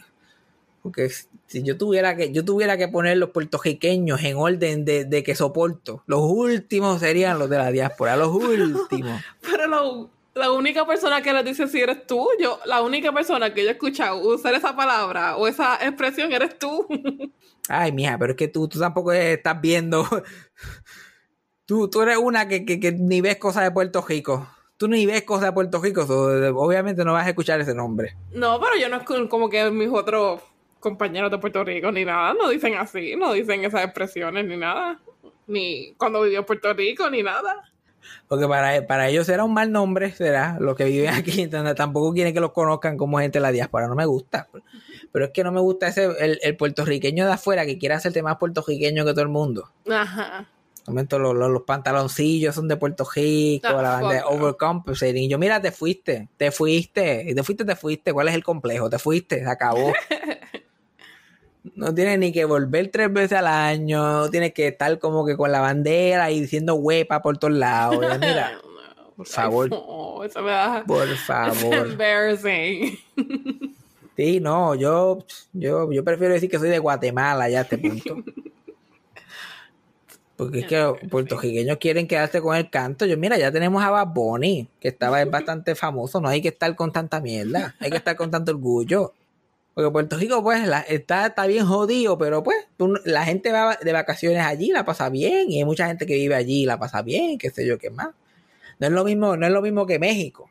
porque 0.81 1.09
si 1.47 1.63
yo 1.63 1.77
tuviera 1.77 2.15
que, 2.15 2.31
yo 2.31 2.43
tuviera 2.43 2.77
que 2.77 2.87
poner 2.87 3.17
los 3.17 3.29
puertorriqueños 3.29 4.21
en 4.23 4.37
orden 4.37 4.83
de, 4.85 5.05
de 5.05 5.23
que 5.23 5.35
soporto, 5.35 6.03
los 6.05 6.21
últimos 6.21 6.99
serían 6.99 7.39
los 7.39 7.49
de 7.49 7.57
la 7.57 7.71
diáspora, 7.71 8.15
los 8.15 8.29
últimos. 8.33 9.21
Pero 9.41 9.67
la, 9.67 9.81
la 10.33 10.51
única 10.51 10.85
persona 10.85 11.21
que 11.21 11.33
les 11.33 11.45
dice 11.45 11.67
si 11.67 11.81
eres 11.81 12.07
tú, 12.07 12.27
yo, 12.39 12.59
la 12.65 12.81
única 12.81 13.11
persona 13.11 13.53
que 13.53 13.63
yo 13.63 13.69
he 13.69 13.73
escuchado 13.73 14.17
usar 14.17 14.53
esa 14.53 14.75
palabra 14.75 15.35
o 15.37 15.47
esa 15.47 15.75
expresión 15.75 16.31
eres 16.31 16.57
tú. 16.57 16.87
Ay, 17.69 17.91
mija, 17.91 18.17
pero 18.17 18.31
es 18.31 18.37
que 18.37 18.47
tú, 18.47 18.67
tú 18.67 18.79
tampoco 18.79 19.11
estás 19.11 19.59
viendo. 19.61 20.05
Tú, 21.63 21.89
tú 21.89 22.01
eres 22.01 22.17
una 22.17 22.49
que, 22.49 22.65
que, 22.65 22.81
que 22.81 22.91
ni 22.91 23.21
ves 23.21 23.37
cosas 23.37 23.63
de 23.63 23.71
Puerto 23.71 24.03
Rico. 24.05 24.45
Tú 24.75 24.89
ni 24.89 25.05
ves 25.05 25.23
cosas 25.23 25.45
de 25.45 25.51
Puerto 25.53 25.79
Rico, 25.79 26.05
so, 26.05 26.23
obviamente 26.57 27.05
no 27.05 27.13
vas 27.13 27.25
a 27.25 27.29
escuchar 27.29 27.61
ese 27.61 27.73
nombre. 27.73 28.17
No, 28.33 28.59
pero 28.59 28.75
yo 28.75 28.89
no 28.89 28.97
es 28.97 29.29
como 29.29 29.49
que 29.49 29.71
mis 29.71 29.87
otros 29.87 30.41
compañeros 30.81 31.31
de 31.31 31.37
Puerto 31.37 31.63
Rico 31.63 31.89
ni 31.93 32.03
nada, 32.03 32.33
no 32.33 32.49
dicen 32.49 32.73
así, 32.75 33.15
no 33.15 33.31
dicen 33.31 33.63
esas 33.63 33.85
expresiones 33.85 34.45
ni 34.47 34.57
nada. 34.57 34.99
Ni 35.47 35.93
cuando 35.93 36.23
vivió 36.23 36.39
en 36.39 36.45
Puerto 36.45 36.73
Rico 36.73 37.09
ni 37.09 37.23
nada. 37.23 37.71
Porque 38.27 38.47
para, 38.47 38.85
para 38.87 39.09
ellos 39.09 39.25
será 39.25 39.43
un 39.43 39.53
mal 39.53 39.71
nombre, 39.71 40.11
será 40.11 40.57
los 40.59 40.75
que 40.75 40.85
viven 40.85 41.13
aquí. 41.13 41.41
¿entendés? 41.41 41.75
Tampoco 41.75 42.13
quieren 42.13 42.33
que 42.33 42.39
los 42.39 42.51
conozcan 42.51 42.97
como 42.97 43.19
gente 43.19 43.39
de 43.39 43.43
la 43.43 43.51
diáspora. 43.51 43.87
No 43.87 43.95
me 43.95 44.05
gusta. 44.05 44.47
Pero 45.11 45.25
es 45.25 45.31
que 45.31 45.43
no 45.43 45.51
me 45.51 45.61
gusta 45.61 45.87
ese 45.87 46.05
el, 46.19 46.39
el 46.41 46.57
puertorriqueño 46.57 47.25
de 47.25 47.33
afuera 47.33 47.65
que 47.65 47.77
quiere 47.77 47.95
hacerte 47.95 48.23
más 48.23 48.37
puertorriqueño 48.37 49.05
que 49.05 49.11
todo 49.11 49.23
el 49.23 49.29
mundo. 49.29 49.69
Ajá. 49.89 50.47
Momento 50.87 51.19
los, 51.19 51.35
los, 51.35 51.49
los 51.51 51.61
pantaloncillos 51.61 52.55
son 52.55 52.67
de 52.67 52.75
Puerto 52.75 53.07
Rico, 53.15 53.67
Ah, 53.67 53.81
la 53.81 53.89
banda 53.91 54.13
de 54.13 54.23
overcompensating. 54.23 55.29
Yo, 55.29 55.37
mira, 55.37 55.61
te 55.61 55.71
fuiste, 55.71 56.27
te 56.37 56.51
fuiste, 56.51 57.25
y 57.29 57.35
te 57.35 57.43
fuiste, 57.43 57.65
te 57.65 57.75
fuiste. 57.75 58.13
¿Cuál 58.13 58.29
es 58.29 58.35
el 58.35 58.43
complejo? 58.43 58.89
Te 58.89 58.97
fuiste, 58.97 59.39
se 59.43 59.49
acabó. 59.49 59.93
No 61.75 61.93
tienes 61.93 62.17
ni 62.17 62.31
que 62.31 62.45
volver 62.45 62.89
tres 62.89 63.13
veces 63.13 63.37
al 63.37 63.47
año, 63.47 64.01
no 64.23 64.29
tienes 64.29 64.53
que 64.53 64.67
estar 64.67 64.97
como 64.99 65.25
que 65.25 65.37
con 65.37 65.51
la 65.51 65.61
bandera 65.61 66.31
y 66.31 66.41
diciendo 66.41 66.75
huepa 66.75 67.21
por 67.21 67.37
todos 67.37 67.53
lados. 67.53 67.99
Ya, 68.01 68.17
Mira, 68.17 68.51
No, 68.97 69.11
por 69.15 69.27
favor. 69.27 69.69
No, 69.69 70.23
eso 70.23 70.41
me 70.41 70.49
da. 70.51 70.83
por 70.87 71.07
Es 71.07 71.19
favor. 71.19 71.75
embarrassing. 71.87 72.97
Sí, 74.17 74.39
no, 74.41 74.75
yo, 74.75 75.19
yo, 75.53 75.91
yo 75.91 76.03
prefiero 76.03 76.33
decir 76.33 76.49
que 76.49 76.59
soy 76.59 76.69
de 76.69 76.77
Guatemala 76.79 77.49
ya 77.49 77.59
a 77.59 77.61
este 77.61 77.77
punto. 77.77 78.17
Porque 80.35 80.59
es 80.59 80.65
que 80.67 81.07
puertorriqueños 81.09 81.77
quieren 81.77 82.07
quedarse 82.07 82.41
con 82.41 82.55
el 82.55 82.69
canto. 82.69 83.05
Yo, 83.05 83.17
mira, 83.17 83.37
ya 83.37 83.51
tenemos 83.51 83.81
a 83.81 83.89
Bad 83.89 84.07
Bunny, 84.07 84.67
que 84.79 84.89
estaba 84.89 85.21
es 85.21 85.31
bastante 85.31 85.75
famoso. 85.75 86.19
No 86.19 86.27
hay 86.27 86.41
que 86.41 86.49
estar 86.49 86.75
con 86.75 86.91
tanta 86.91 87.21
mierda. 87.21 87.73
Hay 87.79 87.89
que 87.89 87.97
estar 87.97 88.15
con 88.15 88.29
tanto 88.29 88.51
orgullo. 88.51 89.13
Porque 89.73 89.89
Puerto 89.91 90.17
Rico, 90.17 90.43
pues, 90.43 90.67
la- 90.67 90.81
está, 90.81 91.27
está 91.27 91.47
bien 91.47 91.65
jodido, 91.65 92.17
pero 92.17 92.43
pues, 92.43 92.57
tú- 92.77 92.99
la 93.05 93.23
gente 93.23 93.51
va 93.51 93.77
de 93.81 93.93
vacaciones 93.93 94.41
allí, 94.43 94.71
la 94.71 94.83
pasa 94.85 95.09
bien. 95.09 95.49
Y 95.49 95.59
hay 95.59 95.65
mucha 95.65 95.87
gente 95.87 96.05
que 96.05 96.15
vive 96.15 96.35
allí 96.35 96.65
la 96.65 96.77
pasa 96.77 97.01
bien, 97.01 97.37
qué 97.37 97.49
sé 97.49 97.65
yo, 97.65 97.77
qué 97.77 97.89
más. 97.89 98.09
No 98.79 98.87
es 98.87 98.93
lo 98.93 99.03
mismo, 99.05 99.37
no 99.37 99.45
es 99.45 99.51
lo 99.53 99.61
mismo 99.61 99.85
que 99.85 99.97
México. 99.99 100.49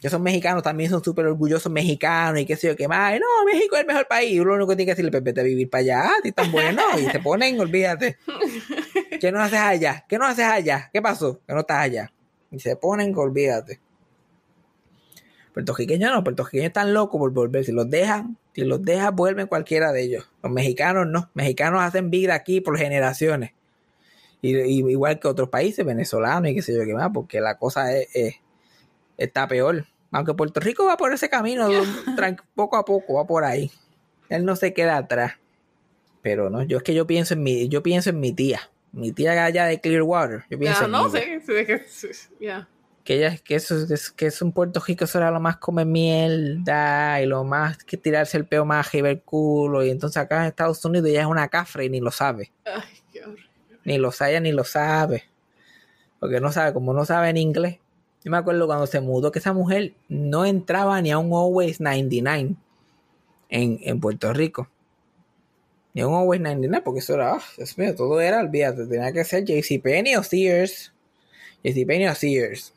Que 0.00 0.10
son 0.10 0.22
mexicanos, 0.22 0.62
también 0.62 0.90
son 0.90 1.02
súper 1.02 1.24
orgullosos 1.26 1.72
mexicanos 1.72 2.38
y 2.40 2.44
qué 2.44 2.56
sé 2.56 2.66
yo 2.68 2.76
qué 2.76 2.86
más. 2.86 3.16
Y 3.16 3.20
no, 3.20 3.26
México 3.50 3.74
es 3.76 3.80
el 3.80 3.86
mejor 3.86 4.06
país. 4.06 4.38
Uno 4.38 4.50
lo 4.50 4.54
único 4.56 4.68
que 4.70 4.76
tiene 4.76 4.86
que 4.88 4.92
decirle, 4.92 5.10
pues 5.10 5.22
vete 5.24 5.40
a 5.40 5.44
vivir 5.44 5.70
para 5.70 5.80
allá, 5.80 6.10
ti 6.22 6.32
tan 6.32 6.52
bueno. 6.52 6.82
Y 7.00 7.04
se 7.10 7.20
ponen, 7.20 7.58
olvídate. 7.58 8.18
¿Qué 9.20 9.32
no 9.32 9.40
haces 9.40 9.58
allá? 9.60 10.04
¿Qué 10.08 10.18
no 10.18 10.26
haces 10.26 10.44
allá? 10.44 10.90
¿Qué 10.92 11.00
pasó? 11.00 11.40
Que 11.46 11.54
no 11.54 11.60
estás 11.60 11.78
allá. 11.78 12.12
Y 12.50 12.58
se 12.60 12.76
ponen 12.76 13.14
olvídate. 13.16 13.80
Puertorriqueños 15.54 16.12
no, 16.12 16.22
puertorriqueños 16.24 16.66
están 16.66 16.92
locos 16.92 17.18
por 17.18 17.30
volver. 17.32 17.64
Si 17.64 17.72
los 17.72 17.88
dejan, 17.88 18.36
si 18.54 18.62
los 18.62 18.82
dejan, 18.82 19.14
vuelven 19.16 19.46
cualquiera 19.46 19.92
de 19.92 20.02
ellos. 20.02 20.28
Los 20.42 20.52
mexicanos 20.52 21.06
no. 21.06 21.30
Mexicanos 21.34 21.80
hacen 21.82 22.10
vida 22.10 22.34
aquí 22.34 22.60
por 22.60 22.76
generaciones. 22.76 23.52
Y, 24.42 24.56
y 24.58 24.78
igual 24.90 25.18
que 25.20 25.28
otros 25.28 25.48
países, 25.48 25.86
venezolanos 25.86 26.50
y 26.50 26.54
qué 26.54 26.60
sé 26.62 26.74
yo 26.76 26.84
qué 26.84 26.92
más, 26.92 27.10
porque 27.14 27.40
la 27.40 27.56
cosa 27.56 27.96
es, 27.96 28.08
es- 28.14 28.34
está 29.16 29.46
peor. 29.48 29.86
Aunque 30.10 30.34
Puerto 30.34 30.60
Rico 30.60 30.84
va 30.86 30.96
por 30.96 31.12
ese 31.14 31.28
camino, 31.30 31.68
poco 32.54 32.76
a 32.76 32.84
poco, 32.84 33.14
va 33.14 33.26
por 33.26 33.44
ahí. 33.44 33.70
Él 34.28 34.44
no 34.44 34.56
se 34.56 34.74
queda 34.74 34.96
atrás. 34.96 35.34
Pero 36.20 36.50
no, 36.50 36.62
yo 36.62 36.78
es 36.78 36.82
que 36.82 36.94
yo 36.94 37.06
pienso 37.06 37.34
en 37.34 37.42
mi, 37.42 37.68
yo 37.68 37.82
pienso 37.82 38.10
en 38.10 38.18
mi 38.20 38.32
tía. 38.32 38.60
Mi 38.92 39.12
tía 39.12 39.44
allá 39.44 39.66
de 39.66 39.80
Clearwater. 39.80 40.44
Yo 40.50 40.58
pienso 40.58 40.80
Ya, 40.80 40.86
en 40.86 40.90
no 40.92 41.10
sí, 41.10 41.18
sí, 41.88 42.08
Ya. 42.40 42.68
Que 43.04 43.16
ella 43.16 43.36
que 43.36 43.54
eso, 43.56 43.76
es- 43.92 44.10
que 44.10 44.26
eso 44.26 44.44
en 44.46 44.52
Puerto 44.52 44.80
Rico 44.86 45.04
eso 45.04 45.18
era 45.18 45.30
lo 45.30 45.38
más 45.38 45.58
come 45.58 45.84
mierda 45.84 47.20
y 47.20 47.26
lo 47.26 47.44
más 47.44 47.76
que 47.84 47.96
tirarse 47.98 48.36
el 48.38 48.46
peo 48.46 48.64
más 48.64 48.92
y 48.94 49.02
ver 49.02 49.20
culo. 49.22 49.84
Y 49.84 49.90
entonces 49.90 50.16
acá 50.16 50.40
en 50.42 50.46
Estados 50.48 50.82
Unidos 50.84 51.08
ella 51.10 51.20
es 51.22 51.26
una 51.26 51.48
cafre 51.48 51.84
y 51.84 51.90
ni 51.90 52.00
lo 52.00 52.10
sabe. 52.10 52.50
Ay, 52.64 52.82
qué 53.12 53.20
horrible. 53.22 53.44
Ni 53.84 53.98
lo 53.98 54.10
sabe, 54.10 54.40
ni 54.40 54.52
lo 54.52 54.64
sabe. 54.64 55.24
Porque 56.18 56.40
no 56.40 56.50
sabe, 56.50 56.72
como 56.72 56.94
no 56.94 57.04
sabe 57.04 57.28
en 57.28 57.36
inglés. 57.36 57.78
Yo 58.24 58.30
me 58.30 58.38
acuerdo 58.38 58.66
cuando 58.66 58.86
se 58.86 59.00
mudó 59.00 59.30
que 59.30 59.38
esa 59.38 59.52
mujer 59.52 59.92
no 60.08 60.46
entraba 60.46 61.02
ni 61.02 61.10
a 61.10 61.18
un 61.18 61.30
Always 61.34 61.80
99 61.80 62.54
en, 63.50 63.78
en 63.82 64.00
Puerto 64.00 64.32
Rico. 64.32 64.70
Ni 65.92 66.00
a 66.00 66.06
un 66.08 66.14
Always 66.14 66.40
99, 66.40 66.82
porque 66.82 67.00
eso 67.00 67.12
era, 67.14 67.34
ah, 67.34 67.42
Dios 67.58 67.76
mío, 67.76 67.94
todo 67.94 68.18
era, 68.22 68.40
olvídate, 68.40 68.86
tenía 68.86 69.12
que 69.12 69.24
ser 69.24 69.44
JCPenney 69.44 70.16
o 70.16 70.22
Sears. 70.22 70.92
JCPenney 71.62 72.08
o 72.08 72.14
Sears. 72.14 72.72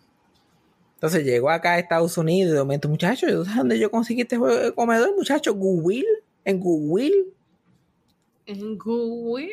Entonces 0.98 1.24
llegó 1.26 1.52
acá 1.52 1.74
a 1.74 1.80
Estados 1.80 2.18
Unidos 2.18 2.50
y 2.50 2.54
de 2.54 2.60
momento, 2.60 2.90
muchacho, 2.90 3.28
¿tú 3.28 3.46
sabes 3.46 3.58
dónde 3.58 3.78
yo 3.80 3.92
conseguí 3.92 4.22
este 4.22 4.38
jue- 4.40 4.74
comedor, 4.74 5.16
muchacho? 5.16 5.54
Goodwill. 5.54 6.06
En 6.44 6.60
Goodwill. 6.60 7.14
En 8.48 8.78
Goodwill. 8.78 9.52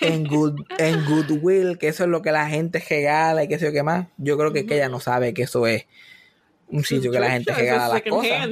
en, 0.00 0.24
good, 0.26 0.60
en 0.78 1.04
Goodwill, 1.04 1.78
que 1.78 1.88
eso 1.88 2.04
es 2.04 2.10
lo 2.10 2.22
que 2.22 2.32
la 2.32 2.48
gente 2.48 2.82
regala 2.88 3.44
y 3.44 3.48
qué 3.48 3.58
sé 3.58 3.66
yo 3.66 3.72
qué 3.72 3.82
más. 3.82 4.08
Yo 4.16 4.36
creo 4.38 4.52
que, 4.52 4.64
que 4.66 4.76
ella 4.76 4.88
no 4.88 4.98
sabe 4.98 5.34
que 5.34 5.42
eso 5.42 5.66
es 5.66 5.84
un 6.68 6.82
sitio 6.84 7.12
que 7.12 7.20
la 7.20 7.30
gente 7.30 7.52
regala 7.52 7.88
las 7.88 8.02
cosas. 8.02 8.48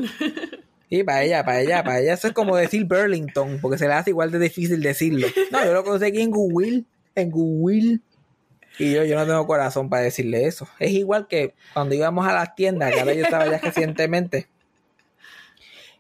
Sí, 0.90 1.02
para 1.04 1.24
ella, 1.24 1.42
para 1.44 1.62
ella, 1.62 1.82
para 1.82 2.00
ella 2.00 2.12
eso 2.12 2.28
es 2.28 2.34
como 2.34 2.54
decir 2.54 2.84
Burlington, 2.84 3.58
porque 3.62 3.78
se 3.78 3.88
le 3.88 3.94
hace 3.94 4.10
igual 4.10 4.30
de 4.30 4.38
difícil 4.38 4.82
decirlo. 4.82 5.26
No, 5.50 5.64
yo 5.64 5.72
lo 5.72 5.82
conseguí 5.84 6.20
en 6.20 6.30
Goodwill, 6.30 6.84
en 7.14 7.30
Goodwill. 7.30 8.02
Y 8.78 8.92
yo, 8.92 9.04
yo 9.04 9.16
no 9.16 9.26
tengo 9.26 9.46
corazón 9.46 9.88
para 9.88 10.02
decirle 10.02 10.46
eso. 10.46 10.66
Es 10.78 10.90
igual 10.92 11.26
que 11.28 11.54
cuando 11.74 11.94
íbamos 11.94 12.26
a 12.26 12.32
las 12.32 12.54
tiendas, 12.54 12.92
que 12.92 13.00
ahora 13.00 13.14
yo 13.14 13.24
estaba 13.24 13.44
allá 13.44 13.58
recientemente, 13.62 14.48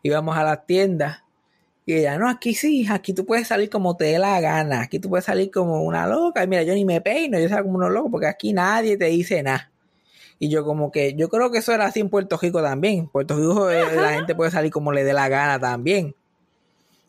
íbamos 0.02 0.36
a 0.36 0.42
las 0.42 0.66
tiendas 0.66 1.22
y 1.84 1.94
ella, 1.94 2.16
no, 2.16 2.28
aquí 2.28 2.54
sí, 2.54 2.86
aquí 2.88 3.12
tú 3.12 3.26
puedes 3.26 3.48
salir 3.48 3.68
como 3.68 3.96
te 3.96 4.04
dé 4.04 4.18
la 4.18 4.40
gana, 4.40 4.82
aquí 4.82 5.00
tú 5.00 5.08
puedes 5.08 5.24
salir 5.24 5.50
como 5.50 5.82
una 5.82 6.06
loca. 6.06 6.44
Y 6.44 6.46
mira, 6.46 6.62
yo 6.62 6.74
ni 6.74 6.84
me 6.84 7.00
peino, 7.00 7.38
yo 7.40 7.48
salgo 7.48 7.64
como 7.64 7.78
uno 7.78 7.90
loco, 7.90 8.10
porque 8.12 8.28
aquí 8.28 8.52
nadie 8.52 8.96
te 8.96 9.06
dice 9.06 9.42
nada. 9.42 9.70
Y 10.38 10.48
yo 10.48 10.64
como 10.64 10.90
que, 10.90 11.14
yo 11.14 11.28
creo 11.28 11.50
que 11.50 11.58
eso 11.58 11.72
era 11.72 11.86
así 11.86 12.00
en 12.00 12.08
Puerto 12.08 12.38
Rico 12.40 12.62
también. 12.62 12.98
En 12.98 13.08
Puerto 13.08 13.36
Rico 13.36 13.70
eh, 13.70 13.96
la 13.96 14.14
gente 14.14 14.34
puede 14.34 14.50
salir 14.50 14.70
como 14.70 14.92
le 14.92 15.04
dé 15.04 15.12
la 15.12 15.28
gana 15.28 15.58
también. 15.58 16.14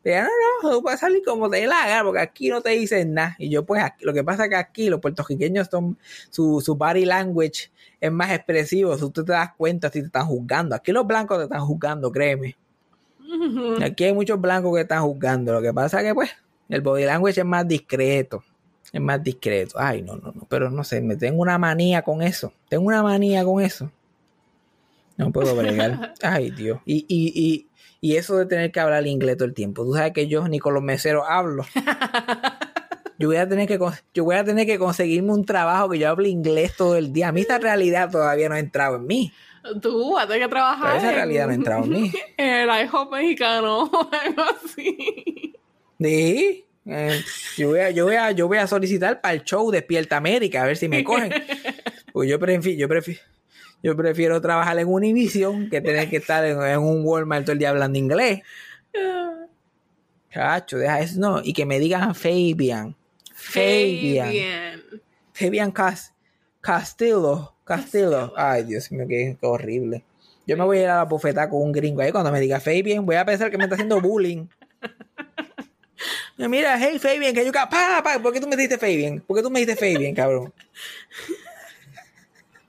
Ella, 0.03 0.23
no, 0.23 0.69
no, 0.69 0.75
tú 0.75 0.83
puedes 0.83 0.99
salir 0.99 1.21
como 1.25 1.49
te 1.49 1.65
la 1.65 2.01
porque 2.03 2.19
aquí 2.19 2.49
no 2.49 2.61
te 2.61 2.71
dicen 2.71 3.13
nada. 3.13 3.35
Y 3.39 3.49
yo 3.49 3.65
pues, 3.65 3.81
aquí- 3.81 4.03
lo 4.05 4.13
que 4.13 4.23
pasa 4.23 4.43
es 4.43 4.49
que 4.49 4.55
aquí 4.57 4.89
los 4.89 4.99
puertorriqueños 4.99 5.67
son, 5.71 5.97
su, 6.29 6.59
su 6.61 6.75
body 6.75 7.05
language 7.05 7.71
es 8.01 8.11
más 8.11 8.31
expresivo, 8.31 8.97
si 8.97 9.09
tú 9.11 9.23
te 9.23 9.31
das 9.31 9.51
cuenta 9.55 9.89
si 9.89 10.01
te 10.01 10.07
están 10.07 10.25
juzgando. 10.25 10.75
Aquí 10.75 10.91
los 10.91 11.07
blancos 11.07 11.37
te 11.37 11.43
están 11.45 11.61
juzgando, 11.61 12.11
créeme. 12.11 12.57
Aquí 13.81 14.03
hay 14.03 14.13
muchos 14.13 14.39
blancos 14.39 14.75
que 14.75 14.81
están 14.81 15.03
juzgando. 15.03 15.53
Lo 15.53 15.61
que 15.61 15.73
pasa 15.73 16.01
es 16.01 16.07
que, 16.07 16.13
pues, 16.13 16.29
el 16.69 16.81
body 16.81 17.05
language 17.05 17.39
es 17.39 17.45
más 17.45 17.67
discreto. 17.67 18.43
Es 18.91 19.01
más 19.01 19.23
discreto. 19.23 19.75
Ay, 19.79 20.01
no, 20.01 20.15
no, 20.17 20.31
no. 20.33 20.45
Pero 20.49 20.69
no 20.69 20.83
sé, 20.83 21.01
me 21.01 21.15
tengo 21.15 21.41
una 21.41 21.57
manía 21.57 22.01
con 22.03 22.21
eso. 22.21 22.53
Tengo 22.69 22.85
una 22.87 23.01
manía 23.01 23.43
con 23.43 23.61
eso. 23.61 23.91
No 25.17 25.31
puedo 25.31 25.55
bregar. 25.55 26.13
Ay, 26.21 26.51
Dios. 26.51 26.79
Y, 26.85 27.05
y, 27.07 27.31
y, 27.35 27.67
y 28.03 28.17
eso 28.17 28.37
de 28.37 28.45
tener 28.45 28.69
que 28.73 28.81
hablar 28.81 29.07
inglés 29.07 29.37
todo 29.37 29.47
el 29.47 29.53
tiempo. 29.53 29.85
Tú 29.85 29.93
sabes 29.93 30.11
que 30.11 30.27
yo 30.27 30.45
ni 30.49 30.59
con 30.59 30.73
los 30.73 30.83
meseros 30.83 31.23
hablo. 31.25 31.65
Yo 33.19 33.27
voy 33.29 33.37
a 33.37 33.47
tener 33.47 33.67
que 33.67 33.79
yo 34.13 34.23
voy 34.25 34.35
a 34.35 34.43
tener 34.43 34.65
que 34.65 34.77
conseguirme 34.77 35.31
un 35.31 35.45
trabajo 35.45 35.87
que 35.87 35.99
yo 35.99 36.09
hable 36.09 36.27
inglés 36.29 36.75
todo 36.75 36.97
el 36.97 37.13
día. 37.13 37.29
A 37.29 37.31
mí 37.31 37.41
esta 37.41 37.59
realidad 37.59 38.09
todavía 38.11 38.49
no 38.49 38.55
ha 38.55 38.59
entrado 38.59 38.97
en 38.97 39.05
mí. 39.05 39.31
Tú 39.81 40.13
vas 40.13 40.25
a 40.25 40.27
tener 40.27 40.41
que 40.43 40.49
trabajar. 40.49 40.87
Pero 40.87 40.97
esa 40.97 41.09
en- 41.11 41.15
realidad 41.15 41.45
no 41.45 41.51
ha 41.51 41.55
entrado 41.55 41.83
en 41.85 41.89
mí. 41.91 42.11
En 42.37 42.49
el 42.69 42.85
IHOP 42.85 43.11
mexicano 43.13 43.83
o 43.93 44.09
algo 44.11 44.41
así. 44.65 45.53
Sí. 46.01 46.65
eh, 46.87 47.21
yo, 47.55 47.69
voy 47.69 47.79
a, 47.79 47.91
yo, 47.91 48.05
voy 48.05 48.15
a, 48.15 48.31
yo 48.31 48.47
voy 48.49 48.57
a 48.57 48.67
solicitar 48.67 49.21
para 49.21 49.35
el 49.35 49.43
show 49.43 49.71
Despierta 49.71 50.17
América, 50.17 50.63
a 50.63 50.65
ver 50.65 50.75
si 50.75 50.89
me 50.89 51.03
cogen. 51.05 51.31
Pues 52.11 52.27
yo 52.29 52.39
prefiero, 52.39 52.77
yo 52.79 52.89
prefiero, 52.89 53.21
yo 53.83 53.97
prefiero 53.97 54.41
trabajar 54.41 54.79
en 54.79 54.87
Univision 54.87 55.69
que 55.69 55.81
tener 55.81 56.09
que 56.09 56.17
estar 56.17 56.45
en, 56.45 56.61
en 56.63 56.79
un 56.79 57.05
Walmart 57.05 57.43
todo 57.43 57.51
el 57.51 57.59
día 57.59 57.69
hablando 57.69 57.99
inglés. 57.99 58.41
Chacho, 60.31 60.77
deja 60.77 61.01
eso, 61.01 61.19
no. 61.19 61.41
Y 61.43 61.53
que 61.53 61.65
me 61.65 61.79
digan 61.79 62.15
Fabian. 62.15 62.95
Fabian. 63.35 64.27
Fabian. 64.27 64.81
Fabian 65.33 65.71
Cas 65.71 66.13
Castillo. 66.61 67.53
Castillo. 67.65 68.33
Ay, 68.37 68.63
Dios 68.63 68.89
mío, 68.91 69.05
qué, 69.07 69.37
qué 69.39 69.45
horrible. 69.45 70.03
Yo 70.47 70.57
me 70.57 70.63
voy 70.63 70.79
a 70.79 70.81
ir 70.81 70.87
a 70.87 70.95
la 70.97 71.03
bofetada 71.03 71.49
con 71.49 71.61
un 71.61 71.71
gringo 71.71 72.01
ahí 72.01 72.11
cuando 72.11 72.31
me 72.31 72.39
diga 72.39 72.59
Fabian. 72.61 73.05
Voy 73.05 73.17
a 73.17 73.25
pensar 73.25 73.51
que 73.51 73.57
me 73.57 73.65
está 73.65 73.75
haciendo 73.75 73.99
bullying. 73.99 74.47
Mira, 76.37 76.77
hey 76.79 76.99
Fabian, 76.99 77.35
que 77.35 77.45
yo 77.45 77.51
pa, 77.51 77.69
pa, 77.69 78.19
¿por 78.21 78.33
qué 78.33 78.39
tú 78.39 78.47
me 78.47 78.55
dijiste 78.55 78.77
Fabian? 78.77 79.19
¿Por 79.19 79.37
qué 79.37 79.43
tú 79.43 79.51
me 79.51 79.59
dijiste 79.59 79.79
Fabian, 79.79 80.15
cabrón? 80.15 80.53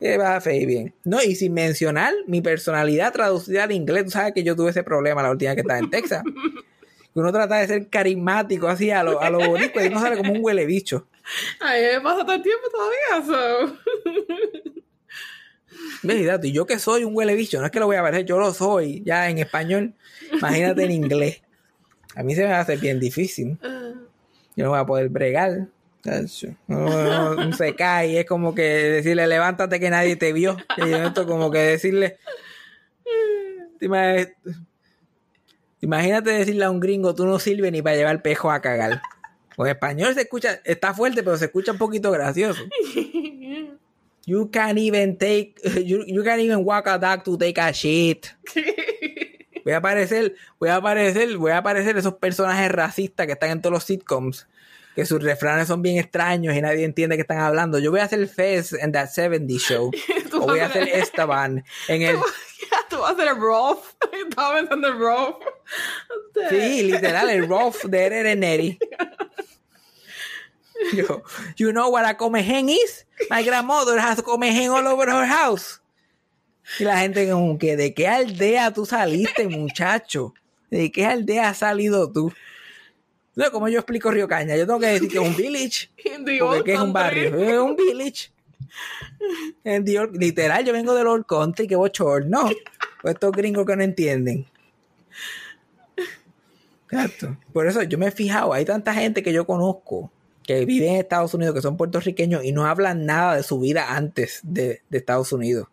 ¿Qué 0.04 0.18
va, 0.18 0.38
Fabian? 0.38 0.92
No, 1.04 1.22
y 1.22 1.34
sin 1.34 1.54
mencionar 1.54 2.12
mi 2.26 2.42
personalidad 2.42 3.10
traducida 3.10 3.64
al 3.64 3.72
inglés, 3.72 4.04
tú 4.04 4.10
sabes 4.10 4.34
que 4.34 4.42
yo 4.42 4.54
tuve 4.54 4.68
ese 4.68 4.82
problema 4.82 5.22
la 5.22 5.30
última 5.30 5.52
vez 5.52 5.54
que 5.56 5.60
estaba 5.62 5.78
en 5.78 5.88
Texas. 5.90 6.22
Que 7.14 7.20
uno 7.20 7.30
trata 7.30 7.58
de 7.58 7.68
ser 7.68 7.88
carismático 7.88 8.66
así 8.66 8.90
a 8.90 9.04
lo, 9.04 9.20
a 9.20 9.30
lo 9.30 9.38
bonito 9.38 9.80
y 9.80 9.86
uno 9.86 10.00
sale 10.00 10.16
como 10.16 10.32
un 10.32 10.40
huele 10.42 10.66
bicho. 10.66 11.06
Ay, 11.60 11.84
me 11.94 12.00
pasa 12.00 12.22
todo 12.22 12.34
el 12.34 12.42
tiempo 12.42 12.66
todavía. 12.68 13.76
So. 16.02 16.42
Y 16.42 16.50
yo 16.50 16.66
que 16.66 16.80
soy 16.80 17.04
un 17.04 17.14
huele 17.14 17.36
bicho, 17.36 17.60
no 17.60 17.66
es 17.66 17.70
que 17.70 17.78
lo 17.78 17.86
voy 17.86 17.94
a 17.94 18.02
ver, 18.02 18.24
yo 18.24 18.40
lo 18.40 18.52
soy 18.52 19.04
ya 19.06 19.30
en 19.30 19.38
español. 19.38 19.94
Imagínate 20.32 20.82
en 20.82 20.90
inglés. 20.90 21.42
A 22.16 22.24
mí 22.24 22.34
se 22.34 22.42
me 22.42 22.48
va 22.48 22.58
a 22.58 22.62
hacer 22.62 22.80
bien 22.80 22.98
difícil. 22.98 23.58
Yo 24.56 24.64
no 24.64 24.70
voy 24.70 24.80
a 24.80 24.86
poder 24.86 25.08
bregar. 25.08 25.68
Se 27.56 27.74
cae. 27.74 28.20
Es 28.20 28.26
como 28.26 28.54
que 28.54 28.62
decirle, 28.62 29.26
levántate 29.26 29.80
que 29.80 29.90
nadie 29.90 30.16
te 30.16 30.32
vio. 30.32 30.56
Y 30.76 30.92
esto 30.92 31.26
como 31.26 31.50
que 31.50 31.58
decirle. 31.58 32.18
¿Te 33.78 33.86
ima- 33.86 34.28
Imagínate 35.80 36.30
decirle 36.30 36.64
a 36.64 36.70
un 36.70 36.80
gringo, 36.80 37.14
tú 37.14 37.26
no 37.26 37.38
sirves 37.38 37.70
ni 37.72 37.82
para 37.82 37.96
llevar 37.96 38.22
pejo 38.22 38.50
a 38.50 38.60
cagar. 38.60 39.02
Pues 39.56 39.70
español 39.72 40.14
se 40.14 40.22
escucha, 40.22 40.60
está 40.64 40.94
fuerte, 40.94 41.22
pero 41.22 41.36
se 41.36 41.44
escucha 41.46 41.72
un 41.72 41.78
poquito 41.78 42.10
gracioso. 42.10 42.62
You 44.26 44.50
can't 44.50 44.78
even 44.78 45.18
take, 45.18 45.54
you, 45.84 46.04
you 46.06 46.24
can't 46.24 46.40
even 46.40 46.64
walk 46.64 46.86
a 46.86 46.96
dog 46.98 47.22
to 47.24 47.36
take 47.36 47.60
a 47.60 47.70
shit. 47.72 48.26
Voy 49.62 49.72
a 49.74 49.78
aparecer, 49.78 50.34
voy 50.58 50.70
a 50.70 50.76
aparecer, 50.76 51.36
voy 51.36 51.50
a 51.52 51.58
aparecer 51.58 51.96
esos 51.98 52.14
personajes 52.14 52.70
racistas 52.72 53.26
que 53.26 53.32
están 53.32 53.50
en 53.50 53.60
todos 53.60 53.72
los 53.74 53.84
sitcoms, 53.84 54.46
que 54.94 55.04
sus 55.04 55.22
refranes 55.22 55.68
son 55.68 55.82
bien 55.82 55.98
extraños 55.98 56.54
y 56.54 56.60
nadie 56.60 56.84
entiende 56.84 57.16
que 57.16 57.22
están 57.22 57.38
hablando. 57.38 57.78
Yo 57.78 57.90
voy 57.90 58.00
a 58.00 58.04
hacer 58.04 58.26
Fez 58.28 58.72
en 58.72 58.92
That 58.92 59.08
70 59.08 59.54
Show. 59.58 59.90
O 60.34 60.40
voy 60.40 60.58
a 60.58 60.66
hacer 60.66 60.88
Esteban 60.88 61.64
en 61.86 62.02
el... 62.02 62.16
Tú 62.88 62.98
vas 62.98 63.10
a 63.10 63.14
hacer 63.14 63.28
el 63.28 63.36
Rolf. 63.36 63.94
Estaba 64.28 64.56
pensando 64.56 64.88
en 64.88 64.98
Rolf. 64.98 65.36
Sí, 66.50 66.82
literal, 66.82 67.30
el 67.30 67.48
Rolf 67.48 67.84
de 67.84 68.04
Ere 68.04 68.36
Neri. 68.36 68.78
Yo, 70.92 71.22
you 71.56 71.70
know 71.70 71.88
what 71.88 72.04
a 72.04 72.16
comején 72.16 72.68
is? 72.68 73.06
My 73.30 73.42
grandmother 73.42 73.98
has 73.98 74.20
comején 74.22 74.70
all 74.70 74.86
over 74.86 75.08
her 75.08 75.26
house. 75.26 75.80
Y 76.78 76.84
la 76.84 76.98
gente 76.98 77.30
como 77.30 77.58
que, 77.58 77.76
¿de 77.76 77.94
qué 77.94 78.08
aldea 78.08 78.72
tú 78.72 78.84
saliste, 78.84 79.48
muchacho? 79.48 80.34
¿De 80.70 80.90
qué 80.90 81.06
aldea 81.06 81.50
has 81.50 81.58
salido 81.58 82.10
tú? 82.10 82.32
No, 83.36 83.50
como 83.50 83.68
yo 83.68 83.78
explico 83.80 84.10
Río 84.10 84.28
Caña, 84.28 84.56
yo 84.56 84.66
tengo 84.66 84.78
que 84.80 84.86
decir 84.86 85.08
que 85.10 85.18
es 85.18 85.28
un 85.28 85.36
village. 85.36 85.90
Porque 86.40 86.64
¿qué 86.64 86.74
es 86.74 86.80
un 86.80 86.92
barrio? 86.92 87.36
Es 87.36 87.58
un 87.58 87.74
village. 87.76 88.30
En 89.64 89.84
the 89.84 89.98
old- 89.98 90.16
literal, 90.16 90.64
yo 90.64 90.72
vengo 90.72 90.94
del 90.94 91.06
old 91.06 91.26
country, 91.26 91.66
que 91.66 91.76
bochorno. 91.76 92.48
Pues 93.02 93.14
estos 93.14 93.32
gringos 93.32 93.66
que 93.66 93.76
no 93.76 93.82
entienden. 93.82 94.46
Exacto. 96.90 97.36
Por 97.52 97.66
eso 97.66 97.82
yo 97.82 97.98
me 97.98 98.06
he 98.06 98.10
fijado, 98.10 98.52
hay 98.52 98.64
tanta 98.64 98.94
gente 98.94 99.22
que 99.22 99.32
yo 99.32 99.46
conozco 99.46 100.10
que 100.44 100.64
viven 100.66 100.90
en 100.94 100.96
Estados 101.00 101.32
Unidos, 101.34 101.54
que 101.54 101.62
son 101.62 101.76
puertorriqueños 101.76 102.44
y 102.44 102.52
no 102.52 102.66
hablan 102.66 103.06
nada 103.06 103.36
de 103.36 103.42
su 103.42 103.58
vida 103.58 103.96
antes 103.96 104.40
de, 104.42 104.82
de 104.90 104.98
Estados 104.98 105.32
Unidos. 105.32 105.68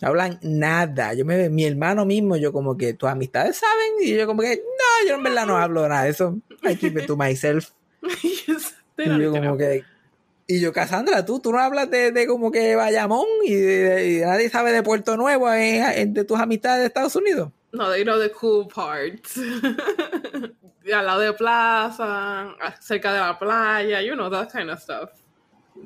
No 0.00 0.08
hablan 0.08 0.38
nada. 0.42 1.12
Yo 1.14 1.24
me 1.24 1.48
mi 1.50 1.64
hermano 1.64 2.04
mismo, 2.06 2.36
yo 2.36 2.52
como 2.52 2.76
que 2.76 2.94
tus 2.94 3.08
amistades 3.08 3.56
saben, 3.58 3.92
y 4.02 4.14
yo 4.16 4.26
como 4.26 4.40
que, 4.42 4.56
no, 4.56 5.08
yo 5.08 5.14
en 5.16 5.22
verdad 5.22 5.46
no 5.46 5.56
hablo 5.58 5.86
nada 5.88 6.04
de 6.04 6.10
eso. 6.10 6.38
I 6.64 6.76
keep 6.76 6.96
it 6.98 7.06
to 7.06 7.16
myself. 7.16 7.72
Y 8.96 9.04
yo 9.06 9.18
need 9.18 9.24
to 9.26 9.30
como 9.32 9.42
know. 9.42 9.56
que, 9.58 9.82
y 10.46 10.60
yo, 10.60 10.72
Cassandra, 10.72 11.24
tú, 11.24 11.40
tú 11.40 11.50
no 11.50 11.58
hablas 11.58 11.90
de, 11.90 12.12
de 12.12 12.26
como 12.28 12.52
que 12.52 12.76
Bayamón 12.76 13.26
y, 13.44 13.54
de- 13.54 14.10
y 14.12 14.20
nadie 14.20 14.48
sabe 14.50 14.70
de 14.72 14.82
Puerto 14.84 15.16
Nuevo 15.16 15.50
de 15.50 16.24
tus 16.28 16.38
amistades 16.38 16.80
de 16.80 16.86
Estados 16.86 17.16
Unidos. 17.16 17.50
No, 17.72 17.90
they 17.90 18.04
know 18.04 18.20
the 18.20 18.30
cool 18.30 18.68
parts. 18.68 19.36
Al 20.94 21.06
lado 21.06 21.20
de 21.20 21.32
plaza, 21.32 22.54
cerca 22.80 23.12
de 23.12 23.18
la 23.20 23.36
playa, 23.38 24.00
you 24.02 24.12
know, 24.14 24.30
that 24.30 24.48
kind 24.52 24.70
of 24.70 24.78
stuff. 24.80 25.10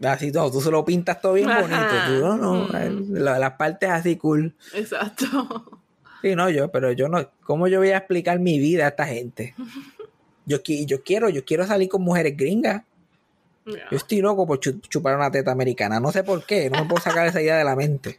Así 0.03 0.31
todo, 0.31 0.51
tú 0.51 0.61
se 0.61 0.71
lo 0.71 0.85
pintas 0.85 1.21
todo 1.23 1.33
bien 1.35 1.49
Ajá. 1.49 1.61
bonito. 1.63 1.95
Tú, 2.07 2.27
no, 2.27 2.37
no, 2.37 2.69
Mm. 2.69 3.13
la- 3.15 3.39
las 3.39 3.53
partes 3.53 3.89
así 3.89 4.17
cool. 4.17 4.55
Exacto. 4.75 5.27
Sí, 6.21 6.35
no, 6.35 6.51
yo, 6.51 6.71
pero 6.71 6.93
yo 6.93 7.09
no, 7.09 7.31
¿cómo 7.43 7.69
yo 7.69 7.79
voy 7.79 7.91
a 7.93 7.97
explicar 7.99 8.39
mi 8.41 8.59
vida 8.59 8.85
a 8.85 8.89
esta 8.89 9.07
gente? 9.07 9.55
Yo, 10.49 10.59
yo 10.65 11.03
quiero, 11.05 11.29
yo 11.29 11.45
quiero 11.45 11.67
salir 11.67 11.89
con 11.89 12.03
mujeres 12.03 12.37
gringas. 12.37 12.83
Yo 13.91 13.97
estoy 13.99 14.21
loco 14.23 14.47
por 14.47 14.59
chu- 14.61 14.81
chupar 14.89 15.15
una 15.17 15.31
teta 15.31 15.53
americana. 15.53 16.01
No 16.01 16.11
sé 16.11 16.25
por 16.25 16.45
qué, 16.47 16.71
no 16.71 16.83
me 16.83 16.89
puedo 16.89 17.03
sacar 17.03 17.27
esa 17.27 17.43
idea 17.43 17.59
de 17.59 17.65
la 17.65 17.77
mente. 17.77 18.19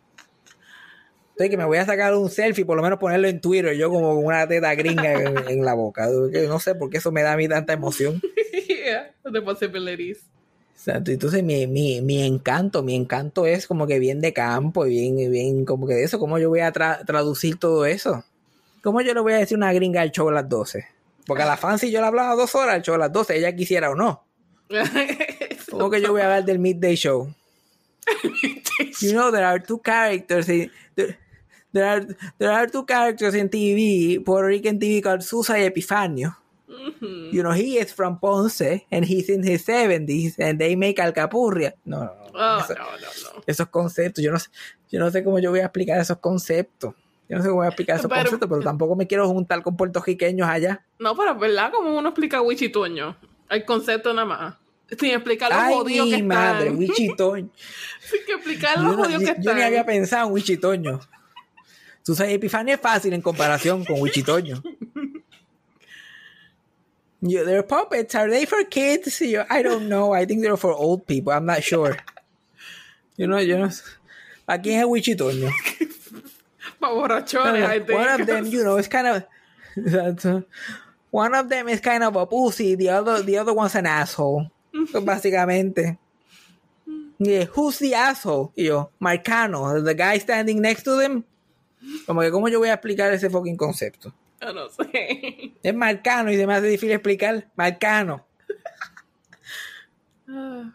Estoy 1.32 1.50
que 1.50 1.58
me 1.58 1.66
voy 1.66 1.78
a 1.78 1.86
sacar 1.86 2.14
un 2.16 2.30
selfie, 2.30 2.66
por 2.66 2.76
lo 2.78 2.84
menos 2.84 3.00
ponerlo 3.00 3.28
en 3.28 3.40
Twitter, 3.40 3.74
yo 3.76 3.90
como 3.90 4.14
con 4.16 4.26
una 4.26 4.48
teta 4.48 4.76
gringa 4.76 5.14
en, 5.16 5.38
en 5.50 5.66
la 5.66 5.74
boca. 5.74 6.08
No 6.48 6.60
sé 6.60 6.76
por 6.76 6.90
qué 6.90 6.98
eso 6.98 7.12
me 7.12 7.24
da 7.24 7.34
a 7.34 7.38
mí 7.38 7.48
tanta 7.48 7.74
emoción. 7.74 8.22
yeah, 8.68 9.10
the 9.32 9.42
possibilities. 9.42 10.20
Exacto, 10.76 11.12
Entonces 11.12 11.44
mi, 11.44 11.66
mi, 11.68 12.02
mi 12.02 12.22
encanto, 12.24 12.84
mi 12.84 12.96
encanto 12.96 13.46
es 13.46 13.68
como 13.68 13.88
que 13.88 14.00
bien 14.00 14.22
de 14.22 14.34
campo 14.34 14.86
y 14.86 14.92
bien, 14.92 15.32
bien 15.32 15.66
como 15.66 15.88
que 15.88 15.94
de 15.96 16.04
eso. 16.04 16.20
¿Cómo 16.20 16.38
yo 16.40 16.50
voy 16.50 16.60
a 16.62 16.72
tra- 16.72 17.04
traducir 17.06 17.58
todo 17.58 17.86
eso? 17.86 18.24
¿Cómo 18.84 19.02
yo 19.02 19.14
le 19.14 19.20
voy 19.20 19.34
a 19.34 19.38
decir 19.38 19.58
una 19.58 19.74
gringa 19.74 20.02
al 20.02 20.12
show 20.12 20.30
a 20.30 20.34
las 20.34 20.48
12? 20.48 20.86
Porque 21.30 21.44
a 21.44 21.46
la 21.46 21.56
fancy 21.58 21.92
yo 21.92 22.02
le 22.02 22.08
hablaba 22.08 22.34
dos 22.36 22.56
horas 22.56 22.74
al 22.76 22.82
show 22.82 22.96
a 22.96 22.98
las 22.98 23.12
12, 23.14 23.38
ella 23.38 23.56
quisiera 23.56 23.90
o 23.92 23.96
no. 23.96 24.26
¿Cómo 25.70 25.90
que 25.92 26.02
yo 26.02 26.12
voy 26.12 26.22
a 26.22 26.26
hablar 26.26 26.44
del 26.46 26.58
midday 26.60 26.96
show? 26.96 27.32
You 29.02 29.12
know 29.14 29.32
there 29.32 29.46
are 29.46 29.60
two 29.60 29.80
characters 29.80 30.50
in, 30.50 30.72
there, 30.96 31.18
there 31.72 31.86
are 31.86 32.02
there 32.40 32.52
are 32.52 32.68
two 32.68 32.84
characters 32.86 33.36
in 33.36 33.48
TV, 33.50 34.24
Puerto 34.26 34.48
Rican 34.48 34.80
TV 34.80 35.02
called 35.04 35.22
Susa 35.22 35.54
y 35.60 35.66
Epifanio. 35.70 36.36
You 37.32 37.44
know 37.44 37.52
he 37.52 37.78
is 37.78 37.94
from 37.94 38.20
Ponce 38.20 38.86
and 38.92 39.06
he's 39.06 39.30
in 39.30 39.44
his 39.44 39.66
70s 39.66 40.36
and 40.40 40.60
they 40.60 40.76
make 40.76 40.98
alcapurria. 40.98 41.74
No, 41.86 42.00
no, 42.00 42.06
no. 42.06 42.30
Oh, 42.34 42.60
Eso- 42.64 42.74
no, 42.74 42.86
no, 42.86 43.36
no. 43.36 43.44
esos 43.48 43.68
conceptos, 43.70 44.24
yo 44.24 44.32
no 44.32 44.40
sé, 44.40 44.50
yo 44.92 45.00
no 45.00 45.12
sé 45.12 45.24
cómo 45.24 45.40
yo 45.40 45.52
voy 45.52 45.60
a 45.60 45.66
explicar 45.66 46.00
esos 46.00 46.18
conceptos. 46.18 46.94
Yo 47.30 47.38
no 47.38 47.44
sé 47.44 47.48
cómo 47.50 47.58
voy 47.60 47.66
a 47.66 47.70
explicar 47.70 47.98
esos 47.98 48.10
Pero- 48.10 48.22
conceptos, 48.24 48.50
pero 48.50 48.62
tampoco 48.62 48.96
me 48.96 49.06
quiero 49.08 49.28
juntar 49.28 49.62
con 49.62 49.78
puertorriqueños 49.78 50.48
allá. 50.50 50.84
No, 50.98 51.16
pero 51.16 51.38
verdad, 51.38 51.72
como 51.72 51.96
uno 51.98 52.10
explica 52.10 52.42
wichitueño. 52.42 53.16
El 53.50 53.64
concepto 53.66 54.14
nada 54.14 54.26
más. 54.26 54.56
Sin 55.00 55.12
explicar 55.12 55.52
los 55.52 55.60
Ay, 55.62 55.74
jodidos 55.76 56.10
que 56.10 56.16
mi 56.16 56.24
madre, 56.24 56.64
están. 56.70 56.80
Wichitoño. 56.80 57.50
Sin 58.02 58.26
que 58.26 58.34
explicar 58.34 58.80
los 58.80 58.96
jodidos 58.96 59.22
yo- 59.22 59.28
que 59.28 59.34
yo 59.44 59.54
ni 59.54 59.60
están. 59.60 59.62
había 59.62 59.86
pensado 59.86 60.28
en 60.28 60.34
Wichitoño. 60.34 61.00
Tú 62.04 62.16
sabes, 62.16 62.34
Epifanio 62.34 62.74
es 62.74 62.82
fácil 62.82 63.14
en 63.14 63.22
comparación 63.22 63.86
con 63.86 64.02
Wichitoño. 64.02 64.64
Yo, 67.22 67.44
their 67.44 67.64
puppets, 67.68 68.16
are 68.16 68.30
they 68.32 68.46
for 68.46 68.64
kids? 68.70 69.22
I 69.22 69.62
don't 69.62 69.88
know. 69.90 70.14
I 70.16 70.26
think 70.26 70.42
they're 70.42 70.56
for 70.58 70.72
old 70.72 71.06
people. 71.06 71.34
I'm 71.34 71.46
not 71.46 71.62
sure. 71.62 71.98
Yo 73.18 73.28
no, 73.28 73.42
yo 73.42 73.58
no 73.60 73.70
sé. 73.70 73.84
¿A 74.48 74.58
quién 74.62 74.80
es 74.80 74.86
Wichitoño? 74.86 75.50
Borrachones, 76.82 77.66
I 77.66 77.80
think. 77.80 78.00
One 78.00 78.22
of 78.22 78.28
them, 78.28 78.46
you 78.46 78.64
know, 78.64 78.78
is 78.78 78.88
kind 78.88 79.08
of 79.08 79.24
that's, 79.78 80.26
uh, 80.26 80.42
one 81.12 81.34
of 81.34 81.50
them 81.50 81.68
is 81.68 81.82
kind 81.82 82.04
of 82.04 82.16
a 82.16 82.26
pussy. 82.26 82.76
The 82.76 82.90
other, 82.90 83.22
the 83.22 83.38
other 83.38 83.54
one's 83.54 83.76
an 83.76 83.86
asshole. 83.86 84.50
So, 84.92 85.02
básicamente. 85.06 85.98
Yeah, 87.18 87.46
who's 87.46 87.80
the 87.80 87.94
asshole? 87.96 88.54
Y 88.56 88.64
yo, 88.64 88.90
Marcano, 89.02 89.84
the 89.84 89.94
guy 89.94 90.18
standing 90.20 90.62
next 90.62 90.84
to 90.84 90.96
them. 90.96 91.26
Como 92.06 92.22
que, 92.22 92.32
¿cómo 92.32 92.50
yo 92.50 92.60
voy 92.60 92.70
a 92.70 92.74
explicar 92.74 93.12
ese 93.12 93.30
fucking 93.30 93.58
concepto? 93.58 94.14
Yo 94.42 94.54
no 94.54 94.70
sé. 94.70 95.54
Es 95.64 95.74
Marcano 95.74 96.32
y 96.32 96.38
se 96.38 96.48
me 96.48 96.54
hace 96.54 96.68
difícil 96.68 96.92
explicar. 96.92 97.48
Marcano. 97.58 98.24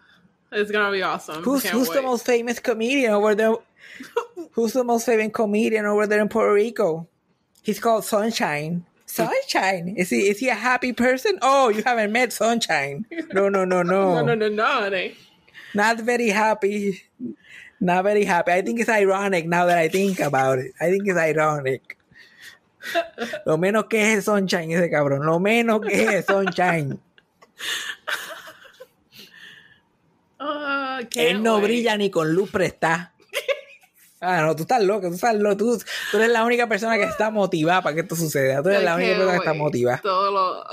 It's 0.53 0.71
gonna 0.71 0.91
be 0.91 1.03
awesome. 1.03 1.43
Who's, 1.43 1.69
who's 1.69 1.91
the 1.91 2.01
most 2.01 2.25
famous 2.25 2.61
comedian 2.61 3.13
over 3.13 3.35
there? 3.35 3.57
Who's 4.53 4.73
the 4.73 4.85
most 4.85 5.07
famous 5.07 5.31
comedian 5.33 5.85
over 5.87 6.07
there 6.07 6.21
in 6.21 6.29
Puerto 6.29 6.53
Rico? 6.53 7.09
He's 7.63 7.81
called 7.81 8.05
Sunshine. 8.05 8.85
Sunshine. 9.07 9.95
Is 9.97 10.11
he 10.11 10.29
is 10.29 10.39
he 10.39 10.49
a 10.49 10.55
happy 10.55 10.93
person? 10.93 11.39
Oh, 11.43 11.69
you 11.69 11.83
haven't 11.83 12.13
met 12.13 12.33
Sunshine. 12.33 13.07
No, 13.33 13.49
no, 13.49 13.65
no, 13.65 13.83
no. 13.83 14.15
No, 14.23 14.23
no, 14.23 14.35
no, 14.35 14.49
no, 14.49 14.65
honey. 14.67 15.15
Not 15.75 16.01
very 16.01 16.29
happy. 16.29 17.03
Not 17.81 18.05
very 18.05 18.25
happy. 18.25 18.53
I 18.53 18.63
think 18.63 18.81
it's 18.81 18.89
ironic 18.89 19.47
now 19.47 19.67
that 19.67 19.79
I 19.79 19.89
think 19.89 20.21
about 20.21 20.59
it. 20.59 20.73
I 20.81 20.91
think 20.91 21.07
it's 21.07 21.19
ironic. 21.19 21.99
Lo 23.47 23.57
menos 23.57 23.89
que 23.89 23.99
es 24.01 24.25
Sunshine 24.27 24.71
ese 24.71 24.91
cabrón. 24.91 25.25
Lo 25.27 25.39
menos 25.39 25.81
que 25.87 26.19
es 26.19 26.27
Sunshine. 26.27 26.99
Ah, 30.39 30.99
Can't 31.11 31.17
Él 31.37 31.43
no 31.43 31.55
wait. 31.57 31.65
brilla 31.65 31.97
ni 31.97 32.11
con 32.11 32.35
luz 32.35 32.51
prestada. 32.51 33.14
Ah, 34.25 34.43
no, 34.43 34.57
tú 34.57 34.63
estás 34.63 34.83
loco, 34.83 35.09
tú 35.09 35.15
estás 35.15 35.35
loco. 35.37 35.57
Tú, 35.57 35.79
tú 36.11 36.17
eres 36.17 36.31
la 36.31 36.45
única 36.45 36.69
persona 36.69 36.97
que 36.97 37.05
está 37.05 37.31
motivada 37.31 37.83
para 37.83 37.95
que 37.95 38.01
esto 38.03 38.17
suceda. 38.17 38.63
Tú 38.63 38.71
eres 38.71 38.83
la 38.83 38.95
única 38.97 39.11
persona 39.13 39.33
que 39.33 39.39
está 39.39 39.55
motivada. 39.55 40.01
Todo 40.03 40.31
lo... 40.31 40.65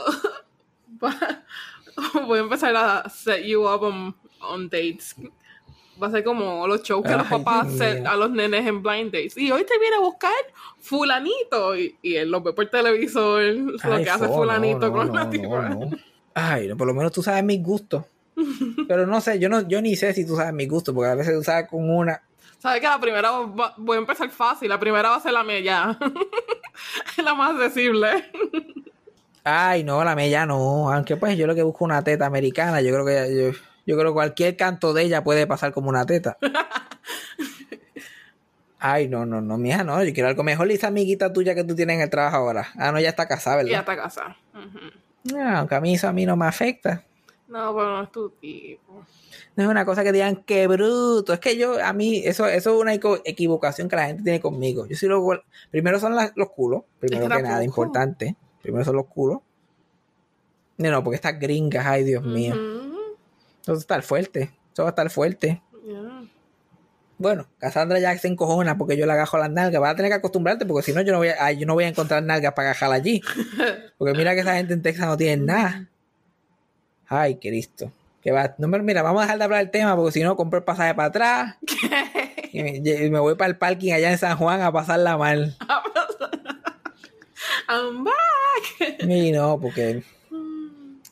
Voy 2.27 2.39
a 2.39 2.41
empezar 2.41 2.75
a 2.75 3.09
set 3.09 3.43
you 3.43 3.67
up 3.67 3.83
on, 3.83 4.15
on 4.41 4.69
dates. 4.69 5.15
Va 6.01 6.07
a 6.07 6.11
ser 6.11 6.23
como 6.23 6.65
los 6.67 6.81
shows 6.81 7.05
que 7.05 7.15
los 7.15 7.27
papás 7.27 7.71
set 7.73 8.05
a 8.05 8.15
los 8.15 8.31
nenes 8.31 8.65
en 8.65 8.81
blind 8.81 9.11
dates. 9.11 9.37
Y 9.37 9.51
hoy 9.51 9.65
te 9.65 9.77
viene 9.77 9.97
a 9.97 9.99
buscar 9.99 10.31
fulanito. 10.79 11.75
Y, 11.75 11.95
y 12.01 12.15
él 12.15 12.31
lo 12.31 12.41
ve 12.41 12.53
por 12.53 12.65
televisor, 12.67 13.43
lo 13.43 13.93
Ay, 13.93 14.03
que 14.03 14.09
hace 14.09 14.27
fulanito 14.27 14.79
no, 14.79 14.87
no, 14.87 14.93
con 14.93 15.13
la 15.13 15.29
tipa. 15.29 15.77
Ay, 16.33 16.73
por 16.75 16.87
lo 16.87 16.93
menos 16.93 17.11
tú 17.11 17.21
sabes 17.21 17.43
mis 17.43 17.61
gustos. 17.61 18.03
Pero 18.87 19.05
no 19.05 19.21
sé, 19.21 19.39
yo 19.39 19.49
no, 19.49 19.67
yo 19.67 19.81
ni 19.81 19.95
sé 19.95 20.13
si 20.13 20.25
tú 20.25 20.35
sabes 20.35 20.53
mis 20.53 20.69
gustos, 20.69 20.95
porque 20.95 21.11
a 21.11 21.15
veces 21.15 21.35
tú 21.35 21.43
sabes 21.43 21.67
con 21.69 21.89
una. 21.89 22.21
¿Sabes 22.61 22.79
que 22.81 22.87
la 22.87 22.99
primera 22.99 23.31
va- 23.31 23.73
voy 23.77 23.95
a 23.97 23.99
empezar 23.99 24.29
fácil? 24.29 24.69
La 24.69 24.79
primera 24.79 25.09
va 25.09 25.15
a 25.15 25.19
ser 25.19 25.33
la 25.33 25.43
mía. 25.43 25.97
Es 27.17 27.17
la 27.25 27.33
más 27.33 27.55
accesible. 27.55 28.31
Ay, 29.43 29.83
no, 29.83 30.03
la 30.03 30.15
mella 30.15 30.45
no. 30.45 30.91
Aunque 30.91 31.17
pues 31.17 31.35
yo 31.37 31.47
lo 31.47 31.55
que 31.55 31.63
busco 31.63 31.83
una 31.85 32.03
teta 32.03 32.27
americana, 32.27 32.79
yo 32.81 32.91
creo 32.93 33.05
que 33.05 33.35
yo, 33.35 33.59
yo 33.87 33.97
creo 33.97 34.11
que 34.11 34.13
cualquier 34.13 34.55
canto 34.55 34.93
de 34.93 35.03
ella 35.03 35.23
puede 35.23 35.47
pasar 35.47 35.71
como 35.73 35.89
una 35.89 36.05
teta. 36.05 36.37
Ay, 38.83 39.07
no, 39.07 39.25
no, 39.27 39.41
no, 39.41 39.57
mija, 39.57 39.83
no. 39.83 40.03
Yo 40.03 40.11
quiero 40.13 40.29
algo 40.29 40.43
mejor. 40.43 40.69
Y 40.71 40.73
esa 40.75 40.87
amiguita 40.87 41.31
tuya 41.31 41.53
que 41.53 41.63
tú 41.63 41.75
tienes 41.75 41.95
en 41.97 42.01
el 42.01 42.09
trabajo 42.09 42.37
ahora. 42.37 42.67
Ah, 42.77 42.91
no, 42.91 42.99
ya 42.99 43.09
está 43.09 43.27
casada, 43.27 43.57
¿verdad? 43.57 43.79
hasta 43.79 43.95
casa. 43.95 44.35
Ujú. 44.55 45.37
Ah, 45.39 45.59
aunque 45.59 45.75
a 45.75 45.81
mí 45.81 45.93
eso 45.93 46.07
a 46.07 46.13
mí 46.13 46.25
no 46.25 46.35
me 46.35 46.47
afecta. 46.47 47.03
No, 47.51 47.75
pero 47.75 47.97
no 47.97 48.03
es 48.03 48.11
tu 48.11 48.29
tipo. 48.29 49.05
No 49.57 49.63
es 49.63 49.69
una 49.69 49.83
cosa 49.83 50.05
que 50.05 50.13
digan, 50.13 50.37
qué 50.45 50.67
bruto. 50.67 51.33
Es 51.33 51.39
que 51.41 51.57
yo, 51.57 51.83
a 51.83 51.91
mí, 51.91 52.21
eso, 52.23 52.47
eso 52.47 52.73
es 52.73 52.81
una 52.81 52.93
equivocación 52.93 53.89
que 53.89 53.97
la 53.97 54.05
gente 54.05 54.23
tiene 54.23 54.39
conmigo. 54.39 54.87
Yo 54.87 54.95
soy 54.95 55.09
lo, 55.09 55.43
primero 55.69 55.99
son 55.99 56.15
los 56.35 56.49
culos, 56.51 56.83
primero 56.99 57.27
que 57.27 57.43
nada, 57.43 57.61
importante. 57.61 58.37
Primero 58.61 58.85
son 58.85 58.95
los 58.95 59.07
culos. 59.07 59.39
No, 60.77 60.91
no, 60.91 61.03
porque 61.03 61.15
estas 61.15 61.37
gringas, 61.37 61.85
ay 61.85 62.05
Dios 62.05 62.23
mío. 62.23 62.55
Eso 63.61 63.73
va 63.73 63.75
a 63.75 63.79
estar 63.79 64.01
fuerte. 64.01 64.51
Eso 64.71 64.83
va 64.83 64.89
a 64.89 64.91
estar 64.91 65.09
fuerte. 65.09 65.61
Yeah. 65.85 66.23
Bueno, 67.17 67.47
Cassandra 67.59 67.99
ya 67.99 68.17
se 68.17 68.29
encojona 68.29 68.77
porque 68.77 68.95
yo 68.95 69.05
le 69.05 69.11
agajo 69.11 69.37
las 69.37 69.51
nalgas. 69.51 69.81
Vas 69.81 69.91
a 69.91 69.95
tener 69.95 70.09
que 70.09 70.15
acostumbrarte 70.15 70.65
porque 70.65 70.83
si 70.83 70.93
no, 70.93 71.01
yo 71.01 71.11
no 71.11 71.17
voy 71.19 71.27
a, 71.27 71.35
ay, 71.39 71.57
yo 71.57 71.67
no 71.67 71.73
voy 71.73 71.83
a 71.83 71.89
encontrar 71.89 72.23
nalgas 72.23 72.53
para 72.53 72.69
agajar 72.69 72.91
allí. 72.93 73.21
Porque 73.97 74.17
mira 74.17 74.33
que 74.33 74.39
esa 74.39 74.55
gente 74.55 74.73
en 74.73 74.81
Texas 74.81 75.05
no 75.05 75.17
tiene 75.17 75.45
nada. 75.45 75.90
Ay, 77.13 77.35
Cristo. 77.35 77.91
Que 78.23 78.31
va, 78.31 78.55
no, 78.57 78.69
mira, 78.69 79.01
vamos 79.01 79.19
a 79.19 79.25
dejar 79.25 79.37
de 79.37 79.43
hablar 79.43 79.59
del 79.59 79.69
tema 79.69 79.97
porque 79.97 80.13
si 80.13 80.23
no, 80.23 80.37
compro 80.37 80.59
el 80.59 80.63
pasaje 80.63 80.95
para 80.95 81.09
atrás. 81.09 81.57
Y 82.53 82.63
me, 82.63 82.75
y 82.75 83.09
me 83.09 83.19
voy 83.19 83.35
para 83.35 83.49
el 83.49 83.57
parking 83.57 83.93
allá 83.93 84.11
en 84.11 84.17
San 84.17 84.35
Juan 84.35 84.61
a 84.61 84.73
pasarla 84.73 85.15
mal. 85.15 85.55
I'm 87.69 88.03
back. 88.03 89.05
Y 89.07 89.31
no, 89.31 89.57
porque. 89.57 90.03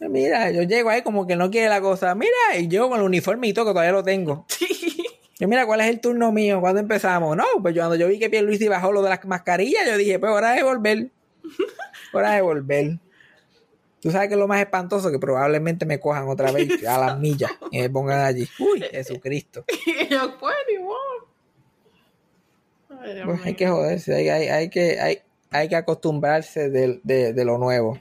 Mira, 0.01 0.51
yo 0.51 0.63
llego 0.63 0.89
ahí 0.89 1.01
como 1.01 1.25
que 1.25 1.37
no 1.37 1.49
quiere 1.49 1.69
la 1.69 1.79
cosa. 1.79 2.13
Mira, 2.13 2.57
y 2.57 2.67
yo 2.67 2.89
con 2.89 2.99
el 3.01 3.23
todo, 3.23 3.65
que 3.65 3.71
todavía 3.71 3.93
lo 3.93 4.03
tengo. 4.03 4.45
Yo, 5.39 5.47
mira, 5.47 5.65
¿cuál 5.65 5.79
es 5.79 5.87
el 5.87 6.01
turno 6.01 6.33
mío? 6.33 6.59
¿Cuándo 6.59 6.81
empezamos? 6.81 7.37
No, 7.37 7.45
pues 7.61 7.73
yo 7.73 7.83
cuando 7.83 7.95
yo 7.95 8.09
vi 8.09 8.19
que 8.19 8.29
Pierluisi 8.29 8.67
bajó 8.67 8.91
lo 8.91 9.01
de 9.01 9.07
las 9.07 9.23
mascarillas, 9.23 9.87
yo 9.87 9.95
dije, 9.95 10.19
pues 10.19 10.33
hora 10.33 10.51
de 10.51 10.63
volver. 10.63 11.11
Hora 12.11 12.33
de 12.33 12.41
volver. 12.41 12.99
Tú 14.01 14.11
sabes 14.11 14.27
que 14.29 14.35
es 14.35 14.39
lo 14.39 14.47
más 14.47 14.59
espantoso 14.61 15.11
que 15.11 15.19
probablemente 15.19 15.85
me 15.85 15.99
cojan 15.99 16.27
otra 16.29 16.51
vez 16.51 16.83
a 16.87 16.97
las 16.99 17.19
millas 17.19 17.51
y 17.71 17.79
me 17.79 17.89
pongan 17.89 18.21
allí. 18.21 18.47
Uy, 18.59 18.81
Jesucristo. 18.81 19.65
Y 19.85 20.07
yo, 20.07 20.37
pues, 20.39 20.55
Dios 20.67 20.83
Pues 23.25 23.45
hay 23.45 23.55
que 23.55 23.67
joderse, 23.67 24.15
hay, 24.15 24.29
hay, 24.29 24.47
hay 24.47 24.69
que, 24.69 24.99
hay, 24.99 25.19
hay 25.51 25.67
que 25.69 25.75
acostumbrarse 25.75 26.69
del- 26.69 27.01
de, 27.03 27.33
de 27.33 27.45
lo 27.45 27.57
nuevo. 27.57 27.99